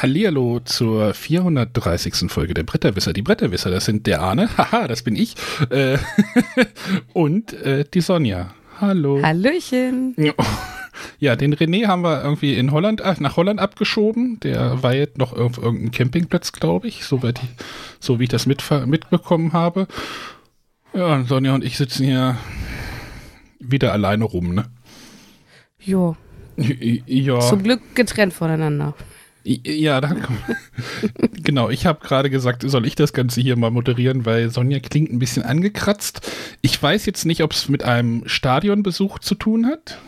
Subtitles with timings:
[0.00, 2.30] Hallihallo zur 430.
[2.30, 3.12] Folge der Bretterwisser.
[3.12, 5.34] Die Bretterwisser, das sind der Arne, haha, das bin ich,
[5.70, 5.98] äh,
[7.14, 8.54] und äh, die Sonja.
[8.80, 9.20] Hallo.
[9.20, 10.14] Hallöchen.
[11.18, 14.38] Ja, den René haben wir irgendwie in Holland, äh, nach Holland abgeschoben.
[14.40, 17.34] Der war jetzt noch auf irgendeinem Campingplatz, glaube ich, so, ich,
[17.98, 19.88] so wie ich das mitbekommen habe.
[20.94, 22.38] Ja, und Sonja und ich sitzen hier
[23.58, 24.66] wieder alleine rum, ne?
[25.80, 26.16] Jo.
[27.06, 27.38] Ja.
[27.40, 28.94] Zum Glück getrennt voneinander.
[29.44, 30.28] Ja, danke.
[31.42, 35.10] genau, ich habe gerade gesagt, soll ich das Ganze hier mal moderieren, weil Sonja klingt
[35.10, 36.30] ein bisschen angekratzt.
[36.60, 39.98] Ich weiß jetzt nicht, ob es mit einem Stadionbesuch zu tun hat.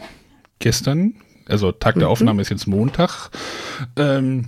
[0.59, 1.15] Gestern,
[1.47, 2.13] also Tag der mhm.
[2.13, 3.31] Aufnahme ist jetzt Montag.
[3.97, 4.47] Ähm,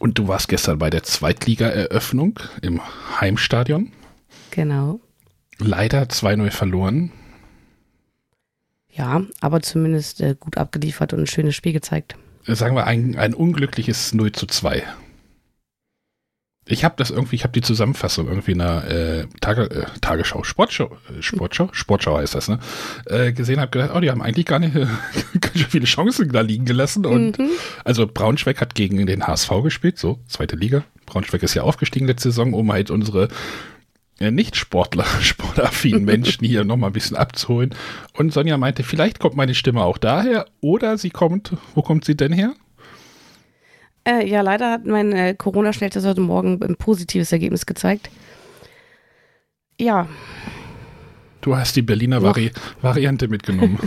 [0.00, 2.80] und du warst gestern bei der Zweitliga-Eröffnung im
[3.20, 3.92] Heimstadion.
[4.50, 5.00] Genau.
[5.58, 7.12] Leider 2-0 verloren.
[8.90, 12.16] Ja, aber zumindest äh, gut abgeliefert und ein schönes Spiel gezeigt
[12.54, 14.84] sagen wir, ein, ein unglückliches 0 zu 2.
[16.68, 20.42] Ich habe das irgendwie, ich habe die Zusammenfassung irgendwie in einer äh, Tage, äh, Tagesschau,
[20.42, 22.58] Sportschau, äh, Sportschau, Sportschau heißt das, ne?
[23.06, 24.74] Äh, gesehen habe gedacht, oh, die haben eigentlich gar nicht
[25.40, 27.06] ganz schön viele Chancen da liegen gelassen.
[27.06, 27.50] Und mhm.
[27.84, 30.82] also Braunschweig hat gegen den HSV gespielt, so, zweite Liga.
[31.06, 33.28] Braunschweig ist ja aufgestiegen letzte Saison, um halt unsere
[34.18, 37.74] Nicht-Sportler, sportaffinen Menschen hier nochmal ein bisschen abzuholen.
[38.14, 42.16] Und Sonja meinte, vielleicht kommt meine Stimme auch daher oder sie kommt, wo kommt sie
[42.16, 42.54] denn her?
[44.06, 48.08] Äh, ja, leider hat mein äh, Corona-Schnelltest heute Morgen ein positives Ergebnis gezeigt.
[49.78, 50.08] Ja.
[51.40, 53.78] Du hast die Berliner Vari Variante mitgenommen.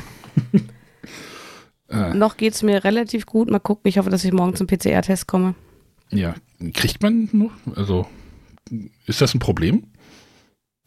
[1.89, 2.13] äh.
[2.13, 3.49] Noch geht es mir relativ gut.
[3.49, 5.55] Mal gucken, ich hoffe, dass ich morgen zum PCR-Test komme.
[6.11, 6.35] Ja,
[6.73, 7.51] kriegt man noch?
[7.75, 8.05] Also,
[9.05, 9.83] ist das ein Problem?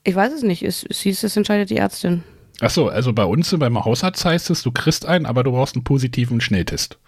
[0.05, 0.63] Ich weiß es nicht.
[0.63, 2.23] Es, es hieß, es entscheidet die Ärztin.
[2.61, 5.75] Ach so, also bei uns beim Hausarzt heißt es, du kriegst einen, aber du brauchst
[5.75, 6.99] einen positiven Schnelltest.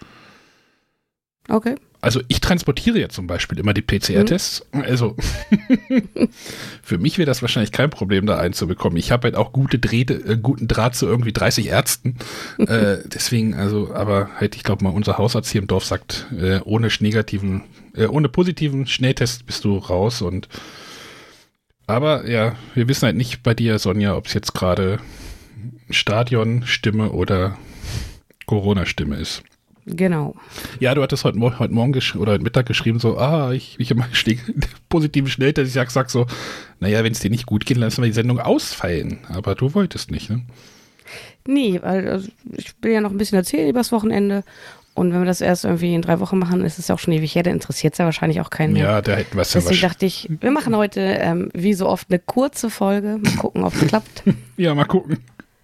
[1.49, 1.77] Okay.
[2.01, 4.67] Also ich transportiere ja zum Beispiel immer die PCR-Tests.
[4.73, 4.83] Mhm.
[4.83, 5.17] Also
[6.83, 8.97] für mich wäre das wahrscheinlich kein Problem, da einen zu bekommen.
[8.97, 12.17] Ich habe halt auch gute Drähte, äh, guten Draht zu irgendwie 30 Ärzten.
[12.59, 16.61] äh, deswegen, also, aber halt, ich glaube mal, unser Hausarzt hier im Dorf sagt, äh,
[16.65, 17.63] ohne negativen,
[17.95, 20.49] äh, ohne positiven Schnelltest bist du raus und
[21.87, 24.99] aber ja, wir wissen halt nicht bei dir, Sonja, ob es jetzt gerade
[25.91, 27.59] Stadionstimme oder
[28.47, 29.43] Corona-Stimme ist.
[29.87, 30.35] Genau.
[30.81, 34.09] Ja, du hattest heute, heute Morgen oder heute Mittag geschrieben, so, ah, ich, ich immer
[34.89, 35.69] positiven Schnelltest.
[35.69, 36.27] Ich sag, sag so,
[36.81, 39.19] naja, wenn es dir nicht gut geht, lassen wir die Sendung ausfallen.
[39.29, 40.43] Aber du wolltest nicht, ne?
[41.47, 44.45] Nee, weil also, ich will ja noch ein bisschen erzählen übers Wochenende.
[44.95, 47.13] Und wenn wir das erst irgendwie in drei Wochen machen, ist es ja auch schon
[47.13, 48.85] ewig her, dann interessiert es ja wahrscheinlich auch keinen mehr.
[48.85, 51.89] Ja, da hätten wir es ja Deswegen dachte ich, wir machen heute ähm, wie so
[51.89, 53.19] oft eine kurze Folge.
[53.21, 54.23] Mal gucken, ob es klappt.
[54.57, 55.19] Ja, mal gucken.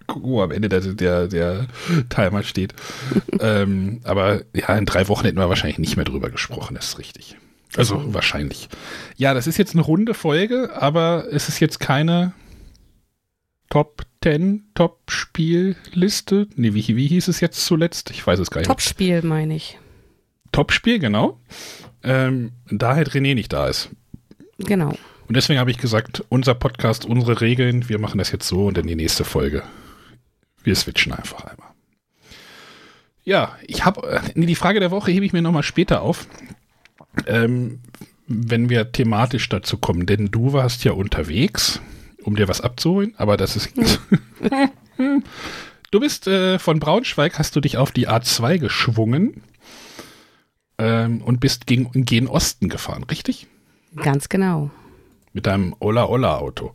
[0.09, 1.67] Gucken, wo am Ende der, der, der
[2.09, 2.75] Timer steht.
[3.41, 6.99] ähm, aber ja, in drei Wochen hätten wir wahrscheinlich nicht mehr drüber gesprochen, das ist
[6.99, 7.37] richtig.
[7.77, 8.15] Also mhm.
[8.15, 8.69] wahrscheinlich.
[9.17, 12.33] Ja, das ist jetzt eine runde Folge, aber es ist jetzt keine
[13.69, 16.49] Top 10 Top-Spielliste.
[16.57, 18.11] Nee, wie, wie hieß es jetzt zuletzt?
[18.11, 18.69] Ich weiß es gar nicht.
[18.69, 19.79] Top-Spiel meine ich.
[20.53, 21.41] Top-Spiel, genau.
[22.03, 23.91] Ähm, da halt René nicht da ist.
[24.59, 24.95] Genau.
[25.27, 28.77] Und deswegen habe ich gesagt, unser Podcast, unsere Regeln, wir machen das jetzt so und
[28.77, 29.63] dann die nächste Folge.
[30.63, 31.71] Wir switchen einfach einmal.
[33.23, 36.27] Ja, ich habe, äh, die Frage der Woche hebe ich mir nochmal später auf,
[37.27, 37.81] ähm,
[38.27, 41.81] wenn wir thematisch dazu kommen, denn du warst ja unterwegs
[42.25, 43.71] um dir was abzuholen, aber das ist.
[45.91, 49.43] du bist äh, von Braunschweig, hast du dich auf die A2 geschwungen
[50.79, 53.47] ähm, und bist gegen, gen Osten gefahren, richtig?
[53.97, 54.71] Ganz genau.
[55.33, 56.75] Mit deinem Ola-Ola-Auto.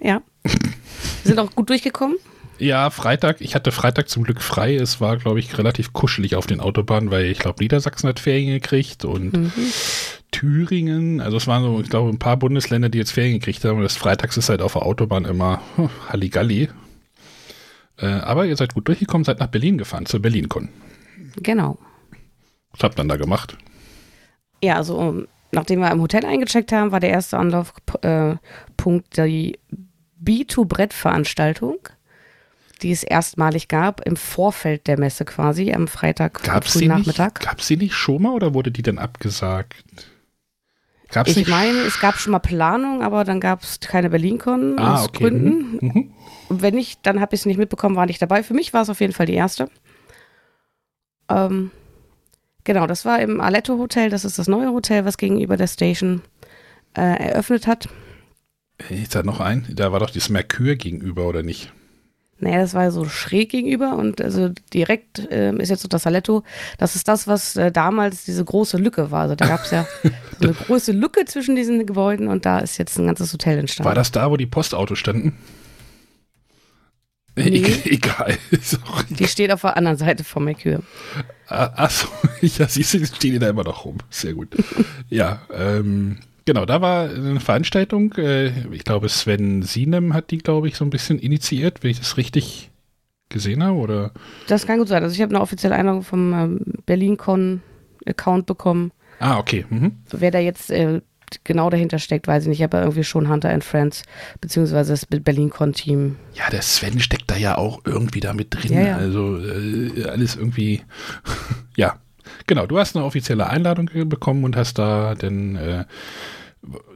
[0.00, 0.22] Ja.
[1.24, 2.16] sind auch gut durchgekommen?
[2.58, 3.40] Ja, Freitag.
[3.40, 4.74] Ich hatte Freitag zum Glück frei.
[4.76, 8.48] Es war, glaube ich, relativ kuschelig auf den Autobahnen, weil ich glaube, Niedersachsen hat Ferien
[8.48, 9.52] gekriegt und mhm.
[10.30, 11.20] Thüringen.
[11.20, 13.76] Also es waren so, ich glaube, ein paar Bundesländer, die jetzt Ferien gekriegt haben.
[13.76, 16.68] Und das Freitags ist halt auf der Autobahn immer huh, Halligalli.
[17.98, 20.68] Äh, aber ihr seid gut durchgekommen, seid nach Berlin gefahren, zur BerlinCon.
[21.36, 21.78] Genau.
[22.72, 23.56] Was habt ihr dann da gemacht?
[24.62, 29.58] Ja, also nachdem wir im Hotel eingecheckt haben, war der erste Anlaufpunkt äh, die
[30.22, 31.78] B2-Brett-Veranstaltung,
[32.82, 37.40] die es erstmalig gab, im Vorfeld der Messe quasi, am Freitag gab's frühen Nachmittag.
[37.40, 39.84] Gab es sie nicht schon mal oder wurde die dann abgesagt?
[41.08, 44.94] Gab's ich meine, es gab schon mal Planung, aber dann gab es keine BerlinCon ah,
[44.94, 45.24] aus okay.
[45.24, 45.78] Gründen.
[45.80, 45.92] Mhm.
[45.92, 46.12] Mhm.
[46.48, 48.42] Und wenn nicht, dann habe ich es nicht mitbekommen, war nicht dabei.
[48.42, 49.68] Für mich war es auf jeden Fall die erste.
[51.28, 51.70] Ähm,
[52.64, 54.10] genau, das war im Aletto Hotel.
[54.10, 56.22] Das ist das neue Hotel, was gegenüber der Station
[56.96, 57.88] äh, eröffnet hat.
[58.90, 59.66] Ist da noch ein?
[59.70, 61.72] Da war doch das Mercure gegenüber, oder nicht?
[62.38, 66.42] Naja, das war so schräg gegenüber und also direkt äh, ist jetzt so das Saletto.
[66.76, 69.22] Das ist das, was äh, damals diese große Lücke war.
[69.22, 72.76] Also da gab es ja so eine große Lücke zwischen diesen Gebäuden und da ist
[72.76, 73.88] jetzt ein ganzes Hotel entstanden.
[73.88, 75.32] War das da, wo die Postautos standen?
[77.36, 77.64] Nee.
[77.84, 78.38] E egal.
[79.10, 80.82] die steht auf der anderen Seite von Mercure.
[81.48, 82.08] Ah, achso,
[82.40, 83.98] ja, siehst du, stehen die da immer noch rum.
[84.10, 84.48] Sehr gut.
[85.08, 88.14] ja, ähm, Genau, da war eine Veranstaltung.
[88.14, 91.98] Äh, ich glaube, Sven Sienem hat die, glaube ich, so ein bisschen initiiert, wenn ich
[91.98, 92.70] das richtig
[93.28, 94.12] gesehen habe, oder?
[94.46, 95.02] Das kann gut sein.
[95.02, 98.92] Also ich habe eine offizielle Einladung vom ähm, BerlinCon-Account bekommen.
[99.18, 99.66] Ah, okay.
[99.68, 99.96] Mhm.
[100.12, 101.00] Wer da jetzt äh,
[101.42, 102.58] genau dahinter steckt, weiß ich nicht.
[102.60, 104.04] Ich habe irgendwie schon Hunter and Friends,
[104.40, 106.16] beziehungsweise das BerlinCon-Team.
[106.34, 108.72] Ja, der Sven steckt da ja auch irgendwie da mit drin.
[108.72, 108.96] Ja, ja.
[108.96, 110.82] Also äh, alles irgendwie,
[111.76, 111.98] ja.
[112.46, 115.84] Genau, du hast eine offizielle Einladung bekommen und hast da den äh,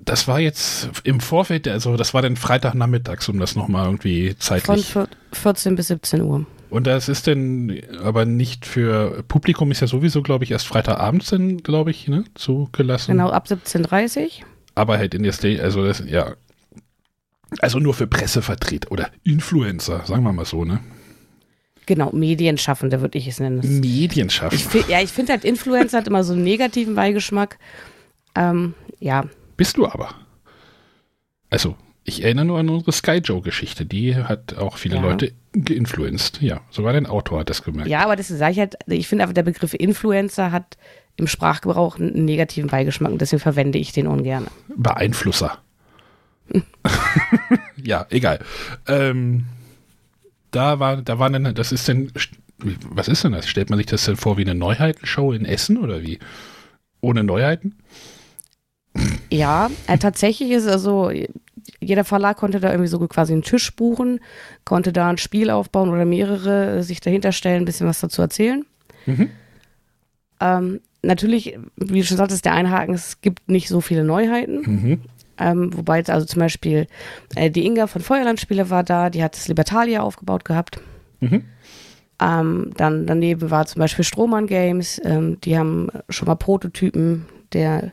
[0.04, 4.86] das war jetzt im Vorfeld, also das war dann Freitagnachmittags, um das nochmal irgendwie zeitlich.
[4.86, 6.46] Von 14 bis 17 Uhr.
[6.70, 11.30] Und das ist denn aber nicht für Publikum, ist ja sowieso, glaube ich, erst Freitagabends
[11.30, 13.12] dann, glaube ich, ne, zugelassen.
[13.12, 14.46] Genau, ab 17.30 Uhr.
[14.76, 16.34] Aber halt in der Stage, also das, ja.
[17.60, 20.80] Also nur für Pressevertreter oder Influencer, sagen wir mal so, ne?
[21.90, 23.80] Genau, Medienschaffende würde ich es nennen.
[23.80, 24.78] Medienschaffende.
[24.78, 27.58] Ich ja, ich finde halt, Influencer hat immer so einen negativen Beigeschmack.
[28.36, 29.24] Ähm, ja,
[29.56, 30.14] bist du aber.
[31.50, 33.86] Also, ich erinnere nur an unsere Sky Joe-Geschichte.
[33.86, 35.02] Die hat auch viele ja.
[35.02, 36.40] Leute geinfluenced.
[36.40, 37.90] Ja, sogar dein Autor hat das gemerkt.
[37.90, 40.78] Ja, aber das sage ich halt, ich finde einfach, der Begriff Influencer hat
[41.16, 44.46] im Sprachgebrauch einen negativen Beigeschmack und deswegen verwende ich den ungern.
[44.76, 45.58] Beeinflusser.
[47.82, 48.38] ja, egal.
[48.86, 49.46] Ähm,
[50.50, 52.12] da war, da war dann, das ist denn,
[52.90, 53.48] was ist denn das?
[53.48, 56.18] Stellt man sich das denn vor wie eine Neuheitenshow in Essen oder wie?
[57.00, 57.76] Ohne Neuheiten?
[59.30, 61.10] Ja, äh, tatsächlich ist also,
[61.80, 64.20] jeder Verlag konnte da irgendwie so quasi einen Tisch buchen,
[64.64, 68.20] konnte da ein Spiel aufbauen oder mehrere, äh, sich dahinter stellen, ein bisschen was dazu
[68.22, 68.64] erzählen.
[69.06, 69.30] Mhm.
[70.40, 74.60] Ähm, natürlich, wie du schon sagtest, der Einhaken, es gibt nicht so viele Neuheiten.
[74.62, 75.00] Mhm.
[75.40, 76.86] Ähm, wobei jetzt also zum Beispiel
[77.34, 80.80] äh, die Inga von Feuerlandspiele war da, die hat das Libertalia aufgebaut gehabt.
[81.20, 81.44] Mhm.
[82.20, 87.92] Ähm, dann daneben war zum Beispiel Strohmann Games, ähm, die haben schon mal Prototypen der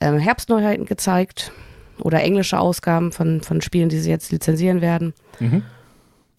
[0.00, 1.52] ähm, Herbstneuheiten gezeigt
[1.98, 5.14] oder englische Ausgaben von, von Spielen, die sie jetzt lizenzieren werden.
[5.40, 5.62] Mhm.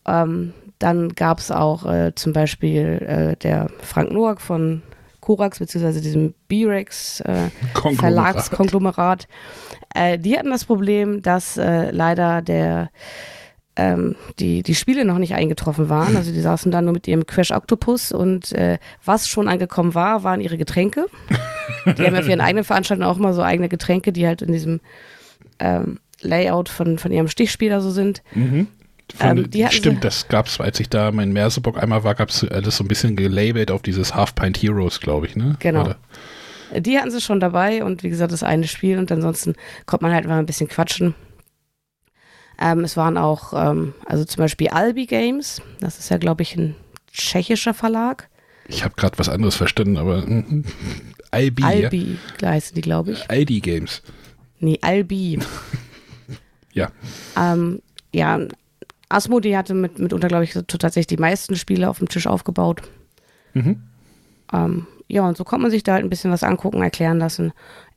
[0.05, 4.83] Ähm, dann gab es auch äh, zum Beispiel äh, der Frank Noack von
[5.23, 7.49] Korax, beziehungsweise diesem B-Rex äh,
[7.95, 9.27] Verlagskonglomerat.
[9.95, 12.89] Äh, die hatten das Problem, dass äh, leider der
[13.75, 16.15] ähm, die, die Spiele noch nicht eingetroffen waren.
[16.17, 20.23] Also die saßen dann nur mit ihrem Crash Octopus und äh, was schon angekommen war,
[20.23, 21.07] waren ihre Getränke.
[21.85, 24.51] Die haben ja für ihren eigenen Veranstaltungen auch mal so eigene Getränke, die halt in
[24.51, 24.79] diesem
[25.59, 28.21] ähm, Layout von, von ihrem Stichspieler so sind.
[28.35, 28.67] Mhm.
[29.15, 32.43] Von, ähm, stimmt, das gab es, als ich da mein Merseburg einmal war, gab es
[32.43, 35.55] alles so ein bisschen gelabelt auf dieses Half-Pint Heroes, glaube ich, ne?
[35.59, 35.81] Genau.
[35.81, 35.97] Oder?
[36.79, 39.53] Die hatten sie schon dabei und wie gesagt, das eine Spiel und ansonsten
[39.85, 41.13] konnte man halt mal ein bisschen quatschen.
[42.59, 46.55] Ähm, es waren auch, ähm, also zum Beispiel Albi Games, das ist ja, glaube ich,
[46.55, 46.75] ein
[47.11, 48.29] tschechischer Verlag.
[48.67, 50.63] Ich habe gerade was anderes verstanden, aber mm,
[51.31, 51.63] Albi.
[51.63, 52.49] Albi ja.
[52.49, 53.29] heißen die, glaube ich.
[53.29, 54.01] Aldi Games.
[54.59, 55.39] Nee, Albi.
[56.73, 56.89] ja.
[57.37, 57.81] Ähm,
[58.13, 58.39] ja,
[59.13, 62.81] Asmodee hatte mit, mitunter, glaube ich, tatsächlich die meisten Spiele auf dem Tisch aufgebaut.
[63.53, 63.83] Mhm.
[64.51, 67.53] Ähm, ja, und so konnte man sich da halt ein bisschen was angucken, erklären lassen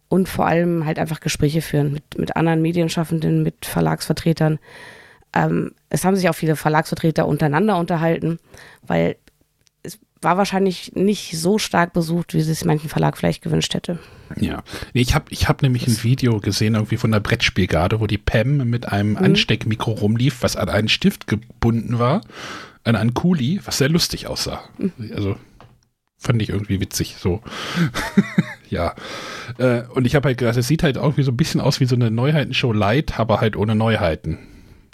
[0.08, 4.58] und vor allem halt einfach Gespräche führen mit, mit anderen Medienschaffenden, mit Verlagsvertretern.
[5.34, 8.38] Ähm, es haben sich auch viele Verlagsvertreter untereinander unterhalten,
[8.82, 9.16] weil
[10.20, 13.98] war wahrscheinlich nicht so stark besucht, wie es manchen Verlag vielleicht gewünscht hätte.
[14.36, 18.18] Ja, ich habe ich hab nämlich ein Video gesehen, irgendwie von der Brettspielgarde, wo die
[18.18, 19.18] Pam mit einem mhm.
[19.18, 22.22] Ansteckmikro rumlief, was an einen Stift gebunden war,
[22.84, 24.64] an einen Kuli, was sehr lustig aussah.
[24.78, 25.12] Mhm.
[25.14, 25.36] Also
[26.18, 27.42] fand ich irgendwie witzig, so.
[28.70, 28.94] ja.
[29.58, 31.86] Äh, und ich habe halt gedacht, es sieht halt irgendwie so ein bisschen aus wie
[31.86, 34.38] so eine Neuheitenshow Light, aber halt ohne Neuheiten.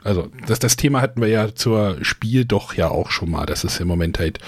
[0.05, 3.63] Also das, das Thema hatten wir ja zur Spiel doch ja auch schon mal, dass
[3.63, 4.41] es im Moment halt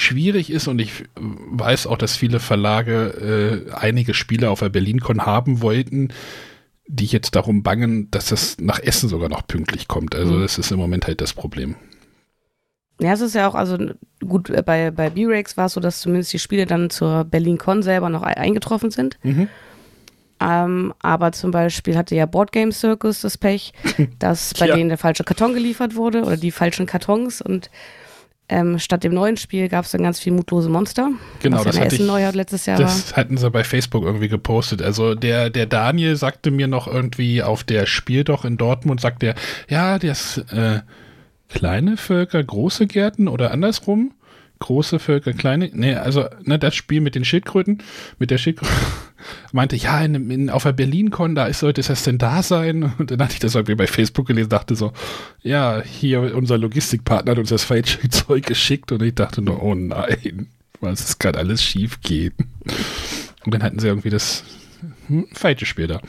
[0.00, 5.26] schwierig ist und ich weiß auch, dass viele Verlage äh, einige Spiele auf der BerlinCon
[5.26, 6.08] haben wollten,
[6.86, 10.14] die jetzt darum bangen, dass das nach Essen sogar noch pünktlich kommt.
[10.14, 10.42] Also mhm.
[10.42, 11.76] das ist im Moment halt das Problem.
[13.00, 13.78] Ja, es ist ja auch, also
[14.26, 17.82] gut, äh, bei, bei B-Rex war es so, dass zumindest die Spiele dann zur Berlin-Con
[17.82, 19.18] selber noch eingetroffen sind.
[19.22, 19.48] Mhm.
[20.42, 23.74] Ähm, aber zum Beispiel hatte ja Board Game Circus das Pech,
[24.18, 24.76] dass bei ja.
[24.76, 27.70] denen der falsche Karton geliefert wurde oder die falschen Kartons und
[28.50, 31.10] ähm, statt dem neuen Spiel gab es dann ganz viel mutlose Monster.
[31.40, 33.18] Genau, das ja hatte ich, Neujahr letztes Jahr das war.
[33.18, 34.82] hatten sie bei Facebook irgendwie gepostet.
[34.82, 39.22] Also der, der Daniel sagte mir noch irgendwie auf der Spiel doch in Dortmund, sagt
[39.22, 39.34] er,
[39.68, 40.80] ja, das, äh,
[41.48, 44.12] kleine Völker, große Gärten oder andersrum?
[44.58, 45.70] Große Völker, kleine.
[45.72, 47.82] Nee, also ne, das Spiel mit den Schildkröten,
[48.18, 48.72] mit der Schildkröte,
[49.52, 52.92] meinte, ja, in, in, auf der Berlin-Con, da ist, sollte es denn da sein?
[52.98, 54.92] Und dann hatte ich das irgendwie bei Facebook gelesen, dachte so,
[55.42, 59.74] ja, hier unser Logistikpartner hat uns das falsche Zeug geschickt und ich dachte nur, oh
[59.74, 60.48] nein,
[60.80, 62.34] was ist gerade alles schief geht.
[63.44, 64.44] Und dann hatten sie irgendwie das
[65.06, 66.00] hm, falsche Spiel da.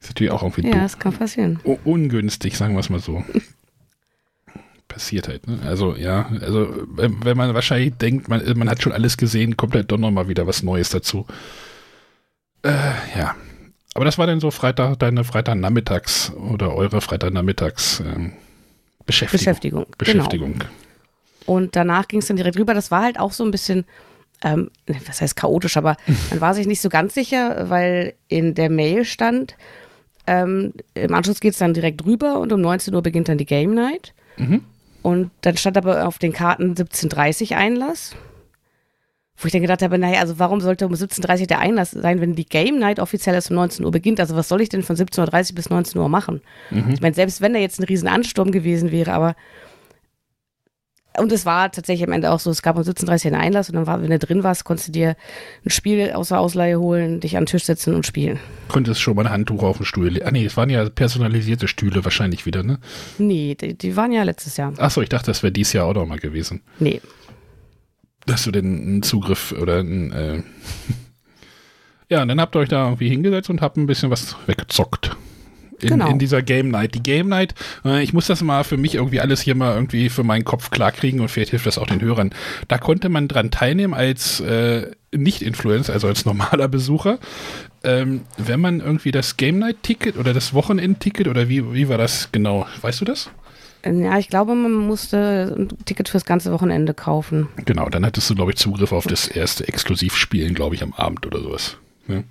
[0.00, 1.60] Ist natürlich auch irgendwie Ja, das kann passieren.
[1.84, 3.22] ungünstig, sagen wir es mal so
[4.88, 5.46] passiert halt.
[5.46, 5.58] Ne?
[5.64, 9.74] Also ja, also wenn, wenn, man wahrscheinlich denkt, man, man hat schon alles gesehen, kommt
[9.74, 11.26] halt doch nochmal wieder was Neues dazu.
[12.62, 13.34] Äh, ja.
[13.94, 18.32] Aber das war dann so Freitag, deine Freitagnachmittags oder eure Freitagnachmittags ähm,
[19.06, 19.38] Beschäftigung.
[19.38, 19.86] Beschäftigung.
[19.98, 20.52] Beschäftigung.
[20.58, 20.70] Genau.
[21.46, 22.74] Und danach ging es dann direkt rüber.
[22.74, 23.84] Das war halt auch so ein bisschen,
[24.42, 25.96] ähm, was heißt chaotisch, aber
[26.30, 29.56] man war sich nicht so ganz sicher, weil in der Mail stand,
[30.26, 33.46] ähm, im Anschluss geht es dann direkt rüber und um 19 Uhr beginnt dann die
[33.46, 34.14] Game Night.
[34.36, 34.62] Mhm.
[35.02, 38.14] Und dann stand aber auf den Karten 17.30 Einlass.
[39.40, 42.20] Wo ich dann gedacht habe, naja, also warum sollte um 17.30 Uhr der Einlass sein,
[42.20, 44.20] wenn die Game Night offiziell erst um 19 Uhr beginnt?
[44.20, 46.42] Also was soll ich denn von 17.30 Uhr bis 19 Uhr machen?
[46.70, 46.90] Mhm.
[46.92, 49.34] Ich meine, selbst wenn da jetzt ein riesen Ansturm gewesen wäre, aber
[51.18, 53.68] und es war tatsächlich am Ende auch so, es gab um 17.30 Uhr einen Einlass
[53.68, 55.16] und dann war, wenn du drin warst, konntest du dir
[55.64, 58.38] ein Spiel außer Ausleihe holen, dich an den Tisch setzen und spielen.
[58.68, 60.26] Konntest schon mal ein Handtuch auf den Stuhl legen.
[60.26, 62.78] Ah nee, es waren ja personalisierte Stühle wahrscheinlich wieder, ne?
[63.18, 64.72] Nee, die, die waren ja letztes Jahr.
[64.78, 66.62] Achso, ich dachte, das wäre dieses Jahr auch noch mal gewesen.
[66.78, 67.00] Nee.
[68.26, 70.42] Dass du den einen Zugriff oder einen, äh
[72.08, 75.16] Ja, und dann habt ihr euch da irgendwie hingesetzt und habt ein bisschen was weggezockt
[75.82, 76.08] in, genau.
[76.08, 76.94] in dieser Game Night.
[76.94, 80.08] Die Game Night, äh, ich muss das mal für mich irgendwie alles hier mal irgendwie
[80.08, 82.30] für meinen Kopf klarkriegen und vielleicht hilft das auch den Hörern.
[82.68, 87.18] Da konnte man dran teilnehmen als äh, Nicht-Influencer, also als normaler Besucher.
[87.82, 92.30] Ähm, wenn man irgendwie das Game Night-Ticket oder das Wochenend-Ticket oder wie, wie war das
[92.32, 92.66] genau?
[92.82, 93.30] Weißt du das?
[93.84, 97.48] Ja, ich glaube, man musste ein Ticket fürs ganze Wochenende kaufen.
[97.64, 101.26] Genau, dann hattest du, glaube ich, Zugriff auf das erste Exklusivspielen, glaube ich, am Abend
[101.26, 101.76] oder sowas.
[102.06, 102.22] Ja.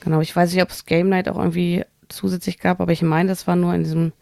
[0.00, 3.28] Genau, ich weiß nicht, ob es Game Night auch irgendwie zusätzlich gab, aber ich meine,
[3.28, 4.12] das war nur in diesem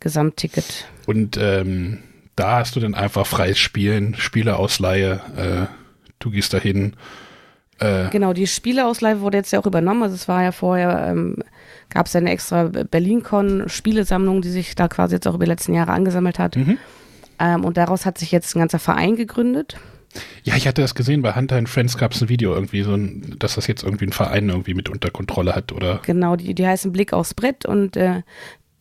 [0.00, 0.86] Gesamtticket.
[1.06, 1.98] Und ähm,
[2.36, 5.66] da hast du dann einfach freies Spielen, Spieleausleihe, äh,
[6.18, 6.94] du gehst dahin.
[7.78, 10.02] Äh, genau, die Spieleausleihe wurde jetzt ja auch übernommen.
[10.02, 11.36] Also es war ja vorher, ähm,
[11.90, 15.92] gab es eine extra Berlin-Con-Spielesammlung, die sich da quasi jetzt auch über die letzten Jahre
[15.92, 16.56] angesammelt hat.
[16.56, 16.78] Mhm.
[17.38, 19.76] Ähm, und daraus hat sich jetzt ein ganzer Verein gegründet.
[20.42, 22.94] Ja, ich hatte das gesehen, bei Hunter and Friends gab es ein Video irgendwie, so
[22.94, 26.00] ein, dass das jetzt irgendwie ein Verein irgendwie mit unter Kontrolle hat, oder?
[26.04, 28.22] Genau, die, die heißen Blick aufs Brett und äh,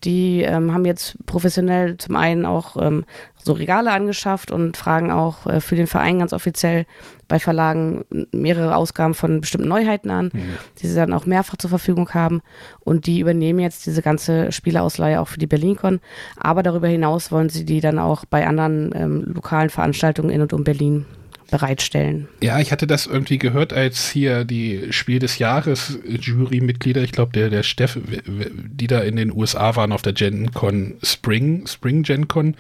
[0.04, 3.04] die ähm, haben jetzt professionell zum einen auch ähm,
[3.48, 6.86] so Regale angeschafft und fragen auch äh, für den Verein ganz offiziell
[7.28, 10.58] bei Verlagen mehrere Ausgaben von bestimmten Neuheiten an, mhm.
[10.80, 12.42] die sie dann auch mehrfach zur Verfügung haben.
[12.80, 16.00] Und die übernehmen jetzt diese ganze Spieleausleihe auch für die BerlinCon.
[16.38, 20.54] Aber darüber hinaus wollen sie die dann auch bei anderen ähm, lokalen Veranstaltungen in und
[20.54, 21.06] um Berlin
[21.50, 22.28] bereitstellen.
[22.42, 27.32] Ja, ich hatte das irgendwie gehört, als hier die Spiel des Jahres Jurymitglieder, ich glaube
[27.32, 32.56] der der Steff, die da in den USA waren auf der GenCon Spring Spring GenCon,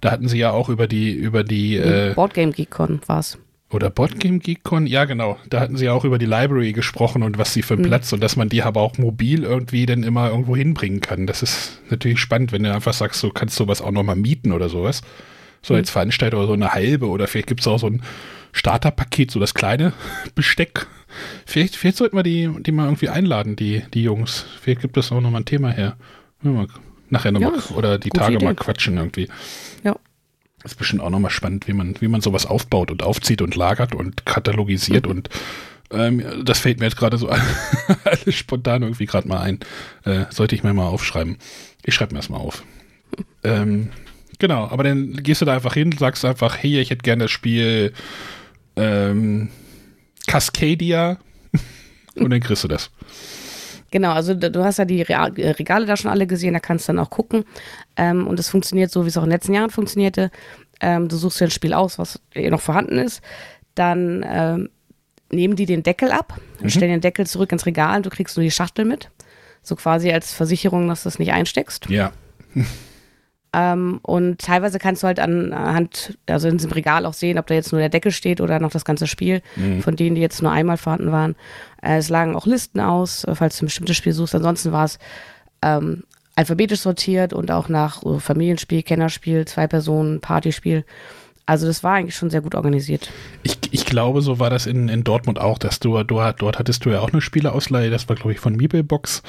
[0.00, 3.38] da hatten sie ja auch über die über die äh, Boardgame GeekCon war's.
[3.72, 5.38] Oder Boardgame GeekCon, ja genau.
[5.48, 7.88] Da hatten sie ja auch über die Library gesprochen und was sie für einen mhm.
[7.88, 11.28] Platz und dass man die aber auch mobil irgendwie dann immer irgendwo hinbringen kann.
[11.28, 14.68] Das ist natürlich spannend, wenn du einfach sagst, du kannst sowas auch nochmal mieten oder
[14.68, 15.02] sowas
[15.62, 18.02] so als Veranstalter oder so eine halbe oder vielleicht gibt es auch so ein
[18.52, 19.92] Starterpaket, so das kleine
[20.34, 20.86] Besteck.
[21.46, 24.46] Vielleicht, vielleicht sollten wir die, die mal irgendwie einladen, die, die Jungs.
[24.60, 25.96] Vielleicht gibt es auch nochmal ein Thema her.
[27.10, 28.44] Nachher nochmal ja, oder die Tage Idee.
[28.44, 29.28] mal quatschen irgendwie.
[29.84, 29.96] Ja.
[30.62, 33.56] Das ist bestimmt auch nochmal spannend, wie man, wie man sowas aufbaut und aufzieht und
[33.56, 35.12] lagert und katalogisiert mhm.
[35.12, 35.28] und
[35.92, 37.28] ähm, das fällt mir jetzt gerade so
[38.04, 39.58] alles spontan irgendwie gerade mal ein.
[40.04, 41.38] Äh, sollte ich mir mal aufschreiben.
[41.82, 42.62] Ich schreibe mir das mal auf.
[43.42, 43.90] ähm,
[44.40, 47.30] Genau, aber dann gehst du da einfach hin, sagst einfach, hey, ich hätte gerne das
[47.30, 47.92] Spiel
[48.74, 49.50] ähm,
[50.26, 51.18] Cascadia
[52.16, 52.90] und dann kriegst du das.
[53.90, 56.92] Genau, also du hast ja die äh, Regale da schon alle gesehen, da kannst du
[56.92, 57.44] dann auch gucken.
[57.96, 60.30] Ähm, und es funktioniert so, wie es auch in den letzten Jahren funktionierte.
[60.80, 63.20] Ähm, du suchst dir ein Spiel aus, was eh noch vorhanden ist.
[63.74, 64.70] Dann ähm,
[65.30, 66.70] nehmen die den Deckel ab und mhm.
[66.70, 69.10] stellen den Deckel zurück ins Regal und du kriegst nur die Schachtel mit.
[69.62, 71.88] So quasi als Versicherung, dass du es nicht einsteckst.
[71.90, 72.12] Ja.
[73.52, 77.54] Ähm, und teilweise kannst du halt anhand, also in diesem Regal auch sehen, ob da
[77.54, 79.82] jetzt nur der Deckel steht oder noch das ganze Spiel, mhm.
[79.82, 81.34] von denen, die jetzt nur einmal vorhanden waren.
[81.82, 84.34] Äh, es lagen auch Listen aus, äh, falls du ein bestimmtes Spiel suchst.
[84.34, 84.98] Ansonsten war es
[85.62, 86.04] ähm,
[86.36, 90.84] alphabetisch sortiert und auch nach uh, Familienspiel, Kennerspiel, Zwei-Personen, Partyspiel.
[91.44, 93.10] Also das war eigentlich schon sehr gut organisiert.
[93.42, 96.84] Ich, ich glaube, so war das in, in Dortmund auch, dass du, du dort hattest
[96.84, 99.22] du ja auch eine Spieleausleihe, das war glaube ich von Meeplebox.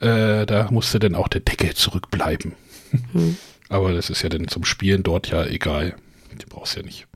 [0.00, 2.54] Äh, da musste dann auch der Deckel zurückbleiben.
[3.12, 3.36] Hm.
[3.70, 5.94] Aber das ist ja dann zum Spielen dort ja egal.
[6.32, 7.06] Die brauchst du ja nicht.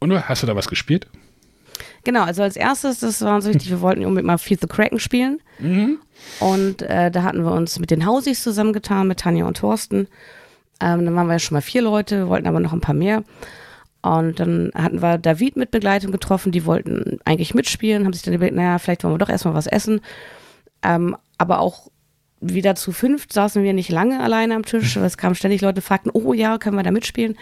[0.00, 1.06] Und hast du da was gespielt?
[2.04, 4.98] Genau, also als erstes, das war uns wichtig, wir wollten unbedingt mal Feed the Kraken
[4.98, 5.40] spielen.
[5.58, 5.98] Mhm.
[6.40, 10.08] Und äh, da hatten wir uns mit den Hausis zusammengetan, mit Tanja und Thorsten.
[10.80, 13.22] Ähm, dann waren wir ja schon mal vier Leute, wollten aber noch ein paar mehr.
[14.02, 18.32] Und dann hatten wir David mit Begleitung getroffen, die wollten eigentlich mitspielen, haben sich dann
[18.32, 20.00] überlegt, naja, vielleicht wollen wir doch erstmal was essen.
[20.82, 21.89] Ähm, aber auch
[22.40, 24.96] wieder zu fünft saßen wir nicht lange alleine am Tisch.
[24.96, 27.36] Es kamen ständig Leute, fragten, oh ja, können wir da mitspielen?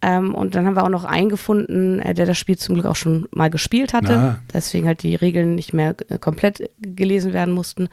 [0.00, 2.86] Ähm, und dann haben wir auch noch einen gefunden, äh, der das Spiel zum Glück
[2.86, 4.16] auch schon mal gespielt hatte.
[4.16, 4.38] Ah.
[4.52, 7.88] Deswegen halt die Regeln nicht mehr äh, komplett gelesen werden mussten.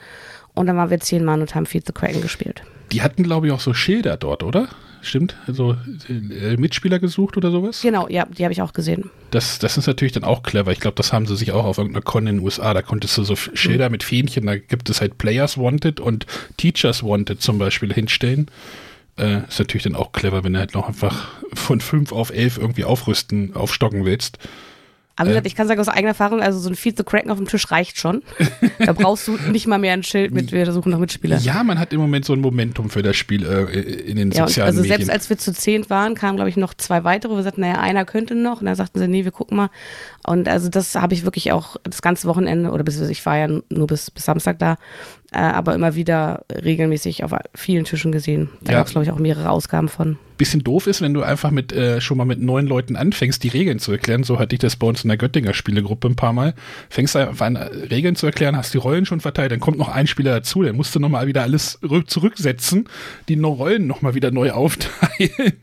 [0.54, 2.62] Und dann waren wir zehn Mann und haben Feed the Kraken gespielt.
[2.92, 4.68] Die hatten, glaube ich, auch so Schilder dort, oder?
[5.06, 5.36] Stimmt?
[5.46, 5.78] Also
[6.10, 7.82] äh, Mitspieler gesucht oder sowas?
[7.82, 9.12] Genau, ja, die habe ich auch gesehen.
[9.30, 10.72] Das, das ist natürlich dann auch clever.
[10.72, 12.74] Ich glaube, das haben sie sich auch auf irgendeiner Con in den USA.
[12.74, 13.92] Da konntest du so Schilder mhm.
[13.92, 16.26] mit Fähnchen, da gibt es halt Players Wanted und
[16.58, 18.50] Teachers Wanted zum Beispiel hinstellen.
[19.18, 22.58] Äh, ist natürlich dann auch clever, wenn du halt noch einfach von 5 auf 11
[22.58, 24.40] irgendwie aufrüsten, aufstocken willst.
[25.16, 27.38] Aber äh, ich kann sagen aus eigener Erfahrung, also so ein Feed the Kraken auf
[27.38, 28.22] dem Tisch reicht schon.
[28.80, 31.42] da brauchst du nicht mal mehr ein Schild mit, wir suchen nach Mitspielern.
[31.42, 34.48] Ja, man hat im Moment so ein Momentum für das Spiel äh, in den ja,
[34.48, 34.94] sozialen also Medien.
[34.94, 37.36] Also selbst als wir zu zehn waren, kamen glaube ich noch zwei weitere.
[37.36, 38.60] Wir sagten, naja, einer könnte noch.
[38.60, 39.70] Und dann sagten sie, nee, wir gucken mal.
[40.26, 43.48] Und also das habe ich wirklich auch das ganze Wochenende, oder bis ich war ja
[43.48, 44.78] nur bis, bis Samstag da,
[45.36, 48.50] äh, aber immer wieder regelmäßig auf vielen Tischen gesehen.
[48.62, 48.78] Da ja.
[48.80, 50.18] gab es, glaube ich, auch mehrere Ausgaben von.
[50.38, 53.50] Bisschen doof ist, wenn du einfach mit äh, schon mal mit neun Leuten anfängst, die
[53.50, 54.24] Regeln zu erklären.
[54.24, 56.54] So hatte ich das bei uns in der Göttinger Spielegruppe ein paar Mal.
[56.90, 60.08] Fängst einfach an, Regeln zu erklären, hast die Rollen schon verteilt, dann kommt noch ein
[60.08, 62.88] Spieler dazu, der musst du nochmal wieder alles zurücksetzen,
[63.28, 65.54] die Rollen nochmal wieder neu aufteilen.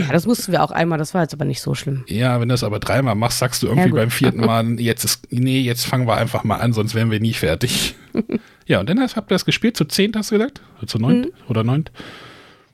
[0.00, 2.04] Ja, das mussten wir auch einmal, das war jetzt aber nicht so schlimm.
[2.06, 5.04] Ja, wenn du das aber dreimal machst, sagst du irgendwie ja, beim vierten Mal, jetzt
[5.04, 7.94] ist, nee, jetzt fangen wir einfach mal an, sonst wären wir nie fertig.
[8.66, 10.60] ja, und dann hast, habt ihr das gespielt, zu zehnt hast du gesagt?
[10.78, 11.26] Oder zu neunt?
[11.26, 11.32] Mhm.
[11.48, 11.90] Oder neunt?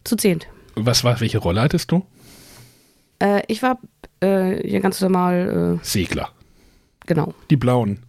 [0.04, 0.46] Zu zehnt.
[0.74, 2.06] Was war, welche Rolle hattest du?
[3.18, 3.78] Äh, ich war
[4.20, 5.78] äh, hier ganz normal.
[5.80, 6.30] Äh, Segler.
[7.06, 7.34] Genau.
[7.50, 8.00] Die Blauen.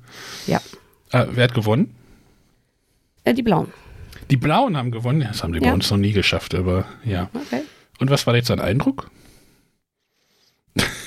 [0.45, 0.61] Ja.
[1.11, 1.95] Äh, wer hat gewonnen?
[3.23, 3.71] Äh, die Blauen.
[4.29, 5.21] Die Blauen haben gewonnen.
[5.21, 5.69] Das haben die ja.
[5.69, 7.29] bei uns noch nie geschafft, aber ja.
[7.33, 7.63] Okay.
[7.99, 9.09] Und was war jetzt dein Eindruck?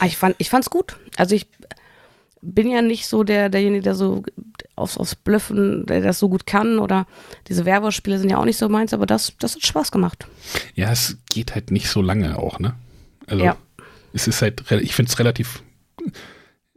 [0.01, 0.97] Ah, ich fand, ich fand's gut.
[1.16, 1.47] Also ich
[2.42, 4.22] bin ja nicht so der, derjenige, der so
[4.76, 7.07] aufs, aufs Blöffen, der das so gut kann oder
[7.48, 10.26] diese Werbespiele sind ja auch nicht so meins, aber das, das hat Spaß gemacht.
[10.74, 12.74] Ja, es geht halt nicht so lange auch, ne?
[13.26, 13.57] Also ja.
[14.12, 15.62] es ist halt, ich finde es relativ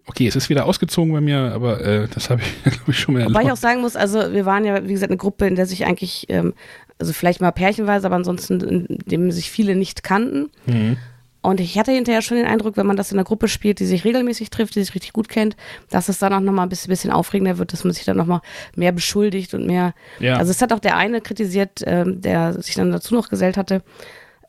[0.07, 3.15] Okay, es ist wieder ausgezogen bei mir, aber äh, das habe ich, glaube ich, schon
[3.15, 3.35] mal erlebt.
[3.35, 5.65] Wobei ich auch sagen muss, also wir waren ja, wie gesagt, eine Gruppe, in der
[5.65, 6.53] sich eigentlich, ähm,
[6.99, 10.51] also vielleicht mal pärchenweise, aber ansonsten, in dem sich viele nicht kannten.
[10.67, 10.97] Mhm.
[11.45, 13.85] Und ich hatte hinterher schon den Eindruck, wenn man das in einer Gruppe spielt, die
[13.85, 15.55] sich regelmäßig trifft, die sich richtig gut kennt,
[15.89, 18.41] dass es dann auch nochmal ein bisschen, bisschen aufregender wird, dass man sich dann nochmal
[18.75, 19.93] mehr beschuldigt und mehr.
[20.19, 20.37] Ja.
[20.37, 23.83] Also es hat auch der eine kritisiert, ähm, der sich dann dazu noch gesellt hatte,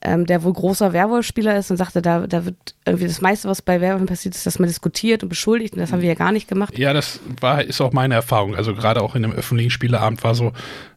[0.03, 3.63] ähm, der wohl großer Werwolf-Spieler ist und sagte, da, da wird irgendwie das meiste, was
[3.63, 6.33] bei Werwolfen passiert, ist, dass man diskutiert und beschuldigt und das haben wir ja gar
[6.33, 6.79] nicht gemacht.
[6.79, 8.55] Ja, das war, ist auch meine Erfahrung.
[8.55, 10.53] Also gerade auch in einem öffentlichen Spieleabend war so,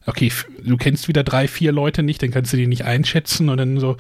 [0.06, 0.32] okay,
[0.64, 3.80] du kennst wieder drei, vier Leute nicht, dann kannst du die nicht einschätzen und dann
[3.80, 3.98] so,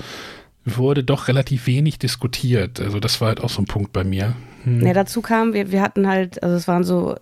[0.65, 2.79] wurde doch relativ wenig diskutiert.
[2.79, 4.35] Also das war halt auch so ein Punkt bei mir.
[4.63, 4.85] Hm.
[4.85, 7.15] Ja, dazu kam, wir, wir hatten halt, also es waren so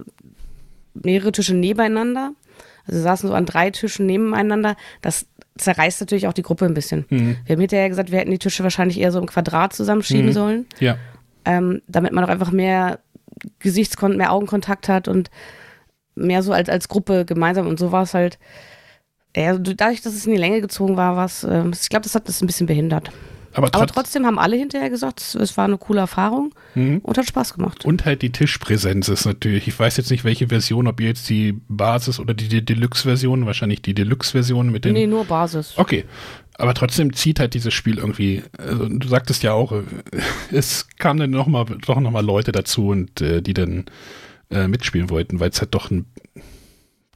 [0.93, 2.33] mehrere Tische nebeneinander.
[2.85, 4.75] Also saßen so an drei Tischen nebeneinander.
[5.01, 7.05] Das zerreißt natürlich auch die Gruppe ein bisschen.
[7.09, 7.37] Mhm.
[7.45, 10.33] Wir haben hinterher gesagt, wir hätten die Tische wahrscheinlich eher so im Quadrat zusammenschieben mhm.
[10.33, 10.65] sollen.
[10.79, 10.97] Ja.
[11.45, 12.99] Ähm, damit man auch einfach mehr
[13.59, 15.29] Gesichtskontakt, mehr Augenkontakt hat und
[16.15, 17.67] mehr so als, als Gruppe gemeinsam.
[17.67, 18.39] Und so war es halt,
[19.37, 22.27] ja, dadurch, dass es in die Länge gezogen war, es, äh, ich glaube, das hat
[22.27, 23.11] das ein bisschen behindert.
[23.53, 26.99] Aber, Aber, trotzdem haben alle hinterher gesagt, es war eine coole Erfahrung mhm.
[26.99, 27.85] und hat Spaß gemacht.
[27.85, 31.27] Und halt die Tischpräsenz ist natürlich, ich weiß jetzt nicht, welche Version, ob ihr jetzt
[31.27, 34.93] die Basis oder die, die Deluxe-Version, wahrscheinlich die Deluxe-Version mit den.
[34.93, 35.73] Nee, nur Basis.
[35.75, 36.05] Okay.
[36.59, 39.83] Aber trotzdem zieht halt dieses Spiel irgendwie, also du sagtest ja auch, äh,
[40.51, 43.85] es kamen dann noch mal, doch nochmal Leute dazu und äh, die dann
[44.51, 46.05] äh, mitspielen wollten, weil es halt doch ein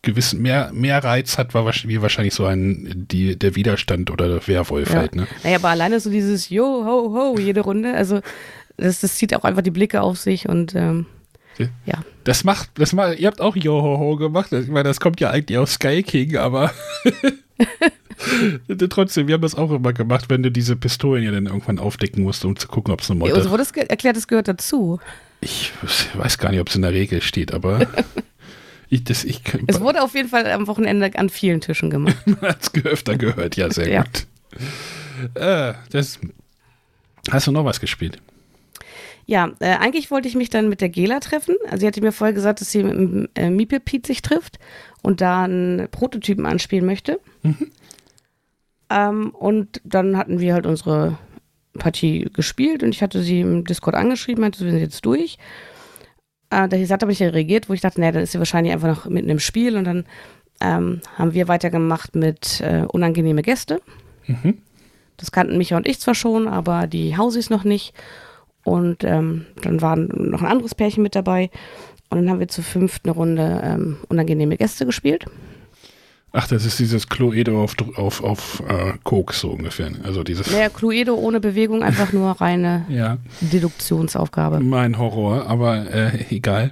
[0.02, 4.48] gewissen mehr, mehr Reiz hat, war wie wahrscheinlich so ein die, der Widerstand oder der
[4.48, 5.00] Werwolf ja.
[5.00, 5.16] halt.
[5.16, 5.28] Ne?
[5.44, 8.22] Naja, aber alleine so dieses Yo, ho, ho, jede Runde, also
[8.78, 11.06] das, das zieht auch einfach die Blicke auf sich und ähm,
[11.86, 12.04] ja.
[12.24, 14.52] Das macht, das macht, ihr habt auch Yo, ho, ho gemacht.
[14.52, 16.72] Ich meine, das kommt ja eigentlich aus Sky King, aber
[18.90, 22.24] trotzdem, wir haben das auch immer gemacht, wenn du diese Pistolen ja dann irgendwann aufdecken
[22.24, 23.32] musst, um zu gucken, ob es eine Meute...
[23.32, 25.00] Ja, also wurde das erklärt, das gehört dazu.
[25.42, 25.72] Ich
[26.14, 27.88] weiß gar nicht, ob es in der Regel steht, aber
[28.94, 32.18] Ich, das, ich, es wurde auf jeden Fall am Wochenende an vielen Tischen gemacht.
[32.26, 34.04] Man hat es öfter gehört, ja, sehr ja.
[34.04, 34.28] gut.
[35.36, 36.20] Äh, das,
[37.32, 38.22] hast du noch was gespielt?
[39.26, 41.56] Ja, äh, eigentlich wollte ich mich dann mit der Gela treffen.
[41.68, 44.60] Also sie hatte mir vorher gesagt, dass sie mit äh, Miepel Piet sich trifft
[45.02, 47.22] und da einen Prototypen anspielen möchte.
[47.44, 47.72] Mhm.
[48.90, 51.18] Ähm, und dann hatten wir halt unsere
[51.80, 55.38] Partie gespielt und ich hatte sie im Discord angeschrieben, meinte, wir sind jetzt durch.
[56.52, 58.88] Äh, da hat aber nicht reagiert, wo ich dachte, naja, dann ist sie wahrscheinlich einfach
[58.90, 60.06] noch mitten im Spiel und dann
[60.60, 63.82] ähm, haben wir weitergemacht mit äh, unangenehme Gäste.
[64.28, 64.58] Mhm.
[65.18, 67.94] Das kannten Micha und ich zwar schon, aber die Hausis noch nicht.
[68.64, 71.50] Und ähm, dann war noch ein anderes Pärchen mit dabei.
[72.10, 75.26] Und dann haben wir zur fünften Runde ähm, unangenehme Gäste gespielt.
[76.34, 79.92] Ach, das ist dieses Cluedo auf, auf, auf äh, Koks so ungefähr.
[80.04, 80.50] Also dieses.
[80.50, 83.18] Naja, Cluedo ohne Bewegung, einfach nur reine ja.
[83.42, 84.62] Deduktionsaufgabe.
[84.62, 86.72] Mein Horror, aber äh, egal.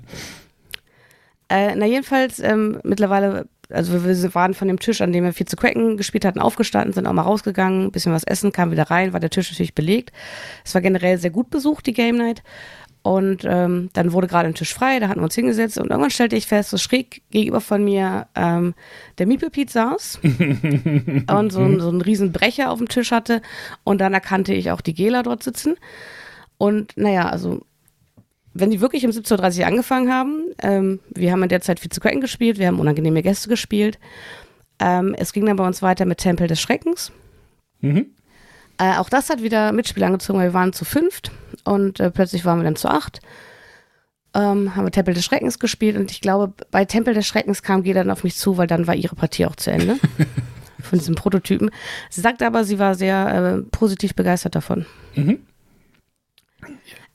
[1.49, 5.47] Äh, na, jedenfalls, ähm, mittlerweile, also wir waren von dem Tisch, an dem wir viel
[5.47, 8.89] zu cracken gespielt hatten, aufgestanden, sind auch mal rausgegangen, ein bisschen was essen, kamen wieder
[8.89, 10.13] rein, war der Tisch natürlich belegt.
[10.63, 12.43] Es war generell sehr gut besucht, die Game Night.
[13.01, 16.11] Und ähm, dann wurde gerade ein Tisch frei, da hatten wir uns hingesetzt und irgendwann
[16.11, 18.73] stellte ich fest, so schräg gegenüber von mir ähm,
[19.17, 23.41] der Meeple Pete saß und so, ein, so einen riesen Brecher auf dem Tisch hatte
[23.85, 25.77] und dann erkannte ich auch die Gela dort sitzen.
[26.57, 27.61] Und naja, also
[28.53, 31.91] wenn die wirklich um 17.30 Uhr angefangen haben, ähm, wir haben in der Zeit viel
[31.91, 33.97] zu Quacken gespielt, wir haben unangenehme Gäste gespielt.
[34.79, 37.13] Ähm, es ging dann bei uns weiter mit Tempel des Schreckens.
[37.79, 38.07] Mhm.
[38.77, 41.31] Äh, auch das hat wieder Mitspieler angezogen, weil wir waren zu fünft
[41.69, 43.21] und äh, plötzlich waren wir dann zu acht.
[44.33, 47.83] Ähm, haben wir Tempel des Schreckens gespielt und ich glaube, bei Tempel des Schreckens kam
[47.83, 49.97] Geda dann auf mich zu, weil dann war ihre Partie auch zu Ende.
[50.81, 51.71] von diesem Prototypen.
[52.09, 54.85] Sie sagte aber, sie war sehr äh, positiv begeistert davon.
[55.15, 55.39] Mhm.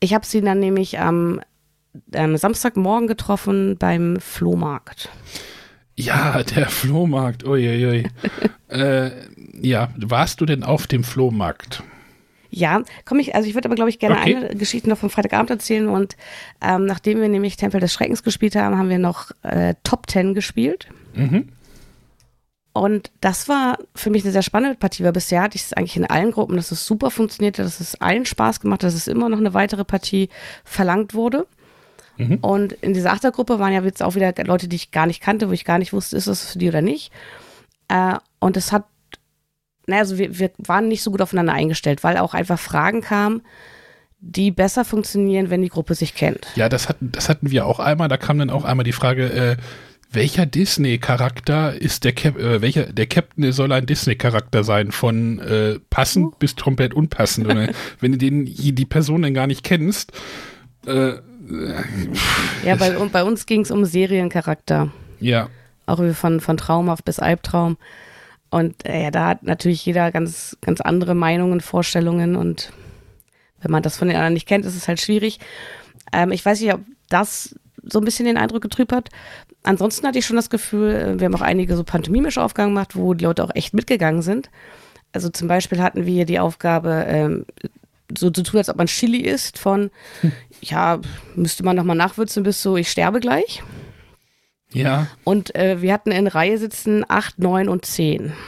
[0.00, 1.40] Ich habe sie dann nämlich am
[2.12, 5.08] ähm, Samstagmorgen getroffen beim Flohmarkt.
[5.96, 7.44] Ja, der Flohmarkt.
[7.44, 8.08] Uiuiui.
[8.68, 9.10] äh,
[9.60, 11.82] ja, warst du denn auf dem Flohmarkt?
[12.54, 14.36] Ja, komme ich, also ich würde aber, glaube ich, gerne okay.
[14.36, 15.88] eine Geschichte noch vom Freitagabend erzählen.
[15.88, 16.16] Und
[16.60, 20.34] ähm, nachdem wir nämlich Tempel des Schreckens gespielt haben, haben wir noch äh, Top Ten
[20.34, 20.88] gespielt.
[21.14, 21.48] Mhm.
[22.72, 25.96] Und das war für mich eine sehr spannende Partie, weil bisher hatte ich es eigentlich
[25.96, 29.06] in allen Gruppen, dass es super funktionierte, dass es allen Spaß gemacht hat, dass es
[29.06, 30.28] immer noch eine weitere Partie
[30.64, 31.46] verlangt wurde.
[32.16, 32.38] Mhm.
[32.40, 35.48] Und in dieser Achtergruppe waren ja jetzt auch wieder Leute, die ich gar nicht kannte,
[35.48, 37.12] wo ich gar nicht wusste, ist das für die oder nicht.
[37.88, 38.84] Äh, und es hat
[39.86, 43.42] naja, also wir, wir waren nicht so gut aufeinander eingestellt, weil auch einfach Fragen kamen,
[44.20, 46.46] die besser funktionieren, wenn die Gruppe sich kennt.
[46.56, 48.08] Ja, das hatten, das hatten wir auch einmal.
[48.08, 49.56] Da kam dann auch einmal die Frage, äh,
[50.10, 55.78] welcher Disney-Charakter ist der Cap äh, welcher der Captain soll ein Disney-Charakter sein, von äh,
[55.90, 56.36] passend uh.
[56.38, 57.48] bis komplett unpassend.
[58.00, 60.12] Wenn du den, die Person dann gar nicht kennst.
[60.86, 61.14] Äh,
[62.64, 64.90] ja, bei, bei uns ging es um Seriencharakter.
[65.20, 65.48] Ja.
[65.86, 67.76] Auch von, von traumhaft bis Albtraum.
[68.54, 72.72] Und äh, da hat natürlich jeder ganz, ganz andere Meinungen, Vorstellungen und
[73.60, 75.40] wenn man das von den anderen nicht kennt, ist es halt schwierig.
[76.12, 79.08] Ähm, ich weiß nicht, ob das so ein bisschen den Eindruck getrübt hat.
[79.64, 82.94] Ansonsten hatte ich schon das Gefühl, äh, wir haben auch einige so pantomimische Aufgaben gemacht,
[82.94, 84.50] wo die Leute auch echt mitgegangen sind.
[85.12, 87.46] Also zum Beispiel hatten wir die Aufgabe, ähm,
[88.16, 89.90] so zu tun, als ob man Chili isst, von,
[90.20, 90.30] hm.
[90.60, 91.00] ja,
[91.34, 93.64] müsste man nochmal nachwürzen bis so, ich sterbe gleich.
[94.74, 95.06] Ja.
[95.24, 98.32] Und äh, wir hatten in Reihe sitzen 8, 9 und 10.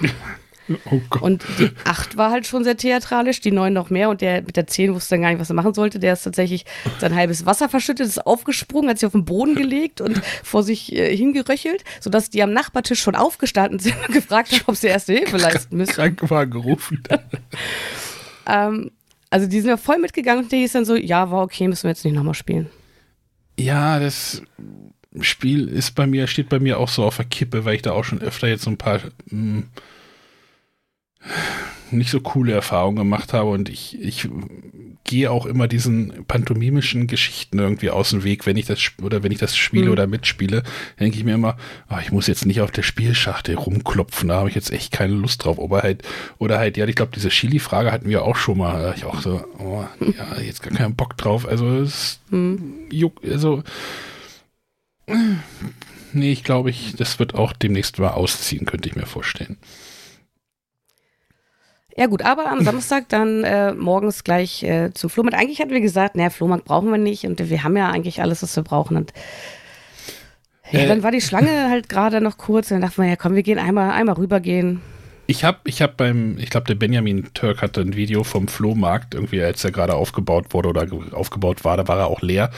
[0.91, 1.23] Oh Gott.
[1.23, 4.57] Und die 8 war halt schon sehr theatralisch, die 9 noch mehr und der mit
[4.57, 5.99] der 10 wusste dann gar nicht, was er machen sollte.
[5.99, 6.65] Der ist tatsächlich
[6.99, 10.93] sein halbes Wasser verschüttet, ist aufgesprungen, hat sich auf den Boden gelegt und vor sich
[10.93, 15.13] äh, hingeröchelt, sodass die am Nachbartisch schon aufgestanden sind und gefragt haben, ob sie erste
[15.13, 15.93] Hilfe leisten müssen.
[15.93, 17.03] Krankenwagen gerufen.
[18.47, 18.91] ähm,
[19.31, 21.85] also die sind ja voll mitgegangen und der ist dann so, ja, war okay, müssen
[21.85, 22.71] wir jetzt nicht nochmal spielen.
[23.59, 24.43] Ja, das
[25.21, 27.93] Spiel ist bei mir, steht bei mir auch so auf der Kippe, weil ich da
[27.93, 29.01] auch schon öfter jetzt so ein paar
[29.31, 29.65] mh, hm,
[31.91, 34.29] nicht so coole Erfahrungen gemacht habe und ich, ich
[35.05, 39.31] gehe auch immer diesen pantomimischen Geschichten irgendwie aus dem Weg, wenn ich das oder wenn
[39.31, 39.93] ich das spiele mhm.
[39.93, 40.63] oder mitspiele,
[40.99, 41.57] denke ich mir immer,
[41.89, 45.15] oh, ich muss jetzt nicht auf der Spielschachtel rumklopfen, da habe ich jetzt echt keine
[45.15, 45.59] Lust drauf.
[45.59, 46.03] Oder halt,
[46.39, 48.83] oder halt, ja, ich glaube, diese Chili-Frage hatten wir auch schon mal.
[48.83, 51.47] Da ich auch so, oh, ja, jetzt gar keinen Bock drauf.
[51.47, 52.89] Also es mhm.
[52.91, 53.63] juckt, also
[56.13, 59.59] Nee, ich glaube, ich, das wird auch demnächst mal ausziehen, könnte ich mir vorstellen.
[61.97, 65.39] Ja gut, aber am Samstag dann äh, morgens gleich äh, zum Flohmarkt.
[65.39, 68.43] Eigentlich hatten wir gesagt, naja, Flohmarkt brauchen wir nicht und wir haben ja eigentlich alles,
[68.43, 68.99] was wir brauchen.
[68.99, 69.15] Und
[70.71, 73.17] ja, äh, dann war die Schlange halt gerade noch kurz und dann dachten wir, ja
[73.17, 74.83] komm, wir gehen einmal, einmal rübergehen.
[75.27, 79.15] Ich habe ich hab beim, ich glaube, der Benjamin Turk hatte ein Video vom Flohmarkt,
[79.15, 82.51] irgendwie als er gerade aufgebaut wurde oder aufgebaut war, da war er auch leer.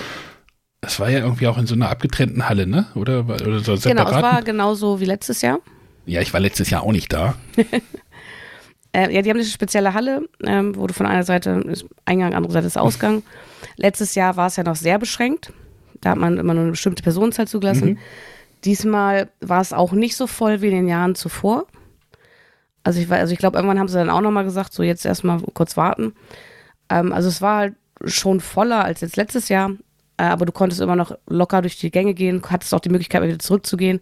[0.81, 2.87] Es war ja irgendwie auch in so einer abgetrennten Halle, ne?
[2.95, 3.83] Oder, oder so separaten?
[3.83, 5.59] Genau, es war genauso wie letztes Jahr.
[6.07, 7.35] Ja, ich war letztes Jahr auch nicht da.
[8.93, 12.35] äh, ja, die haben eine spezielle Halle, ähm, wo du von einer Seite ist Eingang,
[12.35, 13.23] andere Seite ist Ausgang.
[13.77, 15.53] Letztes Jahr war es ja noch sehr beschränkt.
[16.01, 17.91] Da hat man immer nur eine bestimmte Personenzahl zugelassen.
[17.91, 17.99] Mhm.
[18.64, 21.67] Diesmal war es auch nicht so voll wie in den Jahren zuvor.
[22.85, 25.41] Also ich, also ich glaube, irgendwann haben sie dann auch nochmal gesagt, so jetzt erstmal
[25.55, 26.14] kurz warten.
[26.88, 29.73] Ähm, also es war halt schon voller als jetzt letztes Jahr,
[30.25, 33.39] aber du konntest immer noch locker durch die Gänge gehen, hattest auch die Möglichkeit, wieder
[33.39, 34.01] zurückzugehen.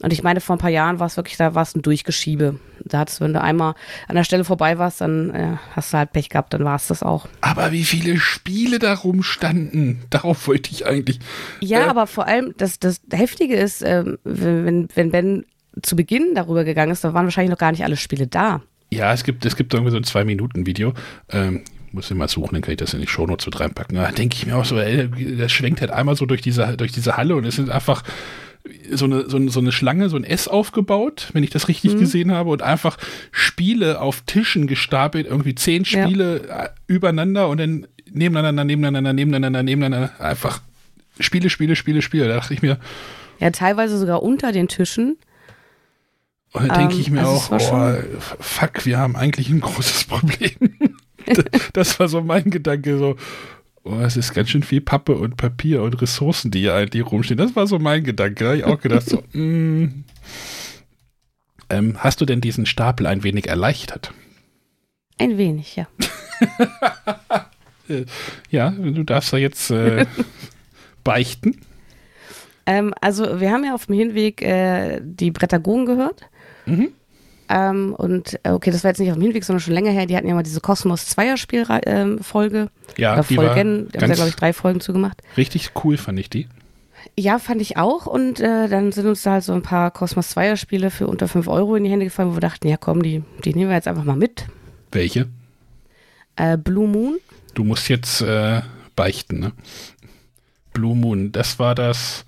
[0.00, 2.58] Und ich meine, vor ein paar Jahren war es wirklich, da war es ein Durchgeschiebe.
[2.84, 3.74] Da hattest, wenn du einmal
[4.08, 6.86] an der Stelle vorbei warst, dann äh, hast du halt Pech gehabt, dann war es
[6.86, 7.28] das auch.
[7.42, 11.20] Aber wie viele Spiele da rumstanden, darauf wollte ich eigentlich.
[11.60, 15.44] Ja, äh, aber vor allem, das, das Heftige ist, äh, wenn, wenn Ben
[15.82, 18.62] zu Beginn darüber gegangen ist, da waren wahrscheinlich noch gar nicht alle Spiele da.
[18.90, 20.94] Ja, es gibt, es gibt irgendwie so ein Zwei-Minuten-Video.
[21.30, 23.96] Ähm, muss ich mal suchen, dann kann ich das in die Shownotes mit reinpacken.
[23.96, 26.92] Da denke ich mir auch so, ey, das schwenkt halt einmal so durch diese, durch
[26.92, 28.02] diese Halle und es sind einfach
[28.90, 31.94] so eine, so eine, so eine Schlange, so ein S aufgebaut, wenn ich das richtig
[31.94, 32.00] mhm.
[32.00, 32.98] gesehen habe, und einfach
[33.30, 36.64] Spiele auf Tischen gestapelt, irgendwie zehn Spiele ja.
[36.64, 40.60] Äh, übereinander und dann nebeneinander, nebeneinander, nebeneinander, nebeneinander, einfach
[41.20, 42.28] Spiele, Spiele, Spiele, Spiele.
[42.28, 42.78] Da dachte ich mir.
[43.40, 45.16] Ja, teilweise sogar unter den Tischen.
[46.52, 47.96] Und dann denke ähm, ich mir also auch, oh,
[48.40, 50.56] fuck, wir haben eigentlich ein großes Problem
[51.72, 53.16] das war so mein Gedanke, so,
[53.84, 57.38] oh, es ist ganz schön viel Pappe und Papier und Ressourcen, die hier eigentlich rumstehen.
[57.38, 58.44] Das war so mein Gedanke.
[58.44, 60.04] Da habe ich auch gedacht, so, mm.
[61.70, 64.12] ähm, hast du denn diesen Stapel ein wenig erleichtert?
[65.18, 65.88] Ein wenig, ja.
[68.50, 70.06] ja, du darfst ja jetzt äh,
[71.02, 71.60] beichten.
[72.66, 76.28] Ähm, also, wir haben ja auf dem Hinweg äh, die Brettagogen gehört.
[76.66, 76.92] Mhm.
[77.48, 80.06] Ähm, und äh, okay, das war jetzt nicht auf dem Hinweg, sondern schon länger her.
[80.06, 82.58] Die hatten ja mal diese Kosmos Zweier-Spiel-Folge.
[82.58, 83.88] Ähm, ja, oder die Folgen.
[83.92, 85.22] Da haben sie, glaube ich, drei Folgen zugemacht.
[85.36, 86.48] Richtig cool fand ich die.
[87.16, 88.06] Ja, fand ich auch.
[88.06, 91.48] Und äh, dann sind uns da halt so ein paar Kosmos Zweier-Spiele für unter 5
[91.48, 93.88] Euro in die Hände gefallen, wo wir dachten, ja komm, die, die nehmen wir jetzt
[93.88, 94.46] einfach mal mit.
[94.92, 95.28] Welche?
[96.36, 97.18] Äh, Blue Moon.
[97.54, 98.62] Du musst jetzt äh,
[98.94, 99.52] beichten, ne?
[100.72, 102.24] Blue Moon, das war das,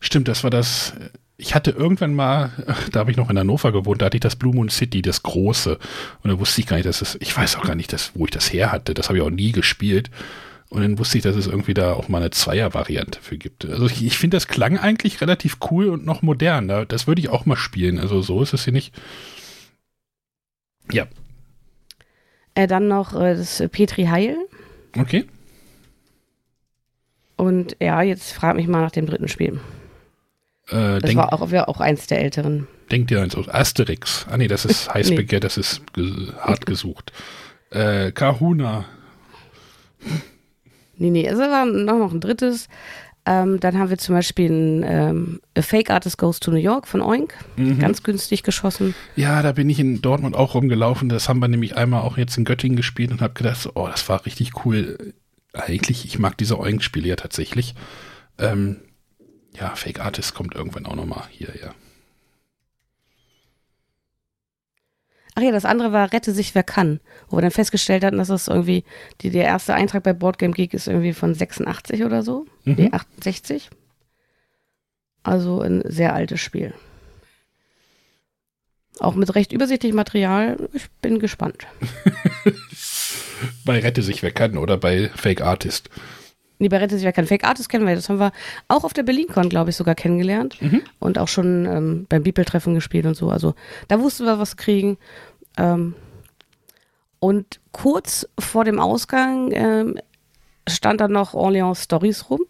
[0.00, 0.92] stimmt, das war das
[1.38, 2.50] ich hatte irgendwann mal,
[2.92, 5.22] da habe ich noch in Hannover gewohnt, da hatte ich das Blue Moon City, das
[5.22, 5.78] große.
[6.22, 8.24] Und da wusste ich gar nicht, dass es, ich weiß auch gar nicht, dass, wo
[8.24, 8.94] ich das her hatte.
[8.94, 10.10] Das habe ich auch nie gespielt.
[10.68, 13.64] Und dann wusste ich, dass es irgendwie da auch mal eine Zweier-Variante für gibt.
[13.66, 16.68] Also ich, ich finde, das klang eigentlich relativ cool und noch modern.
[16.88, 18.00] Das würde ich auch mal spielen.
[18.00, 18.92] Also so ist es hier nicht.
[20.90, 21.06] Ja.
[22.54, 24.36] Äh, dann noch äh, das Petri Heil.
[24.98, 25.26] Okay.
[27.36, 29.60] Und ja, jetzt frag mich mal nach dem dritten Spiel.
[30.68, 32.66] Äh, das denk, war auch, auch eins der älteren.
[32.90, 33.48] Denkt ihr eins aus?
[33.48, 34.26] Asterix.
[34.30, 35.40] Ah nee, das ist Heißbegehr, nee.
[35.40, 37.12] das ist ge hart gesucht.
[37.70, 38.84] Äh, Kahuna.
[40.98, 42.68] Nee, nee, also war noch, noch ein drittes.
[43.28, 46.86] Ähm, dann haben wir zum Beispiel ein ähm, A Fake Artist Goes to New York
[46.86, 47.34] von Oink.
[47.56, 47.80] Mhm.
[47.80, 48.94] Ganz günstig geschossen.
[49.16, 51.08] Ja, da bin ich in Dortmund auch rumgelaufen.
[51.08, 54.08] Das haben wir nämlich einmal auch jetzt in Göttingen gespielt und habe gedacht, oh, das
[54.08, 55.12] war richtig cool.
[55.52, 57.74] Eigentlich, ich mag diese Oink-Spiele ja tatsächlich.
[58.38, 58.76] Ähm,
[59.58, 61.74] ja, Fake Artist kommt irgendwann auch nochmal hierher.
[65.34, 68.28] Ach ja, das andere war Rette sich wer kann, wo wir dann festgestellt hatten, dass
[68.28, 68.84] das irgendwie,
[69.20, 72.46] die, der erste Eintrag bei Boardgame Geek ist irgendwie von 86 oder so.
[72.64, 72.74] Mhm.
[72.78, 73.68] Nee, 68.
[75.22, 76.72] Also ein sehr altes Spiel.
[78.98, 80.56] Auch mit recht übersichtlichem Material.
[80.72, 81.66] Ich bin gespannt.
[83.66, 85.90] bei Rette sich wer kann oder bei Fake Artist.
[86.58, 87.94] Bei Rette sich kein Fake Artist kennen wir.
[87.94, 88.32] Das haben wir
[88.68, 90.60] auch auf der BerlinCon, glaube ich, sogar kennengelernt.
[90.60, 90.82] Mhm.
[90.98, 93.30] Und auch schon ähm, beim Beeple-Treffen gespielt und so.
[93.30, 93.54] Also
[93.88, 94.96] da wussten wir, was kriegen.
[95.58, 95.94] Ähm,
[97.18, 99.98] und kurz vor dem Ausgang ähm,
[100.68, 102.40] stand dann noch Orleans Stories rum.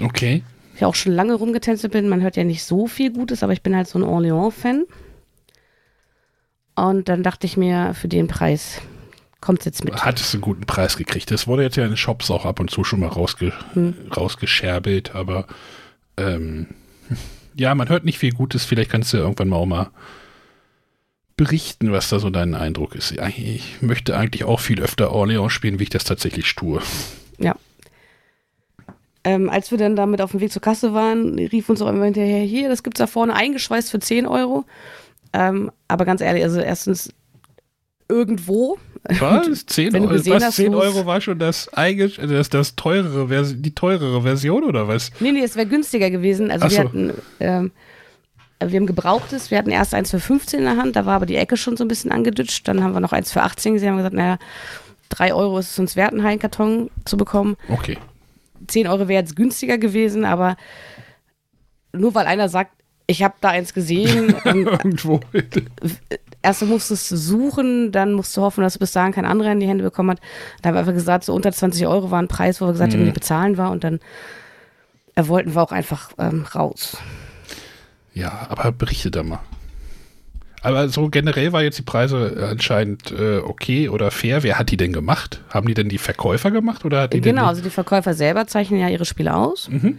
[0.00, 0.42] Okay.
[0.74, 2.08] Ich auch schon lange rumgetänzelt bin.
[2.08, 4.86] Man hört ja nicht so viel Gutes, aber ich bin halt so ein Orleans-Fan.
[6.74, 8.80] Und dann dachte ich mir, für den Preis
[9.40, 10.04] kommt jetzt mit.
[10.04, 11.30] Hat es einen guten Preis gekriegt.
[11.30, 13.94] Das wurde jetzt ja in den Shops auch ab und zu schon mal rausge hm.
[14.14, 15.46] rausgescherbelt, aber
[16.16, 16.68] ähm,
[17.54, 18.64] ja, man hört nicht viel Gutes.
[18.64, 19.90] Vielleicht kannst du irgendwann mal auch mal
[21.36, 23.12] berichten, was da so dein Eindruck ist.
[23.12, 26.82] Ich möchte eigentlich auch viel öfter Orleans spielen, wie ich das tatsächlich tue.
[27.38, 27.56] Ja.
[29.24, 32.04] Ähm, als wir dann damit auf dem Weg zur Kasse waren, rief uns auch immer
[32.04, 34.64] hinterher, hier, das gibt es da vorne eingeschweißt für 10 Euro.
[35.32, 37.12] Ähm, aber ganz ehrlich, also erstens
[38.08, 39.66] irgendwo, was?
[39.66, 44.64] 10, Euro, was, 10 Euro war schon das, eigentlich, das, das teurere, die teurere Version
[44.64, 45.10] oder was?
[45.20, 46.50] Nee, nee, es wäre günstiger gewesen.
[46.50, 46.84] Also Ach wir so.
[46.84, 47.72] hatten, ähm,
[48.62, 51.26] wir haben gebrauchtes, wir hatten erst eins für 15 in der Hand, da war aber
[51.26, 52.68] die Ecke schon so ein bisschen angedutscht.
[52.68, 54.38] Dann haben wir noch eins für 18 gesehen, haben gesagt, naja,
[55.08, 57.56] 3 Euro ist es uns wert, einen Heilenkarton zu bekommen.
[57.68, 57.96] Okay.
[58.66, 60.56] 10 Euro wäre jetzt günstiger gewesen, aber
[61.92, 62.72] nur weil einer sagt,
[63.06, 64.36] ich habe da eins gesehen.
[64.44, 65.20] Irgendwo
[66.42, 69.60] erst musstest du suchen, dann musst du hoffen, dass du bis dahin kein anderer in
[69.60, 70.20] die Hände bekommen hat.
[70.62, 72.92] Da haben wir einfach gesagt, so unter 20 Euro war ein Preis, wo wir gesagt
[72.92, 73.06] haben, mhm.
[73.06, 74.00] die bezahlen war und dann
[75.16, 76.96] äh, wollten wir auch einfach ähm, raus.
[78.14, 79.40] Ja, aber berichte da mal.
[80.62, 84.42] Aber so generell war jetzt die Preise anscheinend äh, okay oder fair.
[84.42, 85.42] Wer hat die denn gemacht?
[85.48, 88.78] Haben die denn die Verkäufer gemacht oder hat die Genau, also die Verkäufer selber zeichnen
[88.78, 89.70] ja ihre Spiele aus.
[89.70, 89.98] Mhm.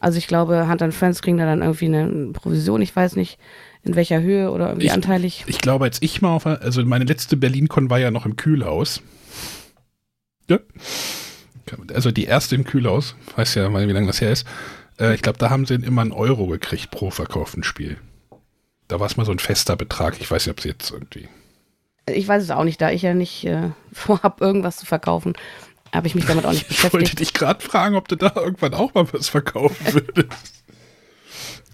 [0.00, 3.38] Also ich glaube, Hand Friends kriegen da dann irgendwie eine Provision, ich weiß nicht
[3.82, 5.44] in welcher Höhe oder irgendwie ich, anteilig.
[5.46, 9.02] Ich glaube, als ich mal auf, also meine letzte Berlin-Con war ja noch im Kühlhaus.
[10.48, 10.58] Ja.
[11.92, 14.46] Also die erste im Kühlhaus, weiß ja mal, wie lange das her ist.
[14.98, 17.98] Äh, ich glaube, da haben sie immer einen Euro gekriegt pro verkauften Spiel.
[18.88, 20.20] Da war es mal so ein fester Betrag.
[20.20, 21.28] Ich weiß nicht, ob es jetzt irgendwie.
[22.10, 25.34] Ich weiß es auch nicht, da ich ja nicht äh, vorhab, irgendwas zu verkaufen,
[25.94, 26.94] habe ich mich damit auch nicht beschäftigt.
[26.94, 30.57] Ich wollte dich gerade fragen, ob du da irgendwann auch mal was verkaufen würdest.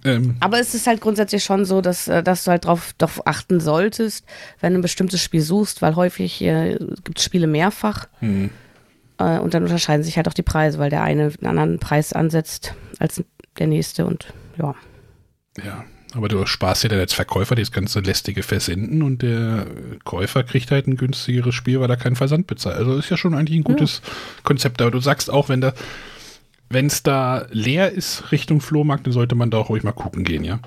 [0.05, 0.37] Ähm.
[0.41, 4.25] Aber es ist halt grundsätzlich schon so, dass, äh, dass du halt darauf achten solltest,
[4.61, 8.07] wenn du ein bestimmtes Spiel suchst, weil häufig äh, gibt es Spiele mehrfach.
[8.21, 8.51] Hm.
[9.19, 12.13] Äh, und dann unterscheiden sich halt auch die Preise, weil der eine einen anderen Preis
[12.13, 13.23] ansetzt als
[13.59, 14.27] der nächste und
[14.59, 14.75] ja.
[15.65, 19.67] Ja, aber du sparst dir dann als Verkäufer das ganze lästige Versenden und der
[20.05, 22.77] Käufer kriegt halt ein günstigeres Spiel, weil er keinen Versand bezahlt.
[22.77, 24.13] Also ist ja schon eigentlich ein gutes ja.
[24.43, 24.81] Konzept.
[24.83, 25.73] Aber du sagst auch, wenn da
[26.75, 30.25] wenn es da leer ist Richtung Flohmarkt, dann sollte man da auch ruhig mal gucken
[30.25, 30.61] gehen, ja?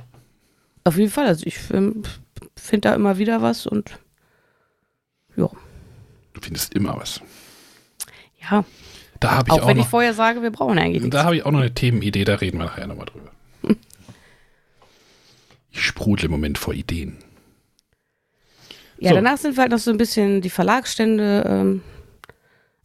[0.83, 1.27] Auf jeden Fall.
[1.27, 2.01] Also ich ähm,
[2.55, 3.99] finde da immer wieder was und
[5.35, 5.49] ja.
[6.33, 7.21] Du findest immer was.
[8.49, 8.65] Ja.
[9.19, 11.15] Da habe ich auch, auch wenn noch, ich vorher sage, wir brauchen eigentlich nichts.
[11.15, 13.31] Da habe ich auch noch eine Themenidee, da reden wir nachher nochmal drüber.
[15.71, 17.17] ich sprudle im Moment vor Ideen.
[18.99, 19.15] Ja, so.
[19.15, 21.81] danach sind wir halt noch so ein bisschen die Verlagsstände ähm,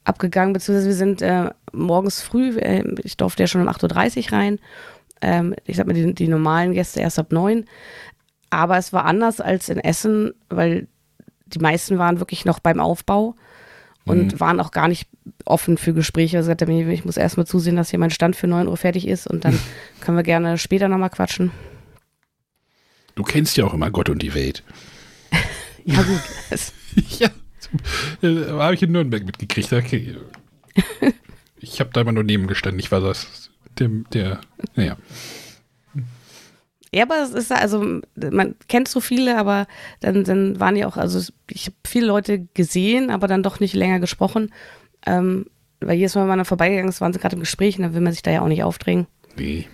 [0.04, 4.32] abgegangen, beziehungsweise wir sind äh, morgens früh, äh, ich durfte ja schon um 8.30 Uhr
[4.32, 4.58] rein.
[5.20, 7.64] Ähm, ich sag mal, die, die, normalen Gäste erst ab 9.
[8.50, 10.88] Aber es war anders als in Essen, weil
[11.46, 13.36] die meisten waren wirklich noch beim Aufbau
[14.04, 14.40] und mhm.
[14.40, 15.08] waren auch gar nicht
[15.44, 16.38] offen für Gespräche.
[16.38, 19.26] Also mir, ich muss erstmal zusehen, dass hier mein Stand für 9 Uhr fertig ist
[19.26, 19.58] und dann
[20.00, 21.52] können wir gerne später nochmal quatschen.
[23.14, 24.64] Du kennst ja auch immer Gott und die Welt.
[25.84, 26.22] ja, gut.
[27.18, 27.28] ja.
[28.22, 29.72] Äh, habe ich in Nürnberg mitgekriegt.
[29.72, 30.16] Okay.
[31.58, 32.80] Ich habe da immer nur nebengestanden.
[32.80, 33.50] Ich war das.
[33.78, 34.40] Der, der,
[34.74, 34.96] naja.
[36.94, 39.66] Ja, aber es ist also, man kennt so viele, aber
[40.00, 43.72] dann, dann waren ja auch, also ich habe viele Leute gesehen, aber dann doch nicht
[43.74, 44.52] länger gesprochen.
[45.06, 45.46] Ähm,
[45.80, 47.94] weil jedes Mal, wenn man da vorbeigegangen ist, waren sie gerade im Gespräch und dann
[47.94, 49.06] will man sich da ja auch nicht aufdrängen.
[49.36, 49.66] Nee.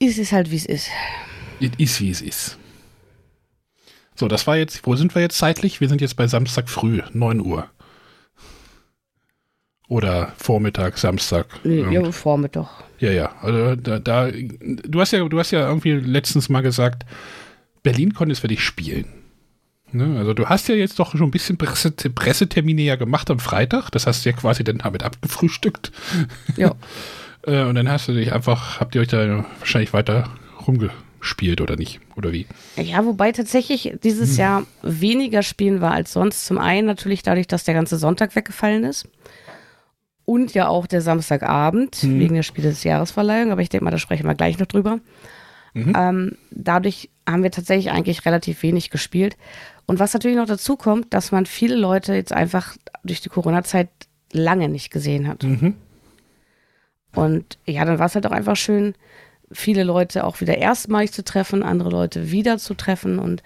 [0.00, 0.88] Es ist halt, wie es ist.
[1.60, 2.58] Es ist, wie es ist.
[4.20, 5.80] So, das war jetzt, wo sind wir jetzt zeitlich?
[5.80, 7.70] Wir sind jetzt bei Samstag früh, 9 Uhr.
[9.88, 11.46] Oder Vormittag, Samstag.
[11.64, 12.68] Nee, ja, Vormittag.
[12.98, 13.32] Ja, ja.
[13.40, 17.06] Also da, da, du hast ja, du hast ja irgendwie letztens mal gesagt,
[17.82, 19.06] Berlin konnte es für dich spielen.
[19.90, 20.18] Ne?
[20.18, 23.88] Also du hast ja jetzt doch schon ein bisschen Presse, Pressetermine ja gemacht am Freitag.
[23.88, 25.92] Das hast du ja quasi dann damit abgefrühstückt.
[26.58, 26.74] Ja.
[27.46, 30.28] Äh, und dann hast du dich einfach, habt ihr euch da wahrscheinlich weiter
[30.66, 32.00] rumge spielt oder nicht?
[32.16, 32.46] Oder wie?
[32.76, 34.38] Ja, wobei tatsächlich dieses hm.
[34.38, 36.46] Jahr weniger spielen war als sonst.
[36.46, 39.08] Zum einen natürlich dadurch, dass der ganze Sonntag weggefallen ist.
[40.24, 42.20] Und ja auch der Samstagabend hm.
[42.20, 43.52] wegen der Spiele des Jahresverleihung.
[43.52, 45.00] Aber ich denke mal, da sprechen wir gleich noch drüber.
[45.74, 45.92] Mhm.
[45.96, 49.36] Ähm, dadurch haben wir tatsächlich eigentlich relativ wenig gespielt.
[49.86, 53.88] Und was natürlich noch dazu kommt, dass man viele Leute jetzt einfach durch die Corona-Zeit
[54.32, 55.42] lange nicht gesehen hat.
[55.42, 55.74] Mhm.
[57.14, 58.94] Und ja, dann war es halt auch einfach schön,
[59.52, 63.42] viele Leute auch wieder erstmalig zu treffen, andere Leute wieder zu treffen und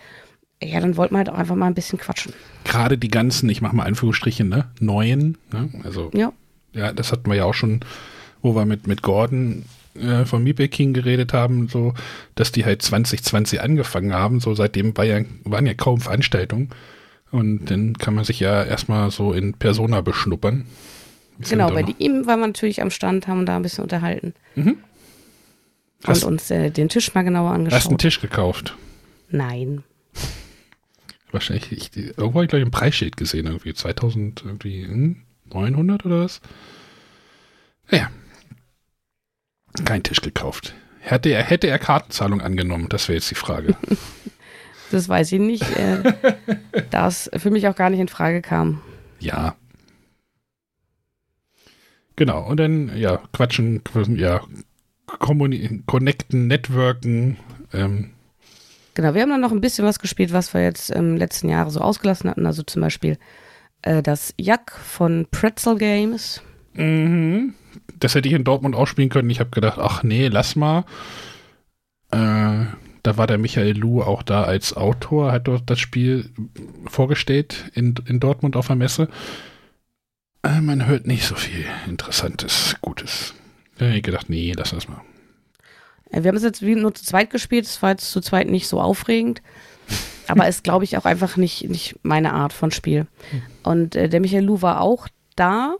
[0.62, 2.32] ja, dann wollten wir halt auch einfach mal ein bisschen quatschen.
[2.64, 5.68] Gerade die ganzen, ich mache mal Anführungsstriche, ne, neuen, ne?
[5.82, 6.32] also ja.
[6.72, 7.80] ja, das hatten wir ja auch schon,
[8.40, 9.64] wo wir mit, mit Gordon
[9.94, 11.94] äh, von King geredet haben, so,
[12.34, 16.70] dass die halt 2020 angefangen haben, so seitdem war ja, waren ja kaum Veranstaltungen
[17.30, 20.66] und dann kann man sich ja erstmal so in Persona beschnuppern.
[21.40, 24.34] Genau, bei ihm war man natürlich am Stand, haben da ein bisschen unterhalten.
[24.54, 24.76] Mhm.
[26.06, 27.76] Hast, und uns äh, den Tisch mal genauer angeschaut.
[27.76, 28.76] Hast du einen Tisch gekauft?
[29.30, 29.84] Nein.
[31.32, 36.10] Wahrscheinlich, ich, irgendwo habe ich, glaube ich, ein Preisschild gesehen, irgendwie 2000, irgendwie 900 hm,
[36.10, 36.40] oder was?
[37.90, 38.10] Ja.
[39.84, 40.74] Kein Tisch gekauft.
[41.00, 42.88] Hätte er, hätte er Kartenzahlung angenommen?
[42.88, 43.76] Das wäre jetzt die Frage.
[44.90, 46.14] das weiß ich nicht, äh,
[46.90, 48.80] da es für mich auch gar nicht in Frage kam.
[49.18, 49.56] Ja.
[52.16, 53.82] Genau, und dann, ja, quatschen,
[54.14, 54.40] ja,
[55.18, 57.36] connecten, networken.
[57.72, 58.10] Ähm.
[58.94, 61.68] Genau, wir haben dann noch ein bisschen was gespielt, was wir jetzt im letzten Jahr
[61.70, 62.46] so ausgelassen hatten.
[62.46, 63.18] Also zum Beispiel
[63.82, 66.42] äh, das Jack von Pretzel Games.
[66.74, 67.54] Mhm.
[67.98, 69.30] Das hätte ich in Dortmund auch spielen können.
[69.30, 70.84] Ich habe gedacht, ach nee, lass mal.
[72.10, 72.66] Äh,
[73.02, 76.30] da war der Michael Lu auch da als Autor, hat dort das Spiel
[76.86, 79.08] vorgestellt in, in Dortmund auf der Messe.
[80.42, 83.34] Äh, man hört nicht so viel Interessantes, Gutes.
[83.78, 85.00] Hätte ich gedacht, nee, lass das mal.
[86.10, 88.80] Wir haben es jetzt nur zu zweit gespielt, es war jetzt zu zweit nicht so
[88.80, 89.42] aufregend.
[90.28, 93.06] Aber ist, glaube ich, auch einfach nicht, nicht meine Art von Spiel.
[93.62, 95.74] Und äh, der Michael Lou war auch da.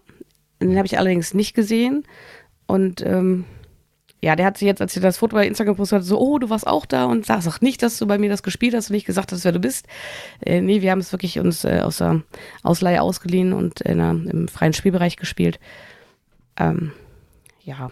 [0.61, 2.05] Den habe ich allerdings nicht gesehen.
[2.67, 3.45] Und ähm,
[4.25, 6.39] ja, der hat sich jetzt, als er das Foto bei Instagram postet hat, so, oh,
[6.39, 8.89] du warst auch da und sag, sag nicht, dass du bei mir das gespielt hast
[8.89, 9.87] und nicht gesagt hast, wer du bist.
[10.41, 12.23] Äh, nee, wir haben es wirklich uns äh, aus der
[12.63, 15.61] Ausleihe ausgeliehen und in einer, im freien Spielbereich gespielt.
[16.59, 16.93] Ähm,
[17.65, 17.91] ja.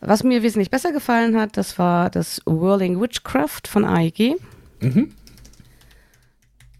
[0.00, 4.36] Was mir wesentlich besser gefallen hat, das war das Whirling Witchcraft von AEG.
[4.80, 5.12] Mhm.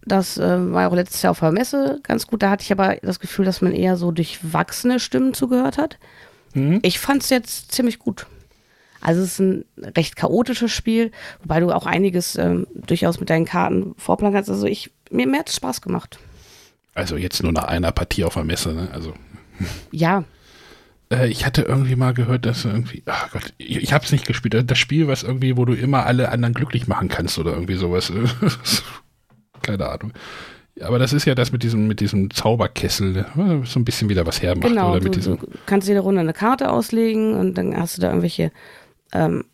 [0.07, 2.43] Das äh, war auch letztes Jahr auf der Messe ganz gut.
[2.43, 5.99] Da hatte ich aber das Gefühl, dass man eher so durchwachsene Stimmen zugehört hat.
[6.55, 6.81] Mhm.
[6.83, 8.27] Ich fand es jetzt ziemlich gut.
[9.03, 11.11] Also es ist ein recht chaotisches Spiel,
[11.43, 14.51] wobei du auch einiges ähm, durchaus mit deinen Karten vorplanen kannst.
[14.51, 16.19] Also ich, mir, mir hat es Spaß gemacht.
[16.95, 18.89] Also jetzt nur nach einer Partie auf der Messe, ne?
[18.93, 19.15] Also.
[19.91, 20.25] Ja.
[21.13, 24.27] Äh, ich hatte irgendwie mal gehört, dass irgendwie, ach Gott, ich, ich habe es nicht
[24.27, 24.71] gespielt.
[24.71, 28.13] Das Spiel, was irgendwie, wo du immer alle anderen glücklich machen kannst oder irgendwie sowas.
[29.63, 30.13] Keine Ahnung.
[30.81, 33.63] Aber das ist ja das mit diesem, mit diesem Zauberkessel, ne?
[33.65, 34.69] so ein bisschen wieder was hermacht.
[34.69, 37.99] Genau, oder mit du, diesem du kannst jede Runde eine Karte auslegen und dann hast
[37.99, 38.51] du da irgendwelche
[39.13, 39.45] ähm,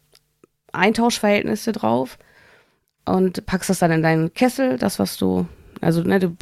[0.72, 2.18] Eintauschverhältnisse drauf
[3.06, 5.48] und packst das dann in deinen Kessel, das, was du,
[5.80, 6.36] also ne, du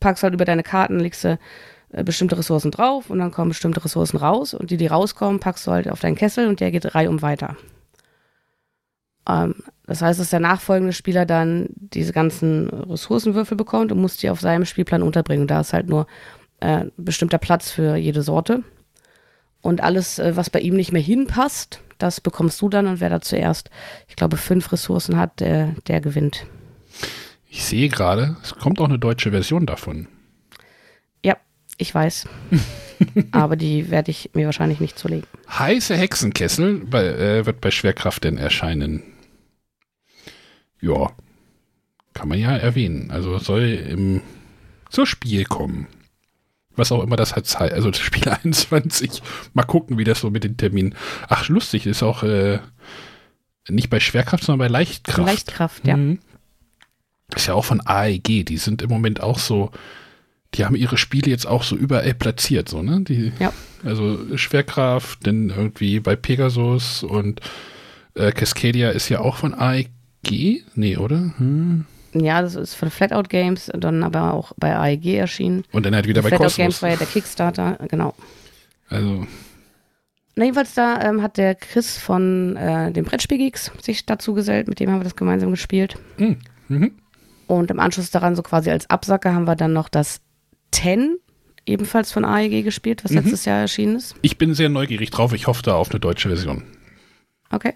[0.00, 1.38] packst halt über deine Karten, legst du
[2.02, 5.70] bestimmte Ressourcen drauf und dann kommen bestimmte Ressourcen raus und die, die rauskommen, packst du
[5.70, 7.56] halt auf deinen Kessel und der geht reihum weiter.
[9.28, 9.54] Ähm,
[9.86, 14.40] das heißt, dass der nachfolgende Spieler dann diese ganzen Ressourcenwürfel bekommt und muss die auf
[14.40, 15.46] seinem Spielplan unterbringen.
[15.46, 16.06] Da ist halt nur
[16.60, 18.62] äh, bestimmter Platz für jede Sorte.
[19.60, 23.10] Und alles, äh, was bei ihm nicht mehr hinpasst, das bekommst du dann und wer
[23.10, 23.70] da zuerst,
[24.08, 26.46] ich glaube, fünf Ressourcen hat, der, der gewinnt.
[27.48, 30.08] Ich sehe gerade, es kommt auch eine deutsche Version davon.
[31.76, 32.26] Ich weiß.
[33.32, 35.26] Aber die werde ich mir wahrscheinlich nicht zulegen.
[35.50, 39.02] Heiße Hexenkessel bei, äh, wird bei Schwerkraft denn erscheinen.
[40.80, 41.12] Ja,
[42.12, 43.10] kann man ja erwähnen.
[43.10, 44.22] Also soll im
[44.90, 45.88] zur Spiel kommen.
[46.76, 49.22] Was auch immer das hat, also das Spiel 21.
[49.52, 50.94] Mal gucken, wie das so mit den Terminen.
[51.28, 52.60] Ach, lustig, ist auch äh,
[53.68, 55.26] nicht bei Schwerkraft, sondern bei Leichtkraft.
[55.26, 55.96] Leichtkraft, ja.
[55.96, 56.18] Mhm.
[57.34, 58.44] Ist ja auch von AEG.
[58.44, 59.70] Die sind im Moment auch so,
[60.54, 63.00] die haben ihre Spiele jetzt auch so überall platziert, so, ne?
[63.02, 63.52] Die, ja.
[63.84, 67.40] Also Schwerkraft, dann irgendwie bei Pegasus und
[68.14, 70.64] äh, Cascadia ist ja auch von AEG.
[70.74, 71.34] Nee, oder?
[71.36, 71.84] Hm.
[72.14, 75.64] Ja, das ist von Flatout Games, dann aber auch bei AEG erschienen.
[75.72, 76.56] Und dann halt wieder bei Flatout Cosmos.
[76.56, 78.14] Games war ja der Kickstarter, genau.
[78.88, 79.26] Also.
[80.36, 84.80] Na, jedenfalls da ähm, hat der Chris von äh, den Brettspielgeeks sich dazu gesellt, mit
[84.80, 85.96] dem haben wir das gemeinsam gespielt.
[86.18, 86.38] Mhm.
[86.68, 86.92] Mhm.
[87.46, 90.20] Und im Anschluss daran, so quasi als Absacker, haben wir dann noch das
[90.74, 91.18] Ten,
[91.66, 93.18] ebenfalls von AEG gespielt, was mhm.
[93.18, 94.14] letztes Jahr erschienen ist.
[94.22, 96.64] Ich bin sehr neugierig drauf, ich hoffe da auf eine deutsche Version.
[97.50, 97.74] Okay.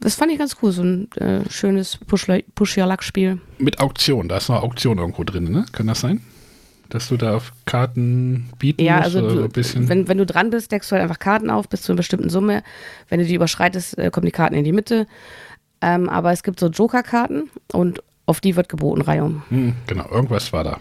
[0.00, 3.40] Das fand ich ganz cool, so ein äh, schönes Push-Your-Luck-Spiel.
[3.58, 5.64] Mit Auktion, da ist noch Auktion irgendwo drin, ne?
[5.72, 6.20] Kann das sein?
[6.90, 9.16] Dass du da auf Karten bieten ja, musst?
[9.16, 9.88] also du, ein bisschen?
[9.88, 12.28] Wenn, wenn du dran bist, deckst du halt einfach Karten auf bis zu einer bestimmten
[12.28, 12.62] Summe.
[13.08, 15.06] Wenn du die überschreitest, äh, kommen die Karten in die Mitte.
[15.80, 19.42] Ähm, aber es gibt so Joker-Karten und auf die wird geboten, Reihum.
[19.48, 20.80] Hm, genau, irgendwas war da.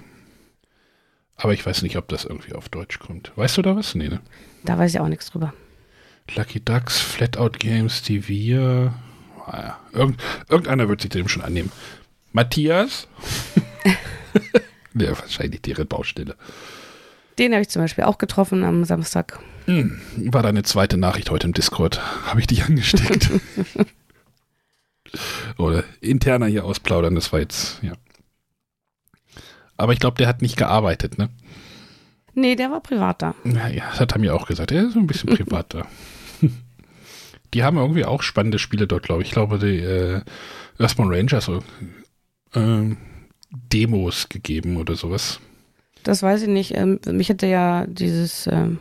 [1.36, 3.32] Aber ich weiß nicht, ob das irgendwie auf Deutsch kommt.
[3.36, 3.96] Weißt du da was?
[3.96, 4.22] Nee, ne?
[4.64, 5.54] Da weiß ich auch nichts drüber.
[6.36, 8.94] Lucky Ducks, Flatout Games, die wir.
[9.46, 11.72] Naja, ah irgend, irgendeiner wird sich dem schon annehmen.
[12.32, 13.08] Matthias?
[14.94, 16.36] ja, wahrscheinlich deren Baustelle.
[17.38, 19.40] Den habe ich zum Beispiel auch getroffen am Samstag.
[19.66, 20.00] Hm,
[20.32, 22.00] war deine zweite Nachricht heute im Discord.
[22.28, 23.30] Habe ich dich angesteckt.
[25.58, 27.94] Oder interner hier ausplaudern, das war jetzt, ja.
[29.78, 31.30] Aber ich glaube, der hat nicht gearbeitet, ne?
[32.36, 33.36] Nee, der war privat da.
[33.44, 34.72] Naja, das hat er mir auch gesagt.
[34.72, 35.86] Er ist so ein bisschen privat da.
[37.54, 39.30] Die haben irgendwie auch spannende Spiele dort, glaube ich.
[39.30, 40.22] Ich glaube, die äh,
[40.80, 41.64] Earthbound Rangers so,
[42.56, 42.96] äh,
[43.52, 45.40] Demos gegeben oder sowas.
[46.04, 46.76] Das weiß ich nicht.
[46.76, 48.80] Ähm, mich hätte ja dieses, ähm,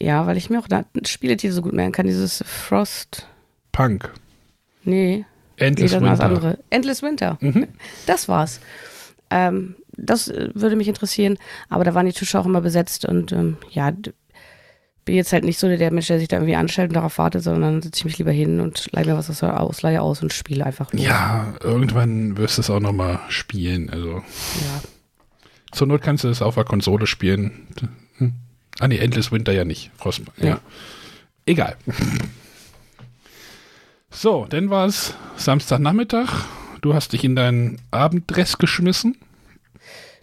[0.00, 3.28] ja, weil ich mir auch da Spieletitel so gut merken kann, dieses Frost.
[3.70, 4.12] Punk.
[4.84, 5.24] Nee.
[5.56, 6.58] Endless nee, Winter.
[6.70, 7.38] Endless Winter.
[7.40, 7.68] Mhm.
[8.06, 8.60] Das war's.
[9.32, 13.32] Ähm, das äh, würde mich interessieren, aber da waren die Tische auch immer besetzt und
[13.32, 13.92] ähm, ja,
[15.04, 17.42] bin jetzt halt nicht so der Mensch, der sich da irgendwie anstellt und darauf wartet,
[17.42, 20.32] sondern setze ich mich lieber hin und leihe mir was aus der Ausleihe aus und
[20.32, 21.02] spiele einfach nur.
[21.02, 23.90] Ja, irgendwann wirst du es auch nochmal spielen.
[23.90, 24.18] Also.
[24.18, 24.82] Ja.
[25.72, 27.66] Zur Not kannst du es auf der Konsole spielen.
[28.18, 28.34] Hm.
[28.78, 29.90] Ah nee, Endless Winter ja nicht.
[29.96, 30.46] Frostmann, ja.
[30.46, 30.60] ja.
[31.46, 31.76] Egal.
[34.10, 36.44] So, dann war es Samstagnachmittag.
[36.82, 39.16] Du hast dich in deinen Abenddress geschmissen?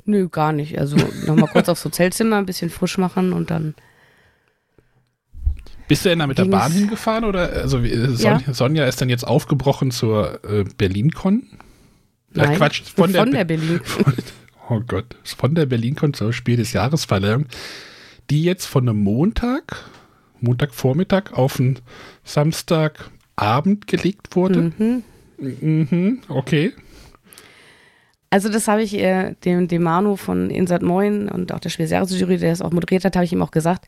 [0.06, 0.78] Nö, gar nicht.
[0.78, 3.76] Also nochmal kurz aufs Hotelzimmer, ein bisschen frisch machen und dann.
[5.88, 8.54] Bist du denn da mit der Bahn hingefahren oder also Son ja.
[8.54, 11.44] Sonja ist dann jetzt aufgebrochen zur äh, BerlinCon?
[12.34, 13.80] Nein, Quatsch, von, von der, der Berlin.
[13.84, 14.14] Von,
[14.70, 17.46] oh Gott, von der BerlinCon zur Spiel des Jahresverleihung,
[18.30, 19.90] die jetzt von einem Montag,
[20.42, 21.80] Montagvormittag auf einen
[22.24, 24.74] Samstagabend gelegt wurde.
[24.78, 25.04] Mhm.
[25.40, 26.74] Mhm, okay.
[28.30, 32.38] Also das habe ich äh, dem, dem Manu von Insat Moin und auch der Jury,
[32.38, 33.88] der es auch moderiert hat, habe ich ihm auch gesagt.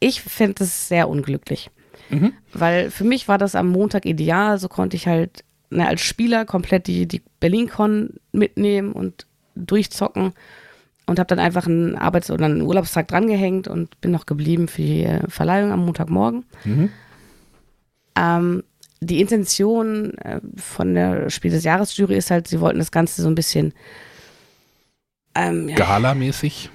[0.00, 1.70] Ich finde das sehr unglücklich.
[2.10, 2.32] Mhm.
[2.52, 6.44] Weil für mich war das am Montag ideal, so konnte ich halt ne, als Spieler
[6.44, 10.32] komplett die, die BerlinCon mitnehmen und durchzocken
[11.06, 14.82] und habe dann einfach einen Arbeits- oder einen Urlaubstag drangehängt und bin noch geblieben für
[14.82, 16.44] die äh, Verleihung am Montagmorgen.
[16.64, 16.90] Mhm.
[18.18, 18.62] Ähm,
[19.06, 23.28] die Intention äh, von der Spiel des Jahres-Jury ist halt, sie wollten das Ganze so
[23.28, 23.72] ein bisschen
[25.34, 26.70] ähm, Gala-mäßig.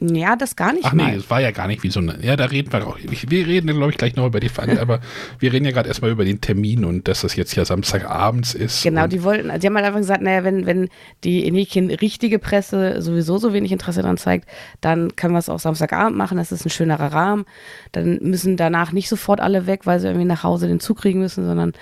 [0.00, 0.86] Ja, das gar nicht.
[0.86, 2.18] Ach nee, es war ja gar nicht wie so eine.
[2.22, 2.98] Ja, da reden wir auch.
[2.98, 5.00] Wir reden, glaube ich, gleich noch über die Frage, aber
[5.38, 8.82] wir reden ja gerade erstmal über den Termin und dass das jetzt ja Samstagabends ist.
[8.82, 10.88] Genau, die wollten, die haben halt einfach gesagt, naja, wenn, wenn
[11.22, 14.48] die Enikin richtige Presse sowieso so wenig Interesse daran zeigt,
[14.80, 17.44] dann können wir es auch Samstagabend machen, das ist ein schönerer Rahmen.
[17.92, 21.20] Dann müssen danach nicht sofort alle weg, weil sie irgendwie nach Hause den Zug kriegen
[21.20, 21.74] müssen, sondern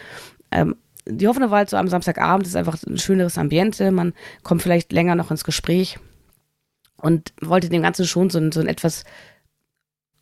[0.50, 0.74] ähm,
[1.06, 4.12] die Hoffnung war halt so am Samstagabend ist einfach ein schöneres Ambiente, man
[4.42, 5.98] kommt vielleicht länger noch ins Gespräch
[7.00, 9.04] und wollte dem Ganzen schon so, so einen etwas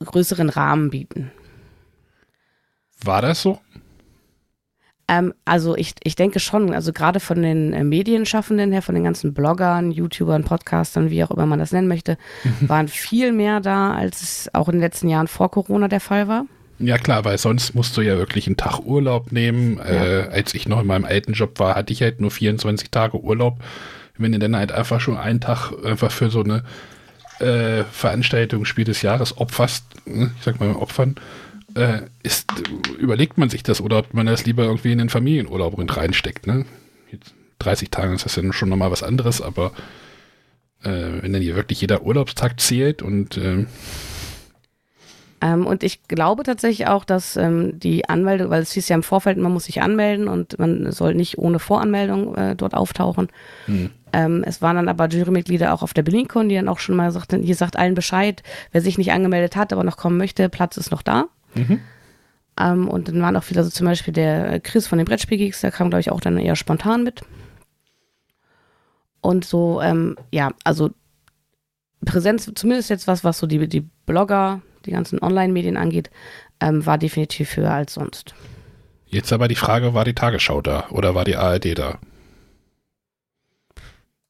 [0.04, 1.30] größeren Rahmen bieten.
[3.02, 3.58] War das so?
[5.08, 9.04] Ähm, also ich, ich denke schon, also gerade von den äh, Medienschaffenden her, von den
[9.04, 12.68] ganzen Bloggern, YouTubern, Podcastern, wie auch immer man das nennen möchte, mhm.
[12.68, 16.26] waren viel mehr da, als es auch in den letzten Jahren vor Corona der Fall
[16.26, 16.46] war.
[16.78, 19.78] Ja klar, weil sonst musst du ja wirklich einen Tag Urlaub nehmen.
[19.78, 19.84] Ja.
[19.84, 23.18] Äh, als ich noch in meinem alten Job war, hatte ich halt nur 24 Tage
[23.18, 23.60] Urlaub
[24.18, 26.62] wenn ihr dann halt einfach schon einen Tag einfach für so eine
[27.38, 30.30] äh, Veranstaltung Spiel des Jahres opferst, ne?
[30.38, 31.16] ich sag mal opfern,
[31.74, 32.50] äh, ist,
[32.98, 36.46] überlegt man sich das oder ob man das lieber irgendwie in den Familienurlaub reinsteckt.
[36.46, 36.64] Ne?
[37.58, 39.72] 30 Tage ist das ja schon nochmal was anderes, aber
[40.82, 43.66] äh, wenn dann hier wirklich jeder Urlaubstag zählt und äh,
[45.42, 49.02] ähm, und ich glaube tatsächlich auch, dass ähm, die Anmeldung, weil es hieß ja im
[49.02, 53.28] Vorfeld, man muss sich anmelden und man soll nicht ohne Voranmeldung äh, dort auftauchen.
[53.66, 53.90] Hm.
[54.12, 57.10] Ähm, es waren dann aber Jurymitglieder auch auf der BerlinCon, die dann auch schon mal
[57.10, 58.42] sagten, hier sagt allen Bescheid,
[58.72, 61.26] wer sich nicht angemeldet hat, aber noch kommen möchte, Platz ist noch da.
[61.54, 61.80] Mhm.
[62.58, 65.72] Ähm, und dann waren auch viele, also zum Beispiel der Chris von den Brettspielgeeks, der
[65.72, 67.22] kam, glaube ich, auch dann eher spontan mit.
[69.20, 70.90] Und so, ähm, ja, also
[72.04, 76.10] Präsenz, zumindest jetzt was, was so die, die Blogger, die ganzen Online-Medien angeht,
[76.60, 78.34] ähm, war definitiv höher als sonst.
[79.06, 81.98] Jetzt aber die Frage, war die Tagesschau da oder war die ARD da?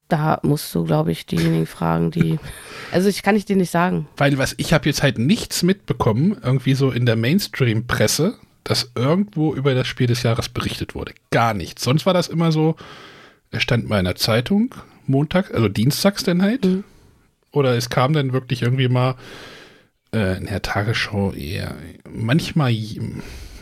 [0.09, 2.39] Da musst du, glaube ich, diejenigen fragen, die.
[2.93, 4.07] Also ich kann ich dir nicht sagen.
[4.17, 9.55] Weil was ich habe jetzt halt nichts mitbekommen, irgendwie so in der Mainstream-Presse, dass irgendwo
[9.55, 11.13] über das Spiel des Jahres berichtet wurde.
[11.33, 11.83] Gar nichts.
[11.83, 12.77] Sonst war das immer so,
[13.51, 14.75] es stand mal in der Zeitung,
[15.07, 16.65] Montag, also dienstags dann halt.
[16.65, 16.85] Mhm.
[17.51, 19.17] Oder es kam dann wirklich irgendwie mal
[20.13, 21.75] äh, in der Tagesschau eher.
[22.09, 22.73] Manchmal,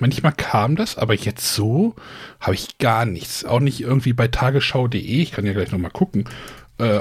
[0.00, 1.94] manchmal kam das, aber jetzt so
[2.40, 3.44] habe ich gar nichts.
[3.44, 6.24] Auch nicht irgendwie bei tagesschau.de, ich kann ja gleich nochmal gucken,
[6.78, 7.00] äh,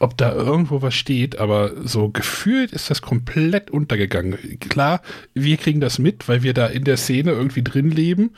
[0.00, 4.58] ob da irgendwo was steht, aber so gefühlt ist das komplett untergegangen.
[4.58, 5.00] Klar,
[5.34, 8.34] wir kriegen das mit, weil wir da in der Szene irgendwie drin leben,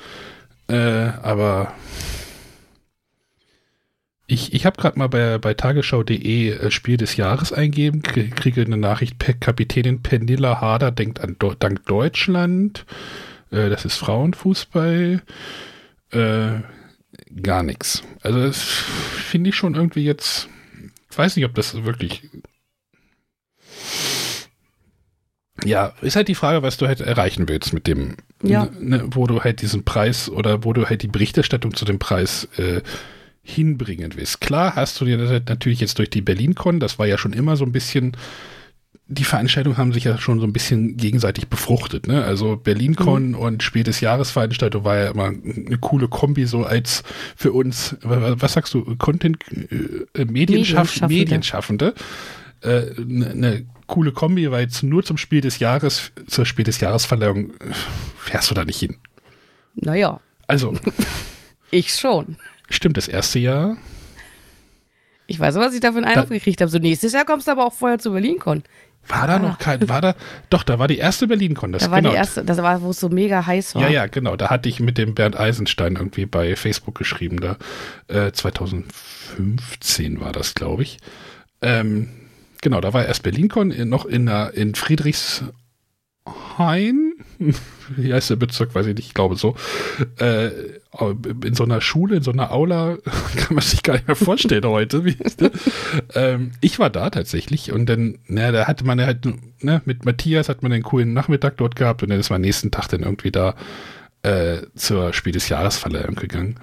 [0.68, 1.72] äh, aber
[4.26, 8.76] ich, ich habe gerade mal bei, bei tagesschau.de äh, Spiel des Jahres eingeben, kriege eine
[8.76, 12.87] Nachricht, Kapitänin Pernilla Harder denkt an dank Deutschland.
[13.55, 15.23] Äh, das ist Frauenfußball.
[16.11, 16.61] Äh,
[17.43, 18.03] gar nichts.
[18.23, 20.49] Also das finde ich schon irgendwie jetzt,
[21.11, 22.23] ich weiß nicht, ob das wirklich
[25.65, 28.69] ja, ist halt die Frage, was du halt erreichen willst mit dem, ja.
[28.79, 32.49] ne, wo du halt diesen Preis oder wo du halt die Berichterstattung zu dem Preis
[32.59, 32.83] äh,
[33.43, 34.41] hinbringen willst.
[34.41, 37.57] Klar hast du dir das natürlich jetzt durch die BerlinCon, das war ja schon immer
[37.57, 38.17] so ein bisschen,
[39.07, 42.07] die Veranstaltungen haben sich ja schon so ein bisschen gegenseitig befruchtet.
[42.07, 42.25] Ne?
[42.25, 43.35] Also BerlinCon mhm.
[43.35, 47.03] und Spiel des Jahres Veranstaltung war ja immer eine coole Kombi, so als
[47.37, 51.95] für uns, was sagst du, Content, äh, Medienschaff Medienschaffende, Medienschaffende
[52.65, 56.81] äh, eine ne coole Kombi, weil jetzt nur zum Spiel des Jahres, zur Spiel des
[56.81, 57.73] Jahresverleihung äh,
[58.17, 58.97] fährst du da nicht hin.
[59.75, 60.21] Naja.
[60.47, 60.75] Also.
[61.71, 62.37] ich schon.
[62.71, 63.77] Stimmt, das erste Jahr.
[65.27, 66.71] Ich weiß, was ich da für einen Eindruck da, gekriegt habe.
[66.71, 68.63] So, nächstes Jahr kommst du aber auch vorher zu BerlinCon.
[69.09, 70.15] War da noch kein, war da,
[70.51, 71.73] doch, da war die erste BerlinCon.
[71.73, 72.11] Das da war genau.
[72.11, 73.83] die erste, das war, wo es so mega heiß war.
[73.83, 74.37] Ja, ja, genau.
[74.37, 77.57] Da hatte ich mit dem Bernd Eisenstein irgendwie bei Facebook geschrieben, da,
[78.09, 80.99] äh, 2015 war das, glaube ich.
[81.61, 82.09] Ähm,
[82.61, 85.53] genau, da war erst BerlinCon noch in, in Friedrichshain,
[87.97, 89.57] wie heißt der Bezirk, weiß ich nicht, ich glaube so,
[90.19, 90.51] äh,
[91.01, 92.99] in so einer Schule, in so einer Aula,
[93.37, 95.03] kann man sich gar nicht mehr vorstellen heute.
[95.03, 95.51] Ne?
[96.15, 99.27] ähm, ich war da tatsächlich und dann, na, da hatte man halt,
[99.63, 102.71] ne, mit Matthias hat man einen coolen Nachmittag dort gehabt und dann ist man nächsten
[102.71, 103.55] Tag dann irgendwie da
[104.23, 106.57] äh, zur Spiel des Jahresverleihung gegangen.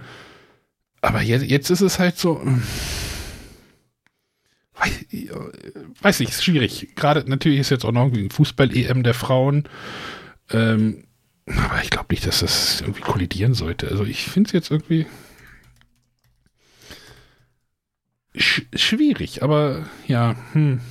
[1.01, 2.41] Aber jetzt, jetzt ist es halt so,
[4.75, 5.05] weiß,
[6.01, 6.95] weiß nicht, ist schwierig.
[6.95, 9.67] Gerade natürlich ist jetzt auch noch irgendwie ein Fußball-EM der Frauen.
[10.51, 11.03] Ähm,
[11.45, 13.87] aber ich glaube nicht, dass das irgendwie kollidieren sollte.
[13.89, 15.05] Also ich finde es jetzt irgendwie
[18.35, 20.81] sch schwierig, aber ja, hm.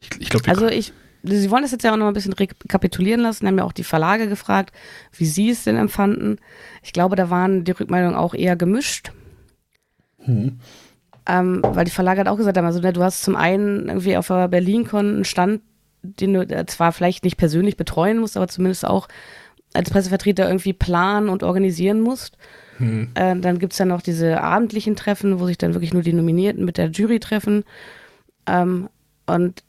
[0.00, 3.20] Ich, ich glaube, also ich, Sie wollen das jetzt ja auch noch ein bisschen rekapitulieren
[3.20, 4.72] lassen, haben ja auch die Verlage gefragt,
[5.12, 6.38] wie sie es denn empfanden.
[6.82, 9.12] Ich glaube, da waren die Rückmeldungen auch eher gemischt.
[10.20, 10.60] Hm.
[11.26, 14.16] Ähm, weil die Verlage hat auch gesagt haben, also ne, du hast zum einen irgendwie
[14.16, 15.60] auf der BerlinCon einen Stand,
[16.16, 19.08] den du äh, zwar vielleicht nicht persönlich betreuen musst, aber zumindest auch
[19.74, 22.36] als Pressevertreter irgendwie planen und organisieren musst.
[22.78, 23.10] Hm.
[23.14, 26.12] Äh, dann gibt es ja noch diese abendlichen Treffen, wo sich dann wirklich nur die
[26.12, 27.64] Nominierten mit der Jury treffen.
[28.46, 28.88] Ähm,
[29.26, 29.62] und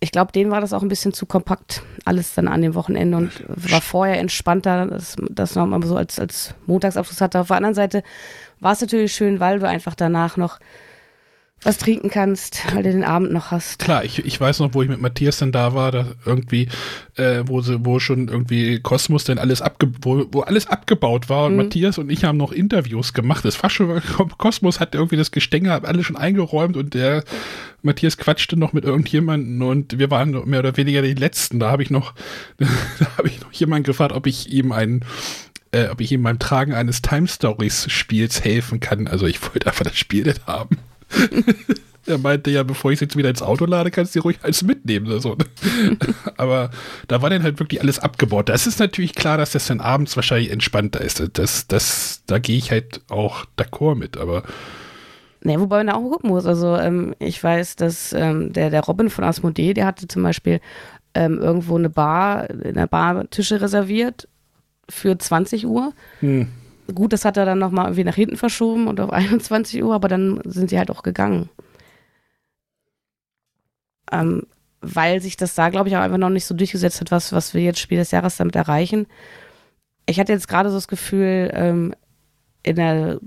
[0.00, 3.16] ich glaube, denen war das auch ein bisschen zu kompakt, alles dann an dem Wochenende
[3.16, 7.40] und war vorher entspannter, dass das nochmal so als, als Montagsabschluss hatte.
[7.40, 8.02] Auf der anderen Seite
[8.60, 10.58] war es natürlich schön, weil du einfach danach noch
[11.64, 13.78] was trinken kannst, weil du den Abend noch hast.
[13.78, 16.68] Klar, ich, ich weiß noch, wo ich mit Matthias dann da war, da irgendwie,
[17.16, 21.46] äh, wo sie, wo schon irgendwie Kosmos dann alles abge, wo, wo alles abgebaut war
[21.46, 21.64] und mhm.
[21.64, 23.44] Matthias und ich haben noch Interviews gemacht.
[23.44, 24.00] Das war schon,
[24.38, 27.24] Kosmos hat irgendwie das Gestänge alle schon eingeräumt und der
[27.82, 31.58] Matthias quatschte noch mit irgendjemandem und wir waren mehr oder weniger die Letzten.
[31.58, 32.14] Da habe ich noch,
[32.58, 32.66] da
[33.16, 35.04] habe ich noch jemanden gefragt, ob ich ihm einen
[35.74, 39.08] äh, ob ich ihm beim Tragen eines Time Stories Spiels helfen kann.
[39.08, 40.78] Also ich wollte einfach das Spiel nicht haben.
[42.06, 44.62] er meinte ja, bevor ich es jetzt wieder ins Auto lade, kannst du ruhig alles
[44.62, 45.10] mitnehmen.
[45.10, 45.36] Also.
[46.36, 46.70] Aber
[47.08, 48.48] da war dann halt wirklich alles abgebaut.
[48.48, 51.22] Das ist natürlich klar, dass das dann abends wahrscheinlich entspannter ist.
[51.34, 54.42] Das, das, da gehe ich halt auch d'accord mit, aber.
[55.42, 56.46] Ne, wobei man da auch gucken muss.
[56.46, 60.60] Also ähm, ich weiß, dass ähm, der, der Robin von Asmodee, der hatte zum Beispiel
[61.14, 64.28] ähm, irgendwo eine Bar, eine Bar Tische reserviert
[64.88, 65.92] für 20 Uhr.
[66.20, 66.48] Hm.
[66.92, 70.08] Gut, das hat er dann nochmal irgendwie nach hinten verschoben und auf 21 Uhr, aber
[70.08, 71.48] dann sind sie halt auch gegangen.
[74.12, 74.46] Ähm,
[74.80, 77.54] weil sich das da, glaube ich, auch einfach noch nicht so durchgesetzt hat, was, was
[77.54, 79.06] wir jetzt Spiel des Jahres damit erreichen.
[80.06, 81.94] Ich hatte jetzt gerade so das Gefühl, ähm,
[82.62, 83.18] in der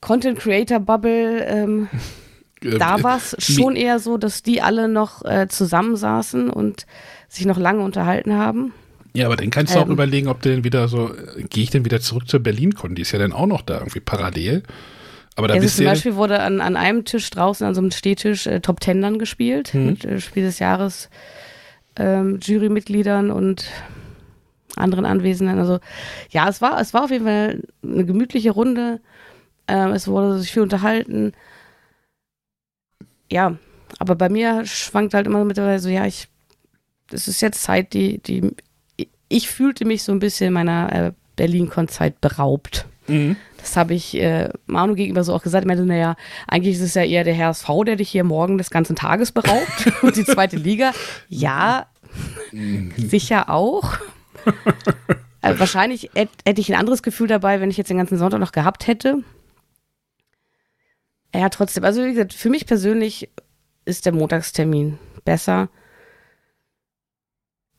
[0.00, 1.88] Content Creator Bubble, ähm,
[2.60, 6.86] da war es schon eher so, dass die alle noch äh, zusammensaßen und
[7.28, 8.74] sich noch lange unterhalten haben.
[9.18, 11.10] Ja, aber dann kannst du ähm, auch überlegen, ob du denn wieder so,
[11.50, 12.94] gehe ich denn wieder zurück zur Berlin-Con?
[12.94, 14.62] Die ist ja dann auch noch da irgendwie parallel.
[15.34, 17.90] Aber da ja, bist zum Beispiel wurde an, an einem Tisch draußen, an so einem
[17.90, 19.86] Stehtisch, äh, Top Ten dann gespielt, hm.
[19.86, 21.10] mit äh, Spiel des Jahres
[21.96, 23.64] ähm, Jurymitgliedern und
[24.76, 25.58] anderen Anwesenden.
[25.58, 25.80] Also
[26.30, 29.00] ja, es war, es war auf jeden Fall eine gemütliche Runde.
[29.66, 31.32] Ähm, es wurde sich viel unterhalten.
[33.32, 33.56] Ja,
[33.98, 36.28] aber bei mir schwankt halt immer mittlerweile so, ja, ich,
[37.10, 38.52] es ist jetzt Zeit, die, die
[39.28, 42.86] ich fühlte mich so ein bisschen meiner äh, Berlin-Konzert beraubt.
[43.06, 43.36] Mhm.
[43.58, 45.64] Das habe ich äh, Manu gegenüber so auch gesagt.
[45.64, 46.16] Ich meinte, naja,
[46.46, 49.92] eigentlich ist es ja eher der HSV, der dich hier morgen des ganzen Tages beraubt.
[50.02, 50.92] Und die zweite Liga,
[51.28, 51.86] ja,
[52.52, 52.92] mhm.
[52.96, 53.94] sicher auch.
[55.42, 58.40] äh, wahrscheinlich hätte hätt ich ein anderes Gefühl dabei, wenn ich jetzt den ganzen Sonntag
[58.40, 59.22] noch gehabt hätte.
[61.34, 63.28] Ja, trotzdem, also wie gesagt, für mich persönlich
[63.84, 65.68] ist der Montagstermin besser.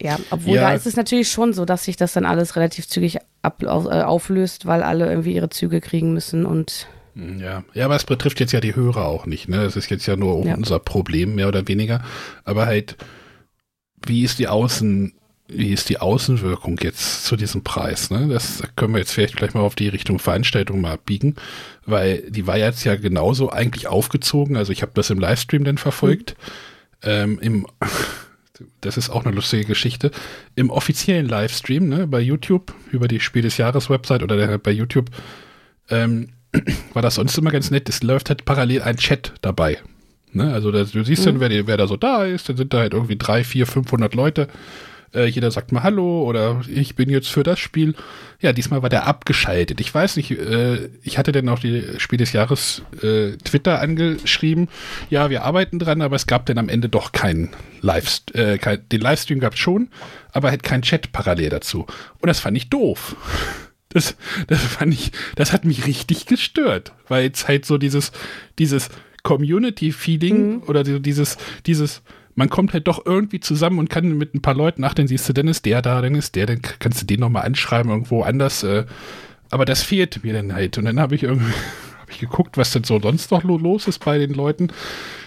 [0.01, 0.61] Ja, obwohl ja.
[0.69, 3.85] da ist es natürlich schon so, dass sich das dann alles relativ zügig ab, auf,
[3.85, 8.39] äh, auflöst, weil alle irgendwie ihre Züge kriegen müssen und ja, ja, aber es betrifft
[8.39, 9.63] jetzt ja die Hörer auch nicht, ne?
[9.63, 10.55] Das ist jetzt ja nur ja.
[10.55, 12.01] unser Problem, mehr oder weniger.
[12.45, 12.95] Aber halt,
[14.05, 15.13] wie ist die Außen,
[15.47, 18.27] wie ist die Außenwirkung jetzt zu diesem Preis, ne?
[18.29, 21.35] Das können wir jetzt vielleicht gleich mal auf die Richtung Veranstaltung mal abbiegen,
[21.85, 24.55] weil die war jetzt ja genauso eigentlich aufgezogen.
[24.55, 26.35] Also ich habe das im Livestream dann verfolgt.
[27.03, 27.09] Mhm.
[27.09, 27.67] Ähm, Im
[28.81, 30.11] das ist auch eine lustige Geschichte,
[30.55, 34.71] im offiziellen Livestream ne, bei YouTube, über die Spiel des Jahres Website oder der, bei
[34.71, 35.09] YouTube,
[35.89, 36.29] ähm,
[36.93, 37.89] war das sonst immer ganz nett.
[37.89, 39.77] Es läuft halt parallel ein Chat dabei.
[40.31, 40.53] Ne?
[40.53, 41.39] Also das, du siehst mhm.
[41.39, 44.13] dann, wer, wer da so da ist, dann sind da halt irgendwie drei, vier, 500
[44.13, 44.47] Leute
[45.13, 47.95] äh, jeder sagt mal Hallo oder ich bin jetzt für das Spiel.
[48.39, 49.81] Ja, diesmal war der abgeschaltet.
[49.81, 54.69] Ich weiß nicht, äh, ich hatte dann auch die Spiel des Jahres äh, Twitter angeschrieben.
[55.09, 57.49] Ja, wir arbeiten dran, aber es gab dann am Ende doch keinen
[57.81, 59.89] Live, äh, kein, den Livestream gab es schon,
[60.31, 61.85] aber halt kein Chat parallel dazu.
[62.19, 63.15] Und das fand ich doof.
[63.91, 68.11] Das, das fand ich, das hat mich richtig gestört, weil jetzt halt so dieses,
[68.59, 68.89] dieses
[69.23, 70.63] Community-Feeling mhm.
[70.67, 72.03] oder dieses, dieses,
[72.39, 75.27] man kommt halt doch irgendwie zusammen und kann mit ein paar Leuten, ach, dann siehst
[75.27, 78.23] du, dann ist der da, dann ist der, dann kannst du den nochmal anschreiben irgendwo
[78.23, 78.63] anders.
[78.63, 78.85] Äh,
[79.51, 80.77] aber das fehlt mir dann halt.
[80.77, 81.51] Und dann habe ich irgendwie
[81.99, 84.71] hab ich geguckt, was denn so sonst noch los ist bei den Leuten.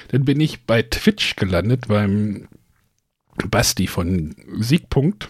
[0.09, 2.49] Dann bin ich bei Twitch gelandet, beim
[3.51, 5.29] Basti von Siegpunkt,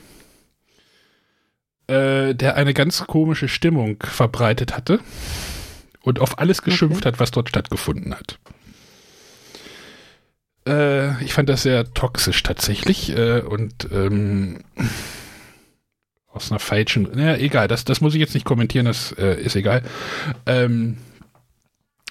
[1.88, 5.00] äh, der eine ganz komische Stimmung verbreitet hatte
[6.02, 7.08] und auf alles geschimpft okay.
[7.08, 8.38] hat, was dort stattgefunden hat.
[10.66, 14.60] Äh, ich fand das sehr toxisch tatsächlich äh, und ähm,
[16.32, 19.56] aus einer falschen, naja, egal, das, das muss ich jetzt nicht kommentieren, das äh, ist
[19.56, 19.82] egal.
[20.46, 20.98] Ähm,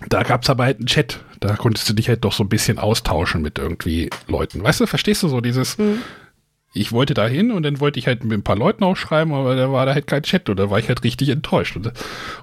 [0.07, 2.49] da gab es aber halt einen Chat, da konntest du dich halt doch so ein
[2.49, 4.63] bisschen austauschen mit irgendwie Leuten.
[4.63, 5.99] Weißt du, verstehst du so dieses, mhm.
[6.73, 9.33] ich wollte da hin und dann wollte ich halt mit ein paar Leuten auch schreiben,
[9.33, 11.75] aber da war da halt kein Chat oder war ich halt richtig enttäuscht.
[11.75, 11.91] Und,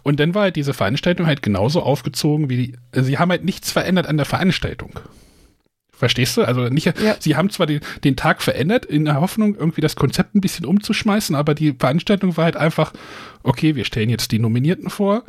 [0.03, 3.73] und dann war halt diese Veranstaltung halt genauso aufgezogen wie die, sie haben halt nichts
[3.73, 5.01] verändert an der Veranstaltung.
[5.99, 6.43] Verstehst du?
[6.43, 7.17] Also nicht, ja.
[7.19, 10.65] sie haben zwar den, den Tag verändert, in der Hoffnung, irgendwie das Konzept ein bisschen
[10.65, 12.93] umzuschmeißen, aber die Veranstaltung war halt einfach,
[13.43, 15.25] okay, wir stellen jetzt die Nominierten vor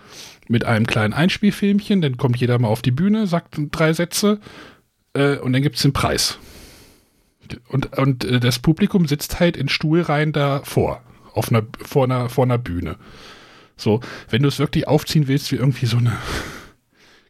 [0.47, 4.39] mit einem kleinen Einspielfilmchen, dann kommt jeder mal auf die Bühne, sagt drei Sätze
[5.13, 6.37] äh, und dann gibt es den Preis.
[7.69, 11.01] Und, und äh, das Publikum sitzt halt in Stuhlreihen davor,
[11.33, 12.97] auf einer, vor, einer, vor einer Bühne.
[13.75, 16.15] So, wenn du es wirklich aufziehen willst, wie irgendwie so eine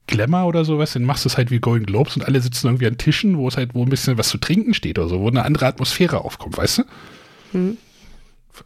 [0.09, 2.87] Glamour oder sowas, dann machst du es halt wie Golden Globes und alle sitzen irgendwie
[2.87, 5.27] an Tischen, wo es halt, wo ein bisschen was zu trinken steht oder so, wo
[5.27, 6.83] eine andere Atmosphäre aufkommt, weißt du?
[7.51, 7.77] Hm.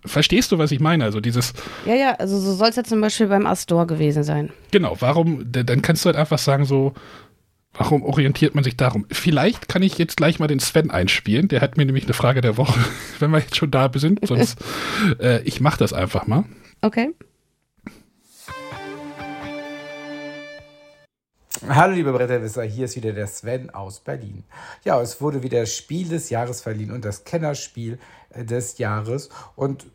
[0.05, 1.03] Verstehst du, was ich meine?
[1.03, 1.53] Also dieses.
[1.85, 4.49] Ja, ja, also so soll es ja zum Beispiel beim Astor gewesen sein.
[4.71, 6.93] Genau, warum, dann kannst du halt einfach sagen, so,
[7.73, 9.05] warum orientiert man sich darum?
[9.11, 12.41] Vielleicht kann ich jetzt gleich mal den Sven einspielen, der hat mir nämlich eine Frage
[12.41, 12.79] der Woche,
[13.19, 14.57] wenn wir jetzt schon da sind, sonst,
[15.19, 16.45] äh, ich mach das einfach mal.
[16.81, 17.11] Okay.
[21.69, 24.43] Hallo liebe Bretterwisser, hier ist wieder der Sven aus Berlin.
[24.83, 27.99] Ja, es wurde wieder Spiel des Jahres verliehen und das Kennerspiel
[28.31, 29.29] äh, des Jahres.
[29.55, 29.85] Und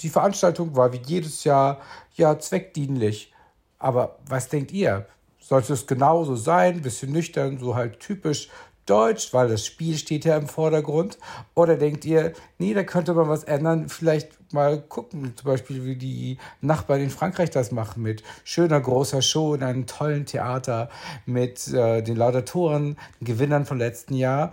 [0.00, 1.82] die Veranstaltung war wie jedes Jahr
[2.14, 3.34] ja zweckdienlich.
[3.78, 5.06] Aber was denkt ihr?
[5.38, 6.80] Sollte es genauso sein?
[6.80, 8.48] Bisschen nüchtern, so halt typisch
[8.90, 11.18] Deutsch, weil das Spiel steht ja im Vordergrund?
[11.54, 15.94] Oder denkt ihr, nee, da könnte man was ändern, vielleicht mal gucken, zum Beispiel wie
[15.94, 20.90] die Nachbarn in Frankreich das machen, mit schöner großer Show in einem tollen Theater,
[21.24, 24.50] mit äh, den Laudatoren, den Gewinnern vom letzten Jahr.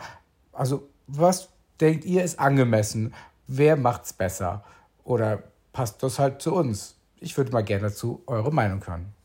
[0.54, 1.50] Also, was
[1.82, 3.16] denkt ihr ist angemessen?
[3.48, 4.64] Wer macht's besser?
[5.04, 6.96] Oder passt das halt zu uns?
[7.20, 9.17] Ich würde mal gerne dazu eure Meinung hören.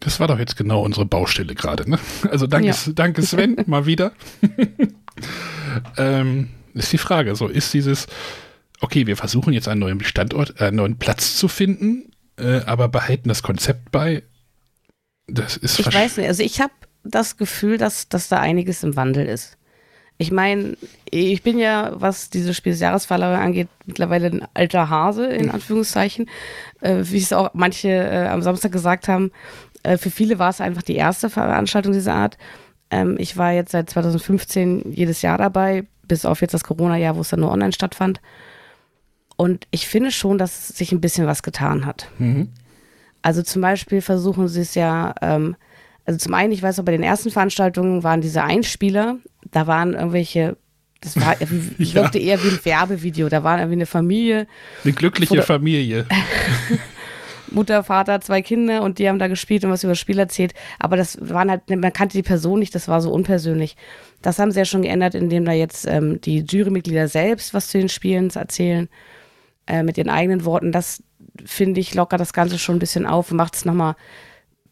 [0.00, 1.98] Das war doch jetzt genau unsere Baustelle gerade, ne?
[2.30, 2.76] Also danke, ja.
[2.94, 4.12] danke Sven, mal wieder.
[5.96, 8.06] ähm, ist die Frage, so ist dieses,
[8.80, 13.28] okay, wir versuchen jetzt einen neuen Standort, einen neuen Platz zu finden, äh, aber behalten
[13.28, 14.22] das Konzept bei.
[15.26, 16.72] Das ist Ich weiß nicht, also ich habe
[17.04, 19.58] das Gefühl, dass, dass da einiges im Wandel ist.
[20.20, 20.76] Ich meine,
[21.08, 25.52] ich bin ja, was diese Spiel des Jahresverleihung angeht, mittlerweile ein alter Hase, in mhm.
[25.52, 26.28] Anführungszeichen.
[26.80, 29.30] Äh, wie es auch manche äh, am Samstag gesagt haben,
[29.82, 32.38] äh, für viele war es einfach die erste Veranstaltung dieser Art.
[32.90, 37.20] Ähm, ich war jetzt seit 2015 jedes Jahr dabei, bis auf jetzt das Corona-Jahr, wo
[37.20, 38.20] es dann nur online stattfand.
[39.36, 42.10] Und ich finde schon, dass sich ein bisschen was getan hat.
[42.18, 42.48] Mhm.
[43.22, 45.56] Also zum Beispiel versuchen sie es ja, ähm,
[46.04, 49.18] also zum einen, ich weiß auch, bei den ersten Veranstaltungen waren diese Einspieler,
[49.50, 50.56] da waren irgendwelche,
[51.00, 51.36] das war,
[51.78, 51.94] ja.
[51.94, 54.46] wirkte eher wie ein Werbevideo, da war irgendwie eine Familie.
[54.82, 56.06] Eine glückliche Familie.
[57.50, 60.54] Mutter, Vater, zwei Kinder und die haben da gespielt und was über das Spiel erzählt.
[60.78, 63.76] Aber das waren halt, man kannte die Person nicht, das war so unpersönlich.
[64.22, 67.78] Das haben sie ja schon geändert, indem da jetzt ähm, die Jurymitglieder selbst was zu
[67.78, 68.88] den Spielen erzählen,
[69.66, 70.72] äh, mit ihren eigenen Worten.
[70.72, 71.02] Das
[71.44, 73.96] finde ich locker das Ganze schon ein bisschen auf und macht es nochmal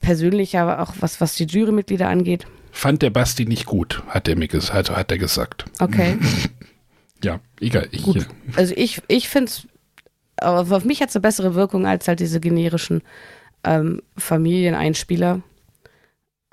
[0.00, 2.46] persönlicher, auch was, was die Jurymitglieder angeht.
[2.72, 5.64] Fand der Basti nicht gut, hat er mir gesagt, also hat er gesagt.
[5.80, 6.18] Okay.
[7.24, 7.88] ja, egal.
[7.90, 8.26] Ich, gut.
[8.54, 9.66] Also ich, ich finde es
[10.40, 13.02] auf mich hat es eine bessere Wirkung als halt diese generischen
[13.64, 15.42] ähm, Familieneinspieler.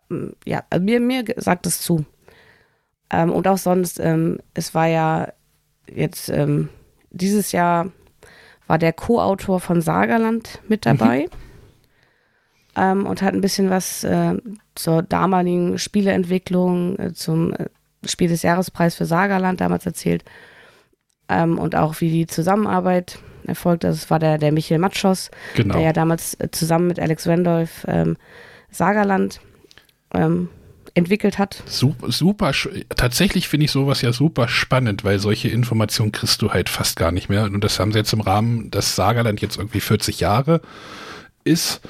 [0.09, 2.05] Ähm, ja, also mir, mir sagt es zu.
[3.09, 5.33] Ähm, und auch sonst, ähm, es war ja
[5.87, 6.69] jetzt ähm,
[7.11, 7.91] dieses Jahr
[8.67, 10.97] war der Co-Autor von Sagerland mit mhm.
[10.97, 11.27] dabei
[12.75, 13.05] mhm.
[13.05, 14.37] und hat ein bisschen was äh,
[14.75, 17.67] zur damaligen Spieleentwicklung, äh, zum äh,
[18.05, 20.23] Spiel des Jahrespreis für Sagerland damals erzählt
[21.29, 23.19] ähm, und auch wie die Zusammenarbeit
[23.49, 23.83] erfolgt.
[23.83, 25.75] Das war der, der Michael Matschos, genau.
[25.75, 28.17] der ja damals äh, zusammen mit Alex Wendolf ähm,
[28.69, 29.39] Sagerland
[30.13, 30.49] ähm,
[30.95, 31.63] entwickelt hat.
[31.65, 32.51] Super, super
[32.95, 37.11] tatsächlich finde ich sowas ja super spannend, weil solche Informationen kriegst du halt fast gar
[37.11, 37.45] nicht mehr.
[37.45, 40.61] Und das haben sie jetzt im Rahmen, dass Sagerland jetzt irgendwie 40 Jahre
[41.43, 41.81] ist,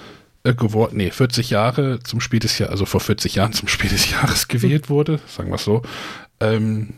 [0.44, 3.90] äh, geworden, nee, 40 Jahre zum Spiel des Jahres, also vor 40 Jahren zum Spiel
[3.90, 5.82] des Jahres gewählt wurde, sagen wir es so.
[6.40, 6.94] Ähm,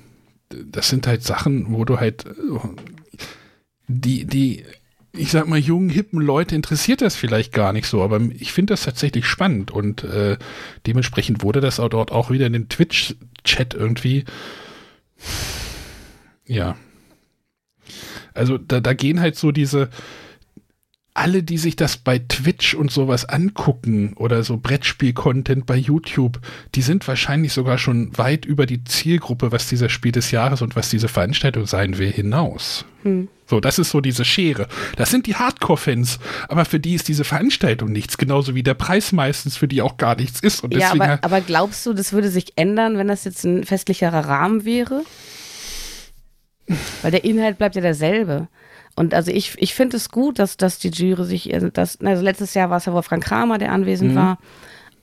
[0.49, 2.25] das sind halt Sachen, wo du halt
[3.87, 4.63] die, die,
[5.13, 8.73] ich sag mal, jungen, hippen Leute interessiert das vielleicht gar nicht so, aber ich finde
[8.73, 10.37] das tatsächlich spannend und äh,
[10.87, 14.25] dementsprechend wurde das auch dort auch wieder in den Twitch-Chat irgendwie,
[16.45, 16.75] ja.
[18.33, 19.89] Also da, da gehen halt so diese,
[21.15, 26.39] alle, die sich das bei Twitch und sowas angucken oder so Brettspiel-Content bei YouTube,
[26.75, 30.75] die sind wahrscheinlich sogar schon weit über die Zielgruppe, was dieser Spiel des Jahres und
[30.75, 32.85] was diese Veranstaltung sein will, hinaus.
[33.03, 33.29] Hm.
[33.47, 34.67] So, das ist so diese Schere.
[34.97, 39.13] Das sind die Hardcore-Fans, aber für die ist diese Veranstaltung nichts, genauso wie der Preis
[39.13, 40.63] meistens für die auch gar nichts ist.
[40.65, 44.27] Und ja, aber, aber glaubst du, das würde sich ändern, wenn das jetzt ein festlicherer
[44.27, 45.03] Rahmen wäre?
[47.03, 48.49] Weil der Inhalt bleibt ja derselbe.
[48.95, 52.23] Und also ich, ich finde es gut, dass, dass die Jury sich, also, das, also
[52.23, 54.15] letztes Jahr war es ja Wolfgang Kramer, der anwesend mhm.
[54.15, 54.37] war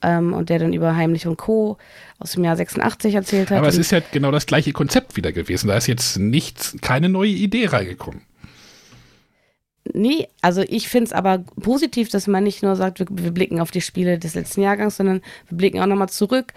[0.01, 1.77] ähm, und der dann über Heimlich und Co.
[2.19, 3.57] aus dem Jahr 86 erzählt hat.
[3.59, 5.67] Aber es ist ja genau das gleiche Konzept wieder gewesen.
[5.67, 8.21] Da ist jetzt nichts, keine neue Idee reingekommen.
[9.93, 13.59] Nee, also ich finde es aber positiv, dass man nicht nur sagt, wir, wir, blicken
[13.59, 16.53] auf die Spiele des letzten Jahrgangs, sondern wir blicken auch nochmal zurück.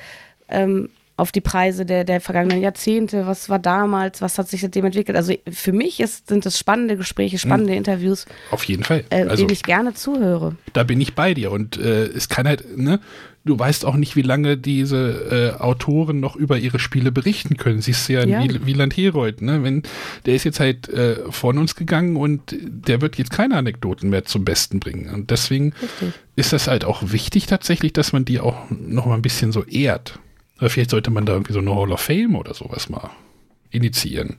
[0.49, 4.85] Ähm, auf die Preise der, der vergangenen Jahrzehnte, was war damals, was hat sich seitdem
[4.85, 5.17] entwickelt.
[5.17, 7.79] Also für mich ist, sind das spannende Gespräche, spannende hm.
[7.79, 8.27] Interviews.
[8.51, 9.05] Auf jeden Fall.
[9.09, 10.57] Äh, also, denen ich gerne zuhöre.
[10.75, 13.01] Da bin ich bei dir und äh, es kann halt, ne,
[13.47, 17.81] du weißt auch nicht, wie lange diese äh, Autoren noch über ihre Spiele berichten können.
[17.81, 18.45] Siehst du ja, ja.
[18.67, 19.63] Wieland Herold, ne?
[19.63, 19.85] Wenn,
[20.27, 24.25] der ist jetzt halt äh, von uns gegangen und der wird jetzt keine Anekdoten mehr
[24.25, 25.15] zum Besten bringen.
[25.15, 26.13] Und deswegen Richtig.
[26.35, 29.65] ist das halt auch wichtig tatsächlich, dass man die auch noch mal ein bisschen so
[29.65, 30.19] ehrt.
[30.59, 33.11] Oder vielleicht sollte man da irgendwie so eine Hall of Fame oder sowas mal
[33.71, 34.37] initiieren.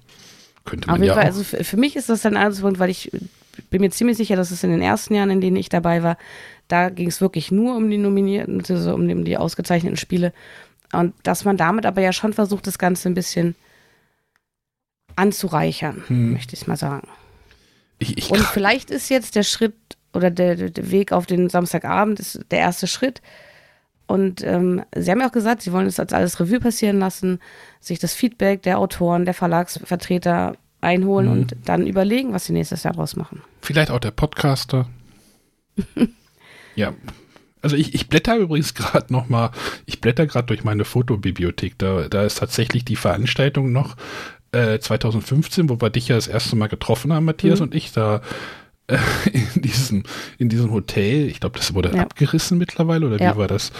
[0.65, 2.89] Könnte man Auf jeden ja Fall, also für, für, mich ist das ein Ansatzpunkt, weil
[2.89, 3.11] ich
[3.69, 6.17] bin mir ziemlich sicher, dass es in den ersten Jahren, in denen ich dabei war,
[6.67, 10.33] da ging es wirklich nur um die nominierten, also um die, um die ausgezeichneten Spiele.
[10.91, 13.55] Und dass man damit aber ja schon versucht, das Ganze ein bisschen
[15.15, 16.33] anzureichern, hm.
[16.33, 17.07] möchte ich mal sagen.
[17.99, 19.75] Ich, ich Und vielleicht ist jetzt der Schritt
[20.13, 23.21] oder der, der Weg auf den Samstagabend ist der erste Schritt,
[24.07, 27.39] und ähm, sie haben ja auch gesagt, sie wollen es als alles Revue passieren lassen,
[27.79, 31.31] sich das Feedback der Autoren, der Verlagsvertreter einholen mhm.
[31.33, 33.41] und dann überlegen, was sie nächstes Jahr draus machen.
[33.61, 34.87] Vielleicht auch der Podcaster.
[36.75, 36.93] ja.
[37.61, 39.51] Also ich, ich blätter übrigens gerade noch mal,
[39.85, 41.77] ich blätter gerade durch meine Fotobibliothek.
[41.77, 43.97] Da, da ist tatsächlich die Veranstaltung noch
[44.53, 47.63] äh, 2015, wo wir dich ja das erste Mal getroffen haben, Matthias mhm.
[47.63, 47.91] und ich.
[47.91, 48.21] Da
[48.87, 48.97] äh,
[49.31, 50.03] in, diesem,
[50.37, 51.27] in diesem Hotel.
[51.27, 52.01] Ich glaube, das wurde ja.
[52.01, 53.33] abgerissen mittlerweile, oder ja.
[53.33, 53.71] wie war das?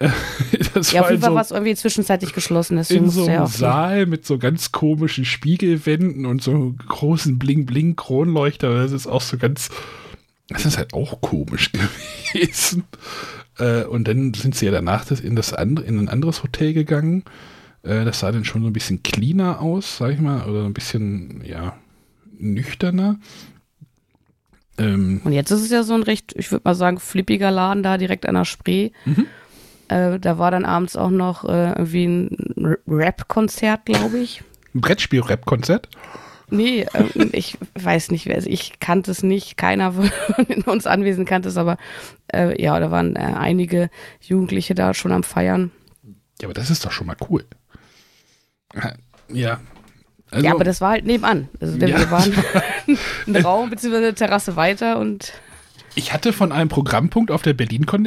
[0.74, 2.78] das ja, war auf jeden Fall so, war es irgendwie zwischenzeitlich geschlossen.
[2.78, 8.82] In so einem Saal mit so ganz komischen Spiegelwänden und so großen Bling-Bling-Kronleuchter.
[8.82, 9.70] Das ist auch so ganz,
[10.48, 11.72] das ist halt auch komisch
[12.32, 12.84] gewesen.
[13.58, 17.24] Äh, und dann sind sie ja danach in, das andere, in ein anderes Hotel gegangen.
[17.82, 20.74] Äh, das sah dann schon so ein bisschen cleaner aus, sag ich mal, oder ein
[20.74, 21.76] bisschen, ja,
[22.38, 23.18] nüchterner.
[24.78, 27.82] Ähm, und jetzt ist es ja so ein recht, ich würde mal sagen, flippiger Laden
[27.82, 28.90] da direkt an der Spree.
[29.04, 29.26] Mhm.
[29.88, 34.42] Äh, da war dann abends auch noch äh, irgendwie ein Rap-Konzert, glaube ich.
[34.74, 35.88] Ein Brettspiel-Rap-Konzert?
[36.50, 40.10] Nee, äh, ich weiß nicht, wer ich kannte es nicht, keiner von
[40.66, 41.76] uns Anwesenden kannte es, aber
[42.32, 45.70] äh, ja, da waren äh, einige Jugendliche da schon am Feiern.
[46.40, 47.44] Ja, aber das ist doch schon mal cool.
[49.30, 49.60] Ja,
[50.30, 51.48] also, ja, aber das war halt nebenan.
[51.60, 51.98] Also ja.
[51.98, 52.32] wir waren
[53.26, 53.96] ein Raum bzw.
[53.96, 55.32] eine Terrasse weiter und.
[55.94, 58.04] Ich hatte von einem Programmpunkt auf der Berlin-Con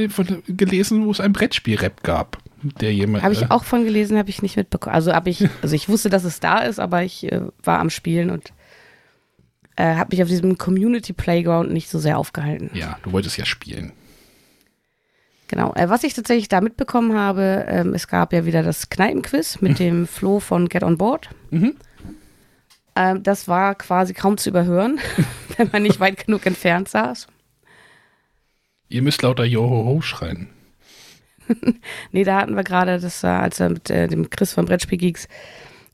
[0.48, 2.38] gelesen, wo es ein Brettspiel-Rap gab.
[2.80, 3.24] Der jemand.
[3.24, 4.96] Habe ich äh, auch von gelesen, habe ich nicht mitbekommen.
[4.96, 7.90] Also habe ich, also ich wusste, dass es da ist, aber ich äh, war am
[7.90, 8.54] Spielen und
[9.76, 12.70] äh, habe mich auf diesem Community Playground nicht so sehr aufgehalten.
[12.74, 13.94] Ja, du wolltest ja spielen.
[15.48, 15.74] Genau.
[15.74, 19.80] Äh, was ich tatsächlich da mitbekommen habe, ähm, es gab ja wieder das Kneipenquiz mit
[19.80, 21.30] dem Flo von Get On Board.
[21.50, 21.76] Mhm.
[22.96, 25.00] Ähm, das war quasi kaum zu überhören,
[25.58, 27.28] wenn man nicht weit genug entfernt saß.
[28.90, 30.50] Ihr müsst lauter Johoho schreien.
[32.12, 34.98] nee, da hatten wir gerade, das war, als wir mit äh, dem Chris von Brettspiel
[34.98, 35.28] Geeks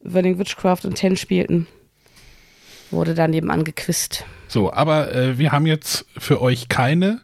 [0.04, 1.68] Burning Witchcraft und Ten spielten,
[2.92, 4.26] wurde da nebenan gequist.
[4.48, 7.22] So, aber äh, wir haben jetzt für euch keine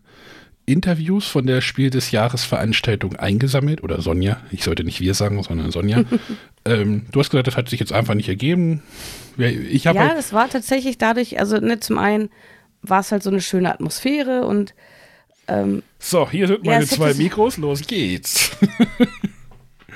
[0.65, 5.41] Interviews von der Spiel des Jahres Veranstaltung eingesammelt oder Sonja, ich sollte nicht wir sagen,
[5.43, 6.03] sondern Sonja.
[6.65, 8.81] ähm, du hast gesagt, das hat sich jetzt einfach nicht ergeben.
[9.37, 12.29] Ich ja, halt das war tatsächlich dadurch, also ne, zum einen
[12.81, 14.73] war es halt so eine schöne Atmosphäre und
[15.47, 18.51] ähm, so, hier sind meine ja, zwei Mikros, los geht's.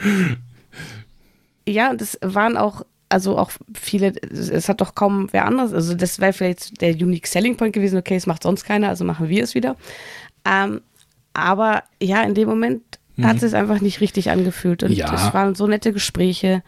[1.67, 5.93] ja, und es waren auch, also auch viele, es hat doch kaum wer anders, also
[5.93, 9.29] das wäre vielleicht der Unique Selling Point gewesen, okay, es macht sonst keiner, also machen
[9.29, 9.77] wir es wieder.
[10.47, 10.81] Ähm,
[11.33, 12.81] Aber ja, in dem Moment
[13.15, 13.25] mhm.
[13.25, 14.83] hat es einfach nicht richtig angefühlt.
[14.83, 15.13] Und ja.
[15.13, 16.63] es waren so nette Gespräche.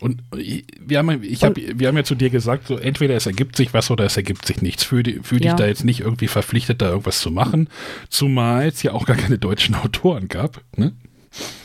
[0.00, 3.56] Und wir haben, ich hab, wir haben ja zu dir gesagt, so entweder es ergibt
[3.56, 4.84] sich was oder es ergibt sich nichts.
[4.84, 5.54] Fühl, fühl dich ja.
[5.56, 7.68] da jetzt nicht irgendwie verpflichtet, da irgendwas zu machen,
[8.10, 10.62] zumal es ja auch gar keine deutschen Autoren gab.
[10.76, 10.92] Ne?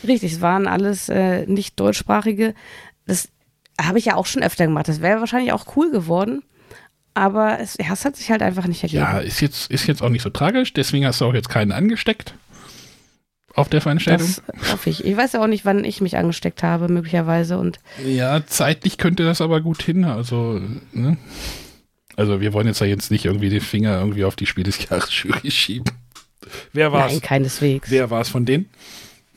[0.06, 2.54] Richtig, es waren alles äh, nicht deutschsprachige.
[3.06, 3.28] Das
[3.80, 4.88] habe ich ja auch schon öfter gemacht.
[4.88, 6.42] Das wäre wahrscheinlich auch cool geworden.
[7.14, 9.02] Aber es, ja, es hat sich halt einfach nicht ergeben.
[9.02, 11.72] Ja, ist jetzt, ist jetzt auch nicht so tragisch, deswegen hast du auch jetzt keinen
[11.72, 12.34] angesteckt
[13.54, 14.26] auf der Veranstaltung.
[14.46, 15.04] Das hoffe ich.
[15.04, 17.58] Ich weiß ja auch nicht, wann ich mich angesteckt habe, möglicherweise.
[17.58, 20.04] Und ja, zeitlich könnte das aber gut hin.
[20.04, 20.60] Also,
[20.92, 21.18] ne?
[22.16, 24.88] also wir wollen jetzt ja jetzt nicht irgendwie den Finger irgendwie auf die Spiel des
[24.88, 25.90] Jahres Jury schieben.
[26.72, 27.12] Wer war es?
[27.12, 27.90] Nein, keineswegs.
[27.90, 28.68] Wer war es von denen?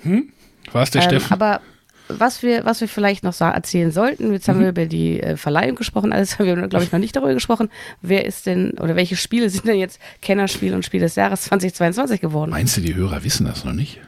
[0.02, 0.32] Hm?
[0.72, 1.32] War es der ähm, Steffen?
[1.32, 1.62] Aber
[2.08, 4.64] was wir, was wir vielleicht noch erzählen sollten, jetzt haben mhm.
[4.64, 7.70] wir über die äh, Verleihung gesprochen, alles haben wir, glaube ich, noch nicht darüber gesprochen.
[8.02, 12.22] Wer ist denn, oder welche Spiele sind denn jetzt Kennerspiel und Spiel des Jahres 2022
[12.22, 12.52] geworden?
[12.52, 14.00] Meinst du, die Hörer wissen das noch nicht?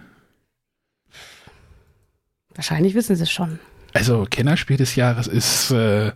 [2.54, 3.60] Wahrscheinlich wissen sie es schon.
[3.93, 6.12] Also, Kennerspiel des Jahres ist äh,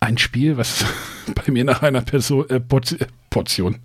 [0.00, 0.84] ein Spiel, was
[1.34, 2.60] bei mir nach einer Person, äh,
[3.30, 3.78] Portion,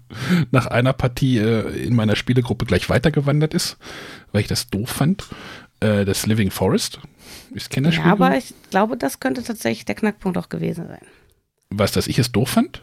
[0.51, 3.77] nach einer Partie äh, in meiner Spielegruppe gleich weitergewandert ist,
[4.31, 5.25] weil ich das doof fand
[5.83, 6.99] äh, das Living Forest.
[7.53, 8.11] Ich kenne das ja, Spiel.
[8.11, 11.05] Aber ich glaube, das könnte tatsächlich der Knackpunkt auch gewesen sein.
[11.69, 12.81] Was, dass ich es doof fand?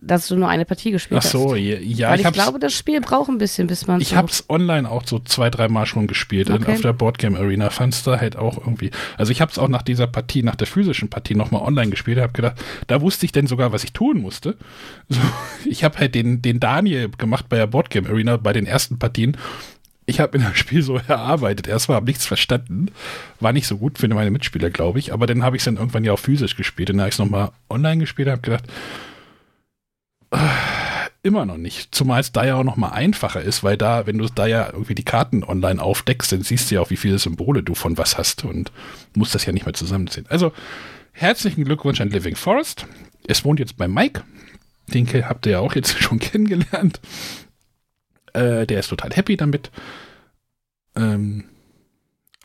[0.00, 1.28] Dass du nur eine Partie gespielt hast.
[1.28, 1.78] Ach so, ja.
[1.78, 4.00] ja Weil ich, ich glaube, das Spiel braucht ein bisschen, bis man.
[4.02, 6.74] Ich so habe es online auch so zwei, drei Mal schon gespielt okay.
[6.74, 7.70] auf der Boardgame Arena.
[7.70, 8.90] Fand es da halt auch irgendwie.
[9.16, 12.18] Also ich habe es auch nach dieser Partie, nach der physischen Partie nochmal online gespielt.
[12.18, 14.56] Habe gedacht, da wusste ich denn sogar, was ich tun musste.
[15.08, 15.20] So,
[15.66, 19.36] ich habe halt den, den Daniel gemacht bei der Boardgame Arena bei den ersten Partien
[20.06, 21.66] ich habe mir das Spiel so erarbeitet.
[21.66, 22.90] Erstmal habe ich nichts verstanden.
[23.40, 25.12] War nicht so gut für meine Mitspieler, glaube ich.
[25.12, 26.90] Aber dann habe ich es dann irgendwann ja auch physisch gespielt.
[26.90, 28.64] Und habe ich es nochmal online gespielt habe gedacht,
[30.30, 30.38] äh,
[31.22, 31.94] immer noch nicht.
[31.94, 34.94] Zumal es da ja auch nochmal einfacher ist, weil da, wenn du da ja irgendwie
[34.94, 38.18] die Karten online aufdeckst, dann siehst du ja auch, wie viele Symbole du von was
[38.18, 38.70] hast und
[39.14, 40.26] musst das ja nicht mehr zusammenziehen.
[40.28, 40.52] Also,
[41.12, 42.86] herzlichen Glückwunsch an Living Forest.
[43.26, 44.22] Es wohnt jetzt bei Mike.
[44.88, 47.00] Den habt ihr ja auch jetzt schon kennengelernt.
[48.34, 49.70] Äh, der ist total happy damit.
[50.96, 51.44] Ähm,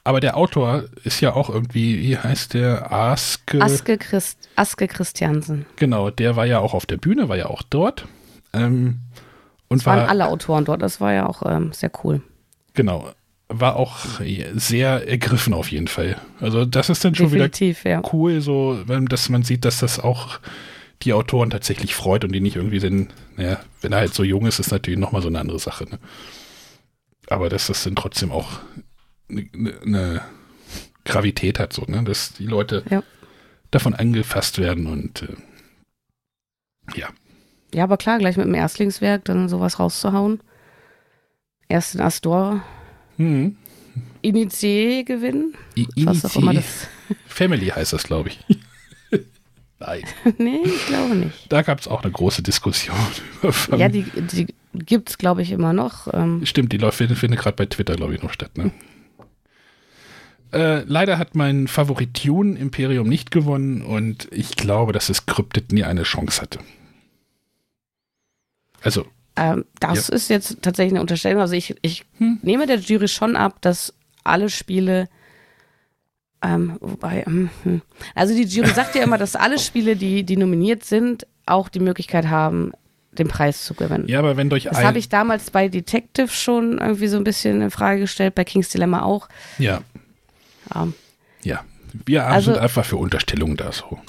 [0.04, 2.92] aber der Autor ist ja auch irgendwie, wie heißt der?
[2.92, 3.62] Aske.
[3.62, 5.66] Aske, Christ, Aske Christiansen.
[5.76, 8.08] Genau, der war ja auch auf der Bühne, war ja auch dort.
[8.54, 9.02] Ähm,
[9.68, 12.22] und es waren alle Autoren dort, das war ja auch ähm, sehr cool.
[12.74, 13.12] Genau,
[13.50, 13.98] war auch
[14.54, 16.16] sehr ergriffen auf jeden Fall.
[16.40, 20.40] Also das ist dann schon Definitiv, wieder cool, so, dass man sieht, dass das auch
[21.04, 24.46] die Autoren tatsächlich freut und die nicht irgendwie sind, naja, wenn er halt so jung
[24.46, 25.86] ist, ist natürlich nochmal so eine andere Sache.
[25.86, 26.00] Ne?
[27.28, 28.60] Aber dass das dann trotzdem auch
[29.30, 29.48] eine,
[29.86, 30.22] eine
[31.06, 32.04] Gravität hat, so, ne?
[32.04, 33.04] dass die Leute ja.
[33.72, 35.36] davon angefasst werden und äh,
[36.96, 37.10] ja.
[37.74, 40.42] Ja, aber klar, gleich mit dem Erstlingswerk dann sowas rauszuhauen.
[41.68, 42.64] Erst den Astor.
[43.18, 43.58] Mhm.
[44.24, 45.54] Initié gewinnen.
[45.78, 46.88] I was auch immer das.
[47.28, 48.40] Family heißt das, glaube ich.
[49.80, 50.04] Nein.
[50.38, 51.52] nee, ich glaube nicht.
[51.52, 52.96] Da gab es auch eine große Diskussion
[53.42, 53.86] über Familie.
[53.86, 56.14] Ja, die, die gibt es, glaube ich, immer noch.
[56.14, 56.46] Ähm.
[56.46, 58.58] Stimmt, die läuft, findet gerade bei Twitter, glaube ich, noch statt.
[58.58, 58.72] Ne?
[60.52, 65.72] Äh, leider hat mein Favorit Tune Imperium nicht gewonnen und ich glaube, dass es Cryptid
[65.72, 66.60] nie eine Chance hatte.
[68.82, 69.06] Also.
[69.36, 70.16] Ähm, das ja.
[70.16, 71.42] ist jetzt tatsächlich eine Unterstellung.
[71.42, 72.40] Also ich, ich hm.
[72.42, 75.08] nehme der Jury schon ab, dass alle Spiele
[76.42, 77.82] ähm, wobei, ähm, hm.
[78.16, 81.80] also die Jury sagt ja immer, dass alle Spiele, die, die nominiert sind, auch die
[81.80, 82.72] Möglichkeit haben,
[83.12, 84.08] den Preis zu gewinnen.
[84.08, 87.62] Ja, aber wenn durch Das habe ich damals bei Detective schon irgendwie so ein bisschen
[87.62, 89.28] in Frage gestellt, bei King's Dilemma auch.
[89.58, 89.82] Ja.
[90.74, 90.88] Ja.
[91.44, 91.64] ja.
[92.06, 94.00] Wir also, sind einfach für Unterstellungen da so.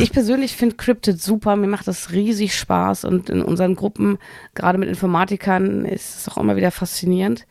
[0.00, 4.18] Ich persönlich finde Cryptid super, mir macht das riesig Spaß und in unseren Gruppen,
[4.54, 7.46] gerade mit Informatikern, ist es auch immer wieder faszinierend.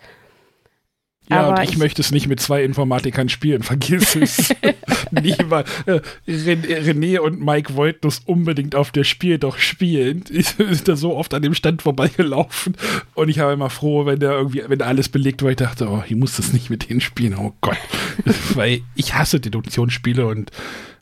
[1.29, 4.53] Ja, aber und ich, ich, möchte es nicht mit zwei Informatikern spielen, vergiss es.
[5.11, 5.67] Niemand.
[5.87, 10.23] Äh, René und Mike wollten es unbedingt auf der Spiel doch spielen.
[10.35, 12.75] Ich bin da so oft an dem Stand vorbeigelaufen
[13.15, 16.03] und ich habe immer froh, wenn der irgendwie, wenn alles belegt war, ich dachte, oh,
[16.07, 17.77] ich muss das nicht mit denen spielen, oh Gott.
[18.53, 20.51] Weil ich hasse Deduktionsspiele und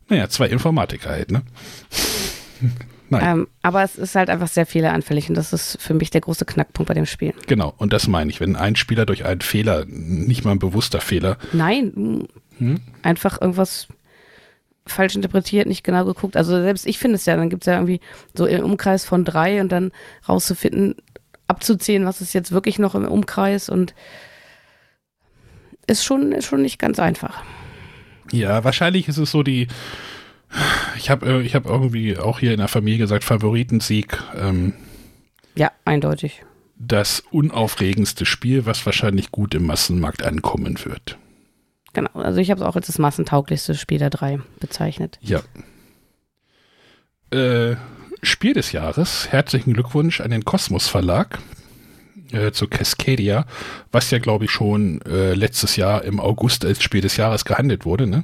[0.07, 1.41] naja, zwei Informatiker halt, ne?
[3.21, 6.45] Ähm, aber es ist halt einfach sehr fehleranfällig und das ist für mich der große
[6.45, 7.33] Knackpunkt bei dem Spiel.
[7.47, 11.01] Genau, und das meine ich, wenn ein Spieler durch einen Fehler, nicht mal ein bewusster
[11.01, 11.37] Fehler.
[11.51, 12.79] Nein, hm?
[13.01, 13.87] einfach irgendwas
[14.85, 16.35] falsch interpretiert, nicht genau geguckt.
[16.35, 18.01] Also selbst ich finde es ja, dann gibt es ja irgendwie
[18.33, 19.91] so im Umkreis von drei und dann
[20.27, 20.95] rauszufinden,
[21.47, 23.93] abzuzählen, was ist jetzt wirklich noch im Umkreis und
[25.87, 27.43] ist schon, ist schon nicht ganz einfach.
[28.31, 29.67] Ja, wahrscheinlich ist es so die,
[30.97, 34.17] ich habe äh, ich hab irgendwie auch hier in der Familie gesagt, Favoritensieg.
[34.35, 34.73] Ähm,
[35.55, 36.43] ja, eindeutig.
[36.77, 41.17] das unaufregendste Spiel, was wahrscheinlich gut im Massenmarkt ankommen wird.
[41.93, 45.19] Genau, also ich habe es auch als das massentauglichste Spiel der drei bezeichnet.
[45.21, 45.41] Ja.
[47.31, 47.75] Äh,
[48.23, 49.31] Spiel des Jahres.
[49.31, 51.39] Herzlichen Glückwunsch an den Kosmos Verlag
[52.31, 53.45] äh, zu Cascadia,
[53.91, 57.85] was ja, glaube ich, schon äh, letztes Jahr im August als Spiel des Jahres gehandelt
[57.85, 58.23] wurde, ne?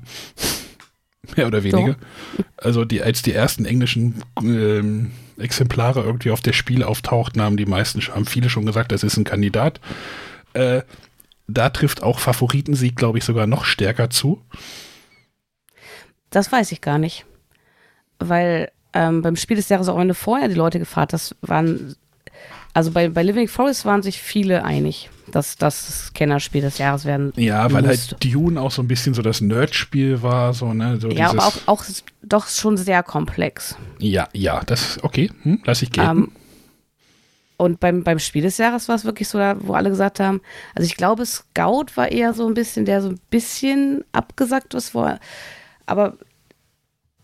[1.36, 1.96] Mehr oder weniger.
[2.38, 2.44] So.
[2.58, 7.66] Also die, als die ersten englischen ähm, Exemplare irgendwie auf der Spiel auftauchten, haben die
[7.66, 9.80] meisten, haben viele schon gesagt, das ist ein Kandidat.
[10.54, 10.82] Äh,
[11.48, 14.42] da trifft auch Favoritensieg, glaube ich, sogar noch stärker zu.
[16.30, 17.26] Das weiß ich gar nicht.
[18.20, 21.96] Weil ähm, beim Spiel des Jahres auch eine vorher die Leute gefragt, das waren,
[22.74, 27.06] also bei, bei Living Forest waren sich viele einig, dass das das Kennerspiel des Jahres
[27.06, 28.16] werden Ja, weil musste.
[28.16, 31.00] halt Dune auch so ein bisschen so das Nerdspiel war, so, ne?
[31.00, 31.86] So ja, aber auch, auch
[32.22, 33.76] doch schon sehr komplex.
[34.00, 36.04] Ja, ja, das, okay, hm, lass ich gehen.
[36.10, 36.32] Ähm,
[37.58, 40.40] und beim, beim Spiel des Jahres war es wirklich so, wo alle gesagt haben,
[40.76, 44.96] also ich glaube, Scout war eher so ein bisschen, der so ein bisschen abgesagt ist,
[44.96, 45.14] wo
[45.86, 46.18] aber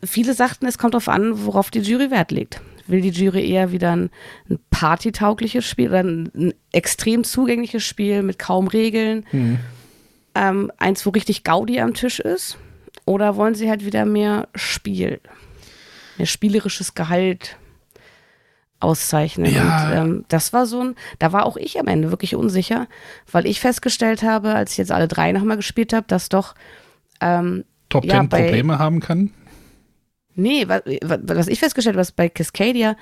[0.03, 2.62] viele sagten, es kommt darauf an, worauf die Jury Wert legt.
[2.88, 4.09] Will die Jury eher wieder ein,
[4.49, 9.25] ein partytaugliches Spiel oder ein, ein, extrem zugängliches Spiel mit kaum Regeln?
[9.31, 9.59] Mhm.
[10.36, 12.57] Ähm, eins, wo richtig Gaudi am Tisch ist?
[13.05, 15.19] Oder wollen sie halt wieder mehr Spiel?
[16.17, 17.57] Mehr spielerisches Gehalt
[18.79, 19.53] auszeichnen?
[19.53, 19.86] Ja.
[19.86, 22.88] Und ähm, das war so ein, da war auch ich am Ende wirklich unsicher,
[23.31, 26.55] weil ich festgestellt habe, als ich jetzt alle drei nochmal gespielt habe, dass doch
[27.21, 29.31] ähm, Top ja, Ten Probleme haben kann?
[30.36, 32.95] Nee, was, was ich festgestellt habe, was bei Cascadia,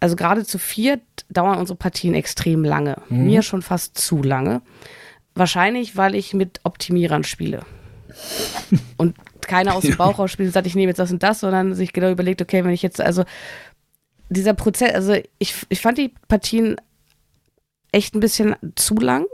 [0.00, 2.96] also gerade zu viert dauern unsere Partien extrem lange.
[3.08, 3.26] Mhm.
[3.26, 4.62] Mir schon fast zu lange.
[5.34, 7.62] Wahrscheinlich, weil ich mit Optimierern spiele.
[8.96, 11.40] und keiner aus dem Bauch raus spielt und sagt, ich nehme jetzt das und das,
[11.40, 13.24] sondern sich genau überlegt, okay, wenn ich jetzt, also
[14.28, 16.76] dieser Prozess, also ich, ich fand die Partien
[17.92, 19.26] echt ein bisschen zu lang.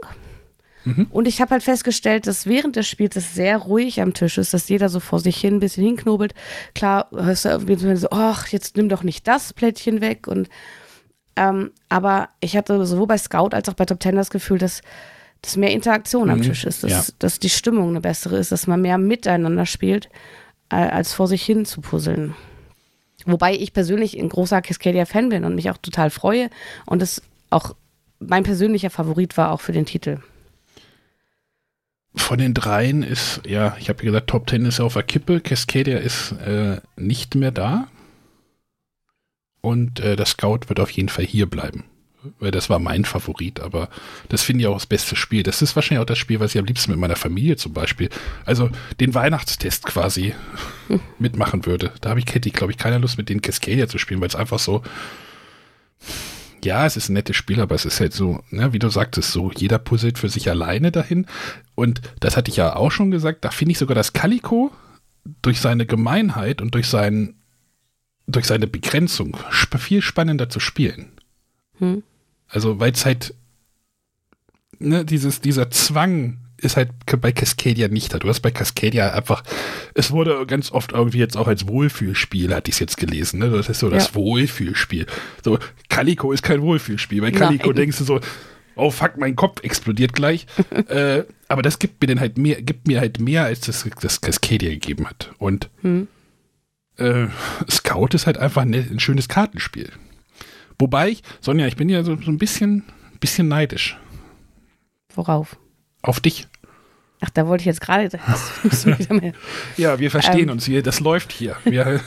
[0.85, 1.07] Mhm.
[1.11, 4.53] Und ich habe halt festgestellt, dass während des Spiels es sehr ruhig am Tisch ist,
[4.53, 6.33] dass jeder so vor sich hin ein bisschen hinknobelt.
[6.73, 10.27] Klar, hörst du irgendwie so, ach, jetzt nimm doch nicht das Plättchen weg.
[10.27, 10.49] Und
[11.35, 14.81] ähm, aber ich hatte sowohl bei Scout als auch bei Top Ten das Gefühl, dass,
[15.41, 16.31] dass mehr Interaktion mhm.
[16.31, 17.03] am Tisch ist, dass, ja.
[17.19, 20.09] dass die Stimmung eine bessere ist, dass man mehr miteinander spielt,
[20.69, 22.35] äh, als vor sich hin zu puzzeln.
[23.25, 26.49] Wobei ich persönlich ein großer Cascadia-Fan bin und mich auch total freue
[26.87, 27.21] und es
[27.51, 27.75] auch
[28.19, 30.19] mein persönlicher Favorit war auch für den Titel
[32.15, 35.39] von den dreien ist, ja, ich habe gesagt, Top 10 ist auf der Kippe.
[35.39, 37.87] Cascadia ist äh, nicht mehr da.
[39.61, 41.85] Und äh, das Scout wird auf jeden Fall hier bleiben.
[42.39, 43.89] Weil das war mein Favorit, aber
[44.29, 45.41] das finde ich auch das beste Spiel.
[45.41, 48.09] Das ist wahrscheinlich auch das Spiel, was ich am liebsten mit meiner Familie zum Beispiel,
[48.45, 50.35] also den Weihnachtstest quasi
[51.19, 51.91] mitmachen würde.
[52.01, 54.27] Da habe ich, hätte ich, glaube ich, keine Lust, mit den Cascadia zu spielen, weil
[54.27, 54.83] es einfach so,
[56.65, 59.31] ja, es ist ein nettes Spiel, aber es ist halt so, ne, wie du sagtest,
[59.31, 61.25] so, jeder puzzelt für sich alleine dahin.
[61.75, 64.71] Und das hatte ich ja auch schon gesagt, da finde ich sogar, dass Calico
[65.41, 67.35] durch seine Gemeinheit und durch, sein,
[68.27, 71.11] durch seine Begrenzung sp viel spannender zu spielen.
[71.79, 72.03] Hm.
[72.47, 73.33] Also, weil es halt,
[74.79, 76.89] ne, dieses, dieser Zwang ist halt
[77.19, 78.19] bei Cascadia nicht da.
[78.19, 79.43] Du hast bei Cascadia einfach,
[79.93, 83.49] es wurde ganz oft irgendwie jetzt auch als Wohlfühlspiel, hatte ich es jetzt gelesen, ne?
[83.49, 85.05] Das ist so das Wohlfühlspiel.
[85.43, 85.59] So,
[85.89, 87.21] Calico ist kein Wohlfühlspiel.
[87.21, 87.75] Bei Calico Nein.
[87.75, 88.19] denkst du so,
[88.75, 90.45] oh fuck, mein Kopf explodiert gleich.
[90.87, 94.21] äh, aber das gibt mir dann halt mehr, gibt mir halt mehr, als das, das
[94.21, 95.31] Cascadia gegeben hat.
[95.37, 96.07] Und hm.
[96.97, 97.27] äh,
[97.69, 99.91] Scout ist halt einfach ein, ein, schönes Kartenspiel.
[100.79, 102.83] Wobei ich, Sonja, ich bin ja so, so ein bisschen,
[103.19, 103.97] bisschen neidisch.
[105.13, 105.57] Worauf?
[106.01, 106.47] Auf dich.
[107.21, 108.09] Ach, da wollte ich jetzt gerade.
[109.77, 110.51] ja, wir verstehen ähm.
[110.51, 110.81] uns hier.
[110.81, 111.55] Das läuft hier.
[111.63, 112.01] Wir,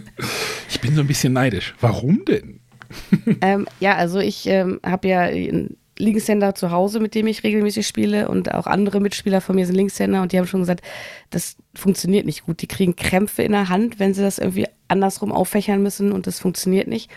[0.68, 1.74] ich bin so ein bisschen neidisch.
[1.80, 2.60] Warum denn?
[3.40, 7.86] ähm, ja, also ich ähm, habe ja einen Linkshänder zu Hause, mit dem ich regelmäßig
[7.86, 10.84] spiele und auch andere Mitspieler von mir sind Linkshänder und die haben schon gesagt,
[11.30, 12.60] das funktioniert nicht gut.
[12.60, 16.40] Die kriegen Krämpfe in der Hand, wenn sie das irgendwie andersrum auffächern müssen und das
[16.40, 17.10] funktioniert nicht.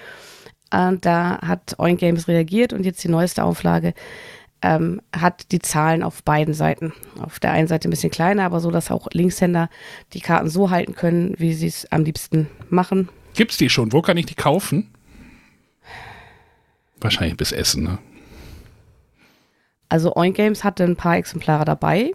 [0.71, 3.93] Und da hat Oink Games reagiert und jetzt die neueste Auflage
[4.65, 6.91] ähm, hat die Zahlen auf beiden Seiten.
[7.19, 9.69] Auf der einen Seite ein bisschen kleiner, aber so, dass auch Linkshänder
[10.13, 13.09] die Karten so halten können, wie sie es am liebsten machen.
[13.35, 13.93] Gibt's die schon?
[13.93, 14.89] Wo kann ich die kaufen?
[16.99, 17.99] Wahrscheinlich bis Essen, ne?
[19.87, 22.11] Also Oink Games hatte ein paar Exemplare dabei.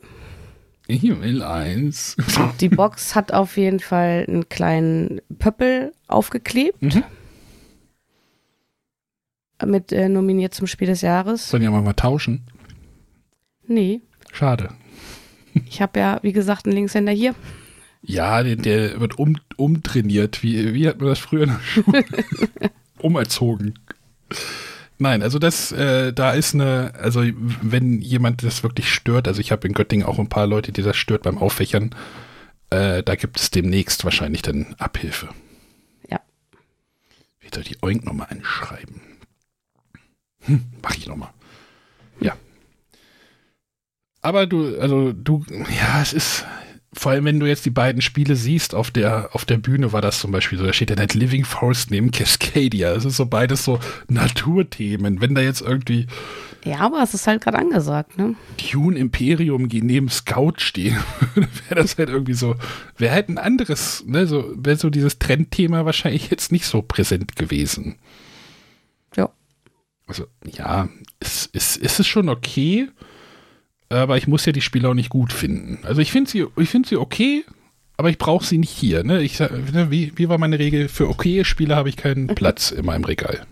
[0.88, 2.16] Ich will eins.
[2.60, 6.82] Die Box hat auf jeden Fall einen kleinen Pöppel aufgeklebt.
[6.82, 7.04] Mhm
[9.66, 11.48] mit äh, nominiert zum Spiel des Jahres.
[11.48, 12.42] Sollen ja mal tauschen?
[13.66, 14.00] Nee.
[14.32, 14.70] Schade.
[15.68, 17.34] Ich habe ja, wie gesagt, einen Linkshänder hier.
[18.02, 20.42] Ja, der, der wird um, umtrainiert.
[20.42, 22.04] Wie, wie hat man das früher in der Schule?
[22.98, 23.74] Umerzogen.
[24.98, 27.22] Nein, also das, äh, da ist eine, also
[27.62, 30.82] wenn jemand das wirklich stört, also ich habe in Göttingen auch ein paar Leute, die
[30.82, 31.94] das stört beim Auffächern,
[32.68, 35.28] äh, da gibt es demnächst wahrscheinlich dann Abhilfe.
[36.10, 36.20] Ja.
[37.40, 39.00] Wieder die Oink nochmal anschreiben.
[40.42, 41.30] Hm, mach ich nochmal.
[42.20, 42.36] Ja.
[44.22, 46.44] Aber du, also du, ja, es ist,
[46.92, 50.02] vor allem, wenn du jetzt die beiden Spiele siehst, auf der, auf der Bühne war
[50.02, 52.92] das zum Beispiel so, da steht ja nicht Living Forest neben Cascadia.
[52.92, 55.20] Es ist so beides so Naturthemen.
[55.20, 56.08] Wenn da jetzt irgendwie.
[56.64, 58.34] Ja, aber es ist halt gerade angesagt, ne?
[58.72, 60.98] Dune Imperium neben Scout stehen,
[61.34, 62.56] wäre das halt irgendwie so,
[62.98, 67.34] wäre halt ein anderes, ne, so, wäre so dieses Trendthema wahrscheinlich jetzt nicht so präsent
[67.34, 67.96] gewesen.
[70.10, 70.88] Also, ja,
[71.20, 72.88] es, es, es ist schon okay
[73.90, 75.80] aber ich muss ja die Spiele auch nicht gut finden.
[75.84, 77.44] Also ich finde sie, ich finde sie okay,
[77.96, 79.02] aber ich brauche sie nicht hier.
[79.02, 79.20] Ne?
[79.20, 80.88] Ich, ne, wie, wie war meine Regel?
[80.88, 82.34] Für okaye Spiele habe ich keinen mhm.
[82.34, 83.44] Platz in meinem Regal.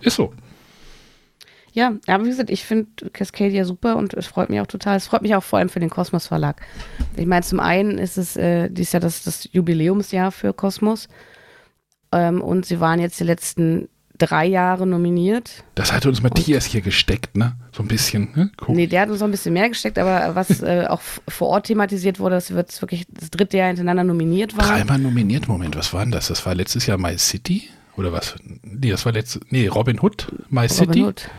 [0.00, 0.32] Ist so.
[1.72, 4.96] Ja, aber wie gesagt, ich finde Cascadia super und es freut mich auch total.
[4.96, 6.62] Es freut mich auch vor allem für den Kosmos Verlag.
[7.16, 11.08] Ich meine, zum einen ist es äh, dieses Jahr das, das Jubiläumsjahr für Kosmos.
[12.12, 15.64] Ähm, und sie waren jetzt die letzten drei Jahre nominiert.
[15.74, 17.56] Das hat uns Matthias und, hier gesteckt, ne?
[17.72, 18.30] So ein bisschen.
[18.34, 18.50] Ne?
[18.66, 18.76] Cool.
[18.76, 21.66] Nee, der hat uns noch ein bisschen mehr gesteckt, aber was äh, auch vor Ort
[21.66, 24.66] thematisiert wurde, das wird wirklich das dritte Jahr hintereinander nominiert war.
[24.66, 26.28] Dreimal nominiert, Moment, was war denn das?
[26.28, 27.68] Das war letztes Jahr My City?
[27.96, 28.34] Oder was?
[28.62, 29.42] Nee, das war letztes.
[29.50, 31.02] Nee, Robin Hood, My Robin City.
[31.02, 31.30] Hood.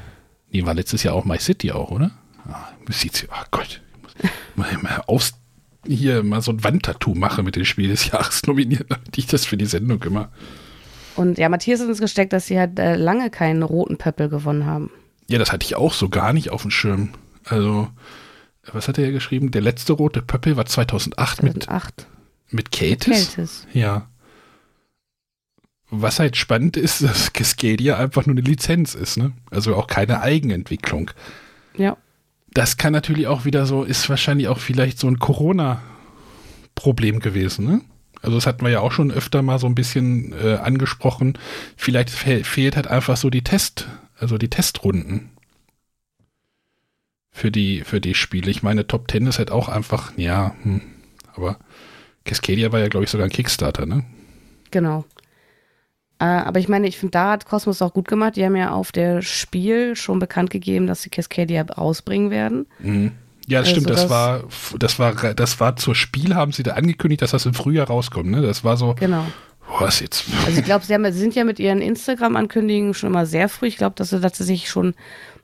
[0.51, 2.11] Nee, war letztes Jahr auch My City auch, oder?
[2.47, 3.81] Ah, sieht's, oh Gott.
[4.17, 5.33] Ich muss mal, mal aus,
[5.85, 9.45] hier mal so ein Wandtattoo mache mit dem Spiel des Jahres nominiert, damit ich das
[9.45, 10.29] für die Sendung immer.
[11.15, 14.65] Und ja, Matthias hat uns gesteckt, dass sie halt äh, lange keinen roten Pöppel gewonnen
[14.65, 14.91] haben.
[15.27, 17.09] Ja, das hatte ich auch so gar nicht auf dem Schirm.
[17.45, 17.87] Also,
[18.71, 19.51] was hat er geschrieben?
[19.51, 22.07] Der letzte rote Pöppel war 2008, 2008.
[22.47, 23.67] mit, mit Katis.
[23.73, 24.07] Ja.
[25.89, 29.33] Was halt spannend ist, dass Cascadia einfach nur eine Lizenz ist, ne?
[29.51, 31.11] Also auch keine Eigenentwicklung.
[31.77, 31.97] Ja.
[32.53, 37.81] Das kann natürlich auch wieder so, ist wahrscheinlich auch vielleicht so ein Corona-Problem gewesen, ne?
[38.25, 41.37] Also das hatten wir ja auch schon öfter mal so ein bisschen äh, angesprochen.
[41.77, 43.87] Vielleicht fe fehlt halt einfach so die Test,
[44.17, 45.29] also die Testrunden
[47.31, 48.49] für die für die Spiele.
[48.49, 50.81] Ich meine, Top Ten ist halt auch einfach, ja, hm,
[51.35, 51.59] aber
[52.23, 54.03] Cascadia war ja glaube ich sogar ein Kickstarter, ne?
[54.71, 55.05] Genau.
[56.17, 58.37] Äh, aber ich meine, ich finde, da hat Cosmos auch gut gemacht.
[58.37, 62.65] Die haben ja auf der Spiel schon bekannt gegeben, dass sie Cascadia rausbringen werden.
[62.79, 63.11] Mhm.
[63.47, 63.89] Ja, das also stimmt.
[63.89, 64.43] Das, das, war,
[64.79, 68.29] das war, das war zur Spiel, haben sie da angekündigt, dass das im Frühjahr rauskommt.
[68.29, 68.41] Ne?
[68.41, 68.95] Das war so.
[68.99, 69.25] Genau.
[69.79, 70.25] Was jetzt?
[70.45, 73.67] Also ich glaube, sie, sie, sind ja mit ihren Instagram-Ankündigungen schon immer sehr früh.
[73.67, 74.93] Ich glaube, dass sie tatsächlich schon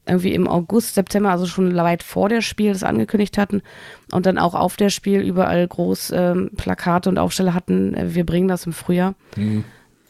[0.08, 3.62] irgendwie im August, September, also schon weit vor der Spiel das angekündigt hatten
[4.12, 8.26] und dann auch auf der Spiel überall groß ähm, Plakate und Aufsteller hatten, äh, wir
[8.26, 9.14] bringen das im Frühjahr.
[9.36, 9.64] Mhm.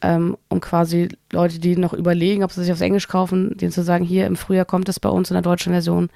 [0.04, 3.84] Ähm, um quasi Leute, die noch überlegen, ob sie sich aufs Englisch kaufen, denen zu
[3.84, 6.10] sagen, hier im Frühjahr kommt es bei uns in der deutschen Version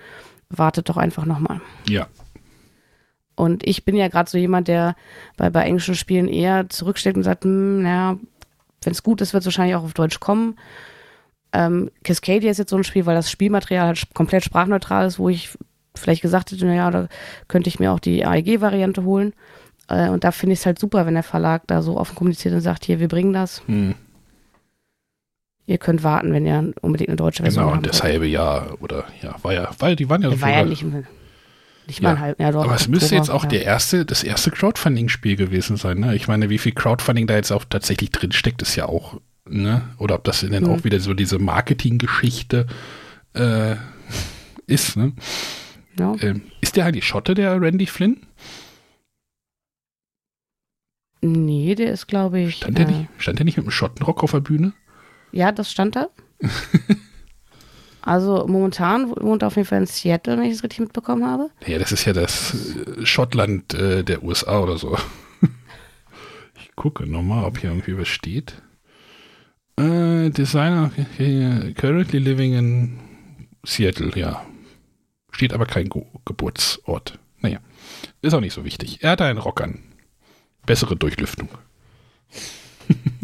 [0.57, 1.61] wartet doch einfach nochmal.
[1.87, 2.07] Ja.
[3.35, 4.95] Und ich bin ja gerade so jemand, der
[5.37, 8.17] bei, bei englischen Spielen eher zurücksteckt und sagt, hm, naja,
[8.83, 10.57] wenn es gut ist, wird es wahrscheinlich auch auf Deutsch kommen.
[11.51, 15.29] Ähm, Cascadia ist jetzt so ein Spiel, weil das Spielmaterial halt komplett sprachneutral ist, wo
[15.29, 15.57] ich
[15.95, 17.07] vielleicht gesagt hätte, naja, da
[17.47, 19.33] könnte ich mir auch die AEG-Variante holen.
[19.89, 22.53] Äh, und da finde ich es halt super, wenn der Verlag da so offen kommuniziert
[22.53, 23.61] und sagt, hier, wir bringen das.
[23.67, 23.95] Hm
[25.65, 29.05] ihr könnt warten, wenn ihr unbedingt eine deutsche Version Genau, und das halbe Jahr oder
[29.21, 30.83] ja, war ja, weil die waren ja so War ja nicht,
[31.87, 32.19] nicht ja.
[32.19, 33.49] halb Jahr Aber es müsste jetzt auch ja.
[33.49, 36.15] der erste, das erste Crowdfunding-Spiel gewesen sein, ne?
[36.15, 39.89] Ich meine, wie viel Crowdfunding da jetzt auch tatsächlich drin steckt, ist ja auch, ne?
[39.97, 40.69] Oder ob das dann mhm.
[40.69, 42.67] auch wieder so diese Marketinggeschichte
[43.33, 43.75] äh,
[44.67, 45.13] ist, ne?
[45.99, 46.15] Ja.
[46.21, 48.17] Ähm, ist der eigentlich Schotte, der Randy Flynn?
[51.21, 52.57] Nee, der ist, glaube ich.
[52.57, 54.73] Stand, der äh, nicht, stand der nicht mit einem Schottenrock auf der Bühne?
[55.35, 56.07] Ja, das stand da.
[58.01, 61.49] also momentan wohnt er auf jeden Fall in Seattle, wenn ich es richtig mitbekommen habe.
[61.67, 64.97] Ja, das ist ja das äh, Schottland äh, der USA oder so.
[66.55, 68.61] ich gucke nochmal, ob hier irgendwie was steht.
[69.77, 70.91] Äh, Designer
[71.75, 72.99] currently living in
[73.65, 74.41] Seattle, ja.
[75.31, 77.19] Steht aber kein Ge Geburtsort.
[77.41, 77.59] Naja,
[78.21, 79.03] ist auch nicht so wichtig.
[79.03, 79.83] Er hat einen Rock an.
[80.65, 81.49] Bessere Durchlüftung.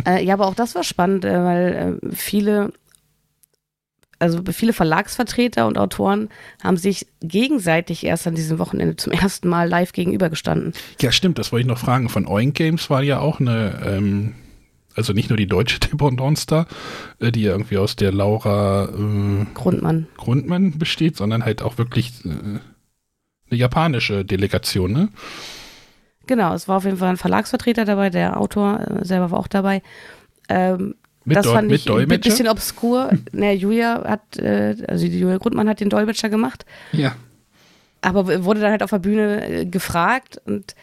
[0.05, 2.73] Äh, ja, aber auch das war spannend, äh, weil äh, viele,
[4.19, 6.29] also viele Verlagsvertreter und Autoren
[6.63, 10.73] haben sich gegenseitig erst an diesem Wochenende zum ersten Mal live gegenübergestanden.
[11.01, 12.09] Ja, stimmt, das wollte ich noch fragen.
[12.09, 14.35] Von Oink Games war ja auch eine, ähm,
[14.95, 16.65] also nicht nur die deutsche Dependance da,
[17.19, 20.07] äh, die ja irgendwie aus der Laura äh, Grundmann.
[20.17, 25.09] Grundmann besteht, sondern halt auch wirklich äh, eine japanische Delegation, ne?
[26.27, 29.47] Genau, es war auf jeden Fall ein Verlagsvertreter dabei, der Autor äh, selber war auch
[29.47, 29.81] dabei.
[30.49, 30.95] Ähm,
[31.25, 33.09] Mit das Dol fand ich ein bisschen obskur.
[33.31, 36.65] naja, Julia hat, äh, also Julia Grundmann hat den Dolmetscher gemacht.
[36.91, 37.15] Ja.
[38.01, 40.75] Aber wurde dann halt auf der Bühne äh, gefragt und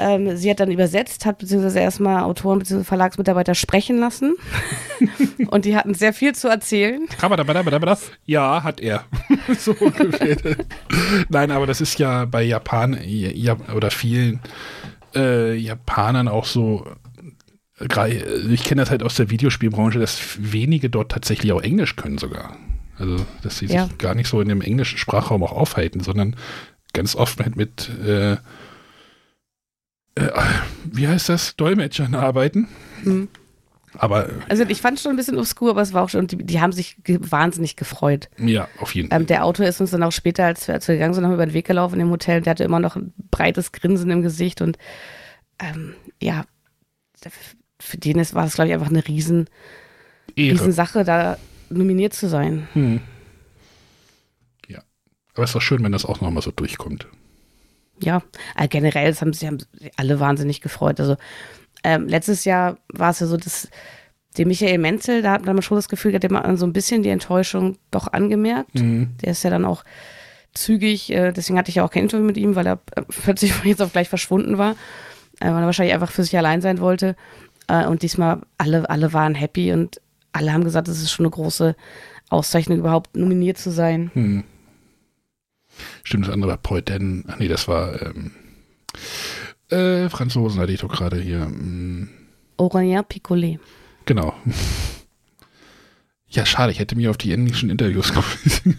[0.00, 2.84] ähm, sie hat dann übersetzt, hat beziehungsweise erstmal Autoren bzw.
[2.84, 4.36] Verlagsmitarbeiter sprechen lassen.
[5.48, 7.06] und die hatten sehr viel zu erzählen.
[8.24, 9.04] Ja, hat er.
[9.58, 9.74] so
[11.28, 14.40] Nein, aber das ist ja bei Japan ja, oder vielen
[15.14, 16.86] äh, Japanern auch so.
[18.50, 22.56] Ich kenne das halt aus der Videospielbranche, dass wenige dort tatsächlich auch Englisch können sogar.
[22.98, 23.86] Also, dass sie ja.
[23.86, 26.36] sich gar nicht so in dem englischen Sprachraum auch aufhalten, sondern
[26.92, 28.36] ganz oft halt mit äh,
[30.14, 30.28] äh,
[30.84, 32.68] wie heißt das, Dolmetschern arbeiten.
[33.04, 33.28] Mhm.
[33.98, 34.28] Aber.
[34.48, 36.60] Also ich fand es schon ein bisschen obskur, aber es war auch schon, die, die
[36.60, 38.28] haben sich ge wahnsinnig gefreut.
[38.38, 39.20] Ja, auf jeden Fall.
[39.20, 41.32] Ähm, der Autor ist uns dann auch später, als wir, als wir gegangen sind, noch
[41.32, 42.40] über den Weg gelaufen im Hotel.
[42.40, 44.78] Der hatte immer noch ein breites Grinsen im Gesicht und
[45.58, 46.44] ähm, ja,
[47.80, 49.46] für den ist, war es, glaube ich, einfach eine riesen,
[50.36, 51.36] riesen Sache, da
[51.68, 52.68] nominiert zu sein.
[52.72, 53.00] Hm.
[54.68, 54.82] Ja.
[55.34, 57.08] Aber es ist doch schön, wenn das auch nochmal so durchkommt
[58.00, 58.22] ja,
[58.56, 59.58] äh, generell haben sich haben
[59.96, 61.00] alle wahnsinnig gefreut.
[61.00, 61.16] Also
[61.84, 63.68] ähm, letztes Jahr war es ja so, dass
[64.36, 67.08] der Michael Menzel, da hat man schon das Gefühl, hat man so ein bisschen die
[67.08, 68.74] Enttäuschung doch angemerkt.
[68.74, 69.10] Mhm.
[69.22, 69.84] Der ist ja dann auch
[70.54, 73.52] zügig, äh, deswegen hatte ich ja auch kein Interview mit ihm, weil er äh, plötzlich
[73.64, 74.72] jetzt auch gleich verschwunden war,
[75.40, 77.16] äh, weil er wahrscheinlich einfach für sich allein sein wollte.
[77.68, 80.00] Äh, und diesmal alle, alle waren happy und
[80.32, 81.74] alle haben gesagt, es ist schon eine große
[82.28, 84.10] Auszeichnung, überhaupt nominiert zu sein.
[84.14, 84.44] Mhm.
[86.04, 87.24] Stimmt, das andere war Poiten.
[87.28, 88.32] Ach nee, das war ähm,
[89.70, 91.42] äh, Franzosen hatte ich doch gerade hier.
[91.42, 92.08] Ähm,
[92.58, 93.58] Aurélien Picolet.
[94.04, 94.34] Genau.
[96.28, 98.78] Ja, schade, ich hätte mir auf die englischen Interviews gefreut.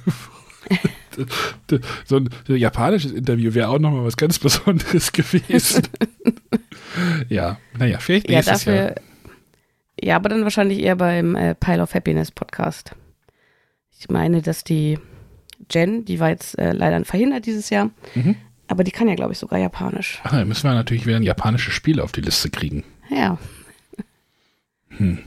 [2.06, 5.88] so ein, japanisches Interview wäre auch nochmal was ganz Besonderes gewesen.
[7.30, 8.96] ja, naja, vielleicht nächstes ja, dafür, Jahr.
[10.02, 12.92] Ja, aber dann wahrscheinlich eher beim äh, Pile of Happiness Podcast.
[14.00, 14.98] Ich meine, dass die
[15.72, 17.90] Jen, die war jetzt äh, leider verhindert dieses Jahr.
[18.16, 18.36] Mhm.
[18.68, 20.22] Aber die kann ja, glaube ich, sogar Japanisch.
[20.24, 22.84] Ach, dann müssen wir natürlich wieder ein japanisches Spiel auf die Liste kriegen.
[23.10, 23.38] Ja.
[24.90, 25.20] Hm.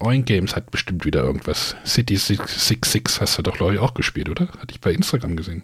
[0.00, 1.76] Oink Games hat bestimmt wieder irgendwas.
[1.86, 4.48] City 66 hast du doch, glaube ich, auch gespielt, oder?
[4.48, 5.62] Hatte ich bei Instagram gesehen.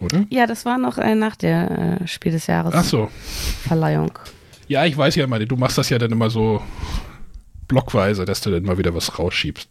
[0.00, 0.26] Oder?
[0.28, 2.74] Ja, das war noch äh, nach der äh, Spiel des Jahres.
[2.74, 3.10] Ach so.
[3.66, 4.12] Verleihung.
[4.68, 6.62] Ja, ich weiß ja immer, du machst das ja dann immer so
[7.68, 9.68] blockweise, dass du dann mal wieder was rausschiebst.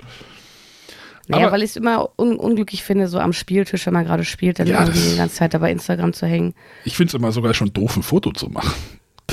[1.27, 4.59] Naja, weil ich es immer un unglücklich finde, so am Spieltisch, wenn man gerade spielt,
[4.59, 6.53] dann ja, irgendwie die ganze Zeit dabei Instagram zu hängen.
[6.85, 8.73] Ich finde es immer sogar schon doof, ein Foto zu machen.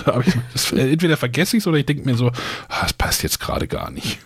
[0.05, 3.23] Da ich, das, entweder vergesse ich es oder ich denke mir so, ah, das passt
[3.23, 4.19] jetzt gerade gar nicht.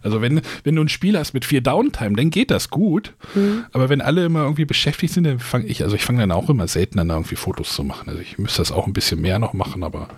[0.00, 3.14] Also wenn, wenn du ein Spiel hast mit viel Downtime, dann geht das gut.
[3.34, 3.64] Mhm.
[3.72, 6.48] Aber wenn alle immer irgendwie beschäftigt sind, dann fange ich, also ich fange dann auch
[6.48, 8.08] immer selten an, irgendwie Fotos zu machen.
[8.08, 10.08] Also ich müsste das auch ein bisschen mehr noch machen, aber,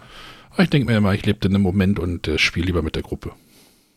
[0.50, 2.94] aber ich denke mir immer, ich lebe in einem Moment und äh, spiele lieber mit
[2.94, 3.32] der Gruppe.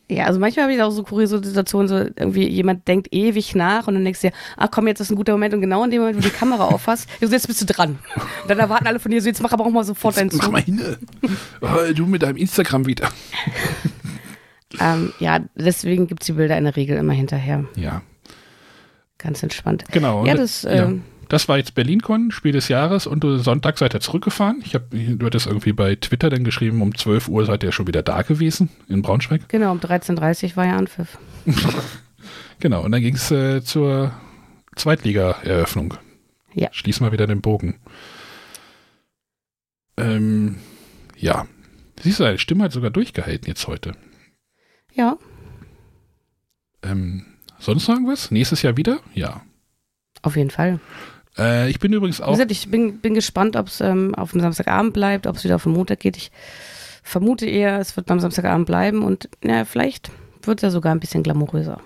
[0.10, 3.88] Ja, also manchmal habe ich auch so kuriose Situationen, so irgendwie jemand denkt ewig nach
[3.88, 5.92] und dann denkst du dir, ach komm, jetzt ist ein guter Moment und genau in
[5.92, 8.00] dem Moment, wo du die Kamera aufhast, jetzt bist du dran.
[8.16, 10.44] Und dann erwarten alle von dir so, jetzt mach aber auch mal sofort deinen Zug.
[10.44, 10.82] Mach mal hin.
[11.94, 13.10] Du mit deinem Instagram wieder.
[14.80, 17.66] ähm, ja, deswegen gibt es die Bilder in der Regel immer hinterher.
[17.76, 18.02] Ja.
[19.18, 19.84] Ganz entspannt.
[19.92, 20.26] Genau.
[20.26, 20.94] Ja, das, ja.
[21.30, 24.62] Das war jetzt BerlinCon, Spiel des Jahres und du Sonntag seid ihr zurückgefahren.
[24.64, 27.88] Ich habe, du hattest irgendwie bei Twitter dann geschrieben, um 12 Uhr seid ihr schon
[27.88, 29.50] wieder da gewesen in Braunschweig.
[29.50, 31.18] Genau, um 13.30 Uhr war ja Anpfiff.
[32.60, 34.14] genau, und dann ging es äh, zur
[34.76, 35.96] Zweitliga-Eröffnung.
[36.54, 36.70] Ja.
[36.72, 37.80] Schließ mal wieder den Bogen.
[39.98, 40.56] Ähm,
[41.18, 41.46] ja.
[42.02, 43.94] Siehst du, deine Stimme hat sogar durchgehalten jetzt heute.
[44.94, 45.18] Ja.
[46.84, 47.26] Ähm,
[47.60, 48.32] sonst noch irgendwas?
[48.32, 49.00] Nächstes Jahr wieder?
[49.14, 49.42] Ja.
[50.22, 50.80] Auf jeden Fall.
[51.38, 52.30] Äh, ich bin übrigens auch.
[52.30, 55.44] Wie gesagt, ich bin, bin gespannt, ob es ähm, auf dem Samstagabend bleibt, ob es
[55.44, 56.18] wieder auf den Montag geht.
[56.18, 56.32] Ich
[57.04, 60.12] vermute eher, es wird beim Samstagabend bleiben und ja, vielleicht
[60.44, 61.80] wird es ja sogar ein bisschen glamouröser.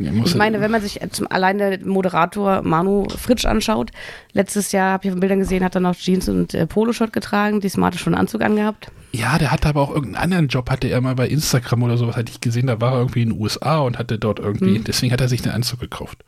[0.00, 3.90] Ja, ich meine, wenn man sich zum allein der Moderator Manu Fritsch anschaut,
[4.32, 7.60] letztes Jahr habe ich auf Bildern gesehen, hat er noch Jeans und äh, Poloshirt getragen,
[7.60, 8.92] diesmal hat er schon einen Anzug angehabt.
[9.10, 12.16] Ja, der hatte aber auch irgendeinen anderen Job, hatte er mal bei Instagram oder sowas,
[12.16, 14.84] hatte ich gesehen, da war er irgendwie in den USA und hatte dort irgendwie, hm.
[14.84, 16.24] deswegen hat er sich den Anzug gekauft.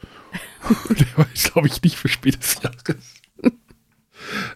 [0.89, 3.21] der weiß, glaube ich, nicht für Spiel des Jahres.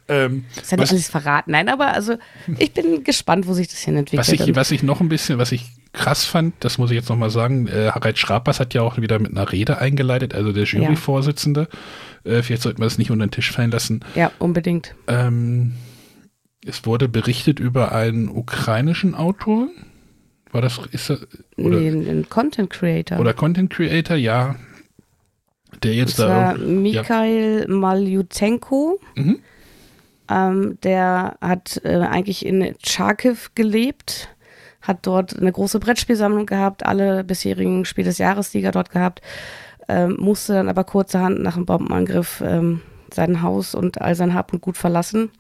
[0.09, 1.53] ähm, das hat nicht alles verraten.
[1.53, 2.17] Nein, aber also
[2.59, 4.27] ich bin gespannt, wo sich das hin entwickelt.
[4.27, 7.09] Was ich, was ich noch ein bisschen, was ich krass fand, das muss ich jetzt
[7.09, 10.65] nochmal sagen, äh, Harald Schrapers hat ja auch wieder mit einer Rede eingeleitet, also der
[10.65, 11.69] Juryvorsitzende.
[12.25, 12.33] Ja.
[12.33, 14.01] Äh, vielleicht sollten wir das nicht unter den Tisch fallen lassen.
[14.15, 14.95] Ja, unbedingt.
[15.07, 15.75] Ähm,
[16.67, 19.69] es wurde berichtet über einen ukrainischen Autor.
[20.51, 21.27] War das, ist das,
[21.57, 21.79] oder?
[21.79, 23.19] Nee, ein Content Creator.
[23.19, 24.57] Oder Content Creator, ja.
[25.83, 26.55] Der jetzt das da.
[26.55, 27.75] Mikhail ja.
[27.75, 29.01] Maljutenko.
[29.15, 29.39] Mhm.
[30.31, 34.34] Ähm, der hat äh, eigentlich in Charkiw gelebt
[34.85, 39.23] hat dort eine große Brettspielsammlung gehabt, alle bisherigen Spiel des Jahresliga dort gehabt,
[39.89, 42.81] ähm, musste dann aber kurzerhand nach dem Bombenangriff ähm,
[43.13, 45.31] sein Haus und all sein Hab und Gut verlassen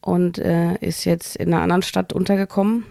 [0.00, 2.84] und äh, ist jetzt in einer anderen Stadt untergekommen,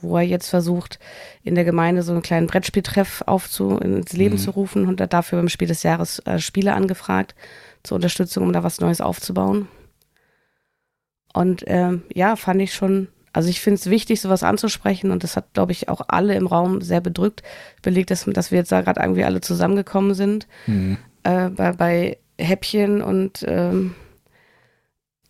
[0.00, 0.98] wo er jetzt versucht,
[1.42, 4.40] in der Gemeinde so einen kleinen Brettspieltreff aufzu ins Leben mhm.
[4.40, 7.34] zu rufen und hat dafür beim Spiel des Jahres äh, Spiele angefragt
[7.82, 9.68] zur Unterstützung, um da was Neues aufzubauen.
[11.32, 15.36] Und ähm, ja, fand ich schon, also ich finde es wichtig, sowas anzusprechen und das
[15.36, 17.42] hat, glaube ich, auch alle im Raum sehr bedrückt,
[17.82, 20.98] belegt, dass, dass wir jetzt da gerade irgendwie alle zusammengekommen sind mhm.
[21.22, 23.94] äh, bei, bei Häppchen und ähm,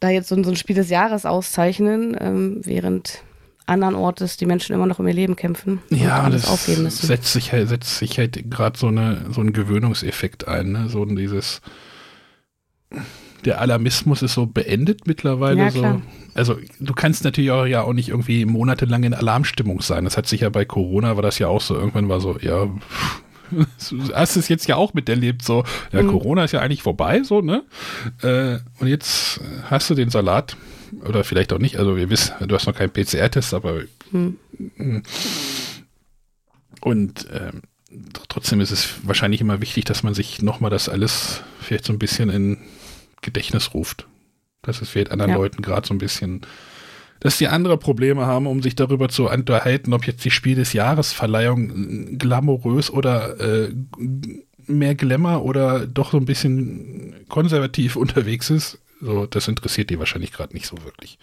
[0.00, 3.22] da jetzt so, so, ein Spiel des Jahres auszeichnen, ähm, während
[3.66, 7.06] anderen Ortes die Menschen immer noch um ihr Leben kämpfen ja, das aufgeben müssen.
[7.06, 10.88] Setzt sich halt, setzt sich halt gerade so, eine, so ein Gewöhnungseffekt ein, ne?
[10.88, 11.60] so dieses
[13.44, 15.58] der Alarmismus ist so beendet mittlerweile.
[15.58, 16.02] Ja, so.
[16.34, 20.04] Also du kannst natürlich auch ja auch nicht irgendwie monatelang in Alarmstimmung sein.
[20.04, 21.74] Das hat sich ja bei Corona war das ja auch so.
[21.74, 22.68] Irgendwann war so, ja,
[23.50, 26.08] du hast es jetzt ja auch miterlebt, so, ja, mhm.
[26.08, 27.64] Corona ist ja eigentlich vorbei, so, ne?
[28.22, 29.40] Äh, und jetzt
[29.70, 30.56] hast du den Salat,
[31.04, 34.36] oder vielleicht auch nicht, also wir wissen, du hast noch keinen PCR-Test, aber mhm.
[36.80, 37.62] und ähm,
[38.28, 41.98] trotzdem ist es wahrscheinlich immer wichtig, dass man sich nochmal das alles vielleicht so ein
[41.98, 42.58] bisschen in
[43.22, 44.06] Gedächtnis ruft.
[44.62, 45.36] Das ist vielleicht anderen ja.
[45.36, 46.42] Leuten gerade so ein bisschen,
[47.20, 50.72] dass die andere Probleme haben, um sich darüber zu unterhalten, ob jetzt die Spiel des
[50.72, 53.72] Jahresverleihung glamourös oder äh,
[54.66, 58.78] mehr Glamour oder doch so ein bisschen konservativ unterwegs ist.
[59.00, 61.18] So, das interessiert die wahrscheinlich gerade nicht so wirklich.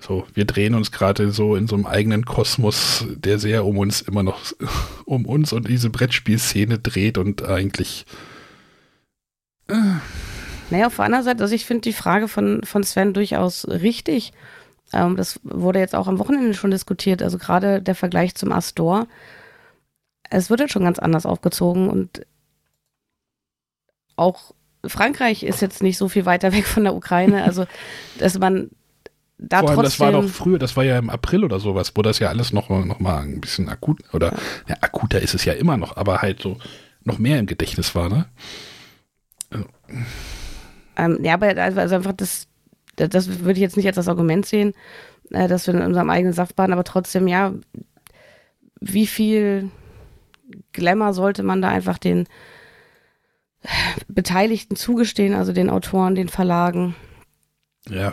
[0.00, 4.02] So, wir drehen uns gerade so in so einem eigenen Kosmos, der sehr um uns
[4.02, 4.40] immer noch
[5.04, 8.33] um uns und diese Brettspielszene dreht und eigentlich äh,
[9.66, 14.32] naja, auf der anderen Seite, also ich finde die Frage von, von Sven durchaus richtig.
[14.92, 17.22] Ähm, das wurde jetzt auch am Wochenende schon diskutiert.
[17.22, 19.06] Also gerade der Vergleich zum Astor.
[20.30, 22.26] Es wird jetzt schon ganz anders aufgezogen und
[24.16, 24.52] auch
[24.86, 27.44] Frankreich ist jetzt nicht so viel weiter weg von der Ukraine.
[27.44, 27.66] Also,
[28.18, 28.70] dass man
[29.38, 29.84] da Vor allem, trotzdem.
[29.84, 32.52] Das war doch früher, das war ja im April oder sowas, wo das ja alles
[32.52, 34.32] noch, noch mal ein bisschen akut, oder
[34.68, 36.58] ja, akuter ist es ja immer noch, aber halt so
[37.02, 38.26] noch mehr im Gedächtnis war, ne?
[40.96, 42.46] Ähm, ja, aber also, also einfach das,
[42.96, 44.74] das würde ich jetzt nicht als das Argument sehen,
[45.30, 47.52] äh, dass wir in unserem eigenen Saft baden, aber trotzdem, ja,
[48.80, 49.70] wie viel
[50.72, 52.28] Glamour sollte man da einfach den
[54.08, 56.94] Beteiligten zugestehen, also den Autoren, den Verlagen?
[57.88, 58.12] Ja,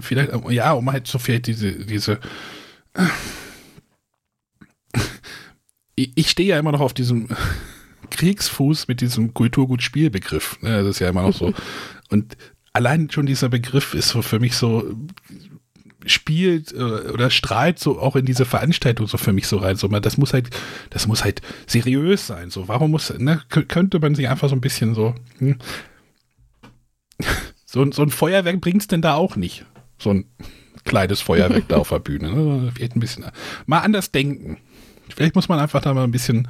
[0.00, 2.18] vielleicht, ja, um halt so viel diese, diese
[6.14, 7.28] ich stehe ja immer noch auf diesem
[8.18, 10.60] Kriegsfuß mit diesem Kulturgut-Spielbegriff.
[10.60, 10.82] Ne?
[10.82, 11.54] Das ist ja immer noch so.
[12.10, 12.36] Und
[12.72, 14.92] allein schon dieser Begriff ist so für mich so
[16.04, 19.76] spielt äh, oder strahlt so auch in diese Veranstaltung so für mich so rein.
[19.76, 20.50] So, das muss halt,
[20.90, 22.50] das muss halt seriös sein.
[22.50, 25.58] So, warum muss, ne, könnte man sich einfach so ein bisschen so, hm,
[27.66, 29.64] so, so ein Feuerwerk bringt es denn da auch nicht.
[29.98, 30.24] So ein
[30.84, 32.32] kleines Feuerwerk da auf der Bühne.
[32.32, 32.72] Ne?
[32.74, 33.26] Vielleicht ein bisschen
[33.66, 34.58] mal anders denken.
[35.14, 36.48] Vielleicht muss man einfach da mal ein bisschen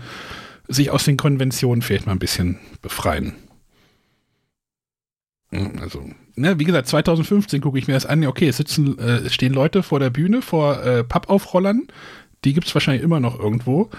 [0.68, 3.34] sich aus den Konventionen vielleicht mal ein bisschen befreien.
[5.80, 6.04] Also,
[6.36, 8.24] ne, wie gesagt, 2015 gucke ich mir das an.
[8.26, 11.88] Okay, es sitzen, äh, es stehen Leute vor der Bühne, vor äh, Pappaufrollern.
[12.44, 13.90] Die gibt es wahrscheinlich immer noch irgendwo.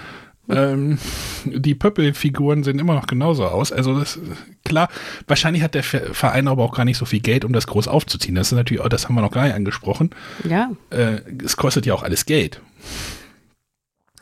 [0.47, 0.97] Ähm,
[1.45, 3.71] die Pöppelfiguren sehen immer noch genauso aus.
[3.71, 4.19] Also das,
[4.63, 4.89] klar,
[5.27, 8.35] wahrscheinlich hat der Verein aber auch gar nicht so viel Geld, um das groß aufzuziehen.
[8.35, 10.11] Das ist natürlich, das haben wir noch gar nicht angesprochen.
[10.47, 10.71] Ja.
[10.91, 12.61] Äh, es kostet ja auch alles Geld.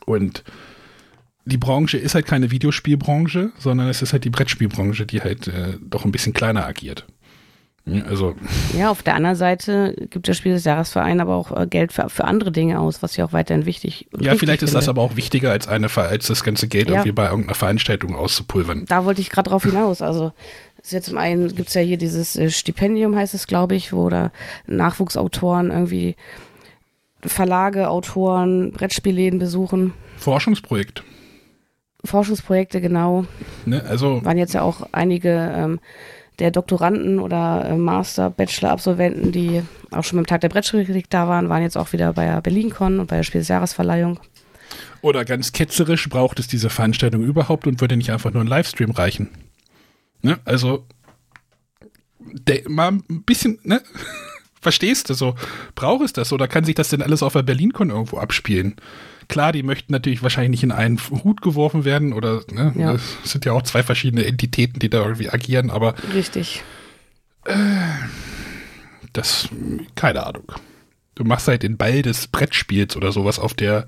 [0.06, 0.44] Und
[1.48, 5.78] die Branche ist halt keine Videospielbranche, sondern es ist halt die Brettspielbranche, die halt äh,
[5.82, 7.06] doch ein bisschen kleiner agiert.
[8.10, 8.36] Also.
[8.78, 12.10] Ja, auf der anderen Seite gibt der Spiel des Jahresverein aber auch äh, Geld für,
[12.10, 14.22] für andere Dinge aus, was ja auch weiterhin wichtig ist.
[14.22, 14.80] Ja, vielleicht ist finde.
[14.80, 16.96] das aber auch wichtiger als eine als das ganze Geld ja.
[16.96, 18.86] irgendwie bei irgendeiner Veranstaltung auszupulvern.
[18.90, 20.02] Da wollte ich gerade drauf hinaus.
[20.02, 20.34] Also
[20.82, 23.94] ist jetzt zum einen gibt es ja hier dieses äh, Stipendium, heißt es, glaube ich,
[23.94, 24.32] wo da
[24.66, 26.18] Nachwuchsautoren irgendwie
[27.22, 29.94] Verlage, Autoren, Brettspielläden besuchen.
[30.18, 31.04] Forschungsprojekt.
[32.04, 33.26] Forschungsprojekte, genau.
[33.66, 35.80] Ne, also waren jetzt ja auch einige ähm,
[36.40, 41.50] der Doktoranden oder äh, Master, Bachelor-Absolventen, die auch schon beim Tag der Brettspielkritik da waren,
[41.50, 44.20] waren jetzt auch wieder bei der BerlinCon und bei der Spiel des Jahresverleihung.
[45.02, 48.92] Oder ganz ketzerisch, braucht es diese Veranstaltung überhaupt und würde nicht einfach nur ein Livestream
[48.92, 49.30] reichen?
[50.22, 50.40] Ne?
[50.46, 50.86] Also,
[52.68, 53.82] mal ein bisschen, ne?
[54.62, 55.36] Verstehst du so?
[55.76, 58.76] Braucht es das oder kann sich das denn alles auf der BerlinCon irgendwo abspielen?
[59.28, 62.94] Klar, die möchten natürlich wahrscheinlich nicht in einen Hut geworfen werden oder ne, ja.
[62.94, 65.96] es sind ja auch zwei verschiedene Entitäten, die da irgendwie agieren, aber.
[66.14, 66.64] Richtig.
[67.46, 67.56] Äh,
[69.14, 69.50] das,
[69.96, 70.52] keine Ahnung.
[71.16, 73.88] du machst halt den Ball des Brettspiels oder sowas auf der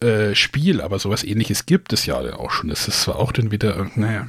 [0.00, 2.70] äh, Spiel, aber sowas ähnliches gibt es ja auch schon.
[2.70, 4.28] Es ist zwar auch dann wieder, naja.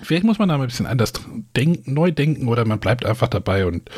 [0.00, 1.12] Vielleicht muss man da mal ein bisschen anders
[1.56, 3.90] denken, neu denken oder man bleibt einfach dabei und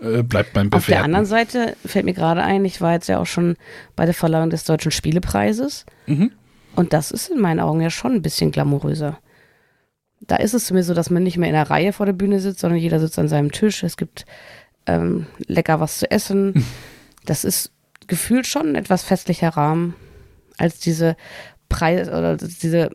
[0.00, 0.76] äh, bleibt beim Bewerten.
[0.76, 3.56] Auf der anderen Seite fällt mir gerade ein, ich war jetzt ja auch schon
[3.96, 5.86] bei der Verleihung des Deutschen Spielepreises.
[6.06, 6.32] Mhm.
[6.74, 9.18] Und das ist in meinen Augen ja schon ein bisschen glamouröser.
[10.20, 12.40] Da ist es zumindest so, dass man nicht mehr in der Reihe vor der Bühne
[12.40, 13.82] sitzt, sondern jeder sitzt an seinem Tisch.
[13.82, 14.24] Es gibt
[14.86, 16.64] ähm, lecker was zu essen.
[17.24, 17.70] Das ist
[18.08, 19.94] gefühlt schon ein etwas festlicher Rahmen
[20.58, 21.16] als diese
[21.68, 22.90] Preis oder diese.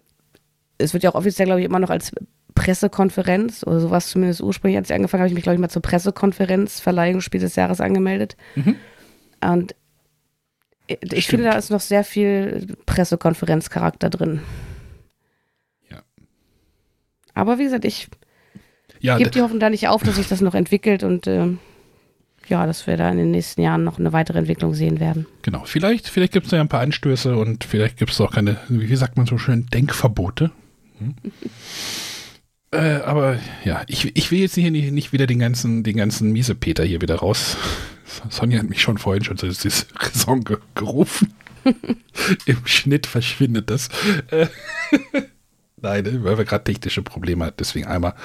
[0.77, 2.11] Es wird ja auch offiziell, glaube ich, immer noch als
[2.57, 5.83] Pressekonferenz oder sowas zumindest ursprünglich, als ich angefangen habe, ich mich, glaube ich, mal zur
[5.83, 8.35] Pressekonferenz Verleihung Spiel des Jahres angemeldet.
[8.55, 8.75] Mhm.
[9.41, 9.75] Und
[10.87, 11.25] ich Stimmt.
[11.25, 14.41] finde, da ist noch sehr viel Pressekonferenzcharakter drin.
[15.89, 16.01] Ja.
[17.35, 18.07] Aber wie gesagt, ich
[18.99, 21.49] ja, gebe die Hoffnung da nicht auf, dass sich das noch entwickelt und äh,
[22.47, 25.27] ja, dass wir da in den nächsten Jahren noch eine weitere Entwicklung sehen werden.
[25.43, 28.57] Genau, vielleicht, vielleicht gibt es ja ein paar Anstöße und vielleicht gibt es auch keine,
[28.69, 30.51] wie sagt man so schön, Denkverbote.
[30.97, 31.15] Hm?
[32.71, 36.31] Äh, aber ja, ich, ich will jetzt hier nicht, nicht wieder den ganzen, den ganzen
[36.31, 37.57] Miesepeter hier wieder raus.
[38.29, 41.33] Sonja hat mich schon vorhin schon so dieses Raison ge gerufen.
[42.45, 43.89] Im Schnitt verschwindet das.
[44.31, 44.47] Äh,
[45.79, 47.57] Nein, weil wir gerade technische Probleme hatten.
[47.59, 48.15] Deswegen einmal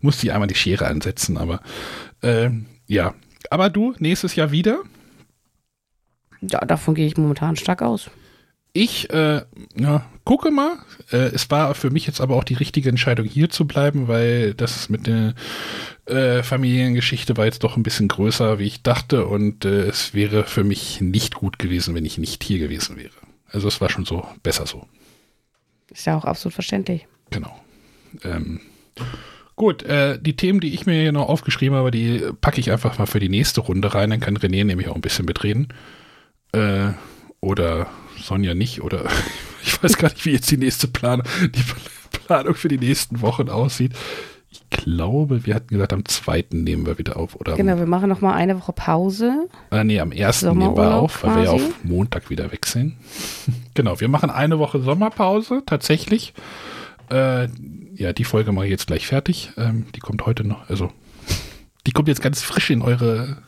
[0.00, 1.36] musste ich einmal die Schere ansetzen.
[1.36, 1.60] Aber
[2.22, 2.50] äh,
[2.86, 3.14] ja.
[3.50, 4.82] Aber du, nächstes Jahr wieder?
[6.40, 8.10] Ja, davon gehe ich momentan stark aus.
[8.74, 9.42] Ich äh,
[9.76, 10.78] ja, gucke mal.
[11.10, 14.54] Äh, es war für mich jetzt aber auch die richtige Entscheidung, hier zu bleiben, weil
[14.54, 15.34] das mit der
[16.06, 19.26] äh, Familiengeschichte war jetzt doch ein bisschen größer, wie ich dachte.
[19.26, 23.12] Und äh, es wäre für mich nicht gut gewesen, wenn ich nicht hier gewesen wäre.
[23.48, 24.86] Also es war schon so besser so.
[25.90, 27.06] Ist ja auch absolut verständlich.
[27.30, 27.54] Genau.
[28.24, 28.60] Ähm,
[29.54, 32.98] gut, äh, die Themen, die ich mir hier noch aufgeschrieben habe, die packe ich einfach
[32.98, 34.08] mal für die nächste Runde rein.
[34.08, 35.68] Dann kann René nämlich auch ein bisschen mitreden.
[36.52, 36.92] Äh,
[37.40, 37.88] oder
[38.20, 38.82] Sonja nicht.
[38.82, 39.04] Oder
[39.64, 41.64] ich weiß gar nicht, wie jetzt die nächste Planung, die
[42.26, 43.92] Planung für die nächsten Wochen aussieht.
[44.50, 47.36] Ich glaube, wir hatten gesagt, am zweiten nehmen wir wieder auf.
[47.36, 49.48] Oder genau, wir machen noch mal eine Woche Pause.
[49.70, 52.98] Äh, nee, am ersten nehmen wir auf, weil wir ja auf Montag wieder wechseln.
[53.74, 56.34] genau, wir machen eine Woche Sommerpause, tatsächlich.
[57.10, 57.48] Äh,
[57.94, 59.52] ja, die Folge mache ich jetzt gleich fertig.
[59.56, 60.90] Ähm, die kommt heute noch, also
[61.86, 63.38] die kommt jetzt ganz frisch in eure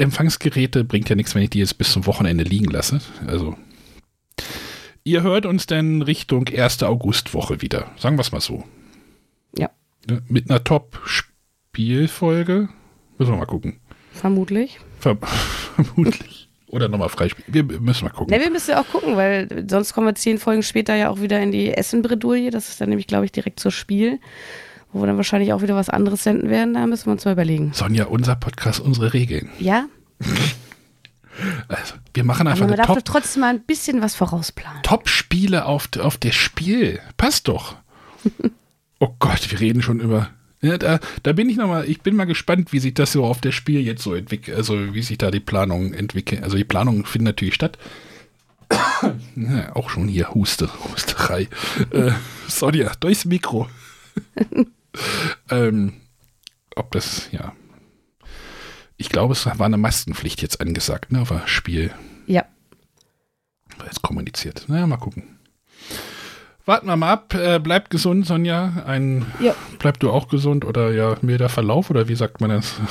[0.00, 0.84] Empfangsgeräte.
[0.84, 3.00] Bringt ja nichts, wenn ich die jetzt bis zum Wochenende liegen lasse.
[3.26, 3.56] Also
[5.04, 6.82] ihr hört uns dann Richtung 1.
[6.82, 7.90] Augustwoche wieder.
[7.96, 8.64] Sagen wir es mal so.
[9.56, 9.70] Ja.
[10.08, 12.68] Ne, mit einer Top-Spielfolge.
[13.18, 13.78] Müssen wir mal gucken.
[14.12, 14.80] Vermutlich.
[14.98, 15.16] Ver
[15.74, 16.48] vermutlich.
[16.68, 17.52] Oder nochmal freispielen.
[17.52, 18.32] Wir müssen mal gucken.
[18.32, 21.20] Ne, wir müssen ja auch gucken, weil sonst kommen wir zehn Folgen später ja auch
[21.20, 22.50] wieder in die Essen-Bredouille.
[22.50, 24.20] Das ist dann nämlich, glaube ich, direkt zur Spiel.
[24.92, 26.74] Wo wir dann wahrscheinlich auch wieder was anderes senden werden.
[26.74, 27.72] Da müssen wir uns mal überlegen.
[27.72, 29.50] Sonja, unser Podcast, unsere Regeln.
[29.58, 29.86] Ja.
[31.68, 34.82] Also, wir machen einfach Aber man darf Top, trotzdem mal ein bisschen was vorausplanen.
[34.82, 37.00] Top-Spiele auf, auf das Spiel.
[37.16, 37.76] Passt doch.
[39.02, 40.28] Oh Gott, wir reden schon über.
[40.60, 43.40] Ja, da, da bin ich nochmal, ich bin mal gespannt, wie sich das so auf
[43.40, 46.44] der Spiel jetzt so entwickelt, also wie sich da die Planungen entwickeln.
[46.44, 47.78] Also die Planungen finden natürlich statt.
[49.36, 51.48] ja, auch schon hier Huste, Husterei.
[51.92, 52.12] äh,
[52.46, 53.70] Sonja, durchs Mikro.
[55.50, 55.94] ähm,
[56.76, 57.52] ob das, ja.
[58.96, 61.90] Ich glaube, es war eine Maskenpflicht jetzt angesagt, ne, war Spiel.
[62.26, 62.44] Ja.
[63.84, 64.64] Jetzt kommuniziert.
[64.68, 65.38] Naja, mal gucken.
[66.66, 67.34] Warten wir mal ab.
[67.34, 68.84] Äh, bleibt gesund, Sonja.
[68.86, 69.54] Ein, ja.
[69.78, 72.74] Bleib du auch gesund oder ja, milder Verlauf oder wie sagt man das?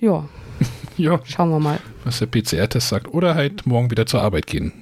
[0.00, 0.28] Ja.
[0.96, 1.18] ja.
[1.24, 1.80] Schauen wir mal.
[2.04, 3.08] Was der PCR-Test sagt.
[3.08, 4.72] Oder halt morgen wieder zur Arbeit gehen.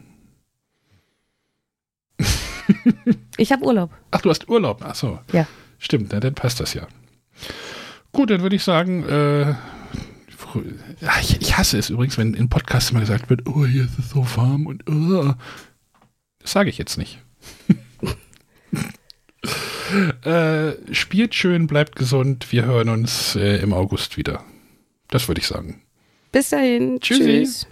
[3.39, 3.91] ich habe Urlaub.
[4.11, 4.83] Ach, du hast Urlaub.
[4.85, 5.19] Ach so.
[5.33, 5.47] Ja.
[5.79, 6.87] Stimmt, na, dann passt das ja.
[8.13, 9.55] Gut, dann würde ich sagen, äh,
[11.21, 14.11] ich, ich, hasse es übrigens, wenn in Podcasts immer gesagt wird, oh, hier ist es
[14.11, 15.35] so warm und oh.
[16.41, 17.19] Das sage ich jetzt nicht.
[20.25, 22.53] äh, spielt schön, bleibt gesund.
[22.53, 24.45] Wir hören uns äh, im August wieder.
[25.09, 25.83] Das würde ich sagen.
[26.33, 27.01] Bis dahin.
[27.01, 27.25] Tschüssi.
[27.25, 27.67] Tschüss.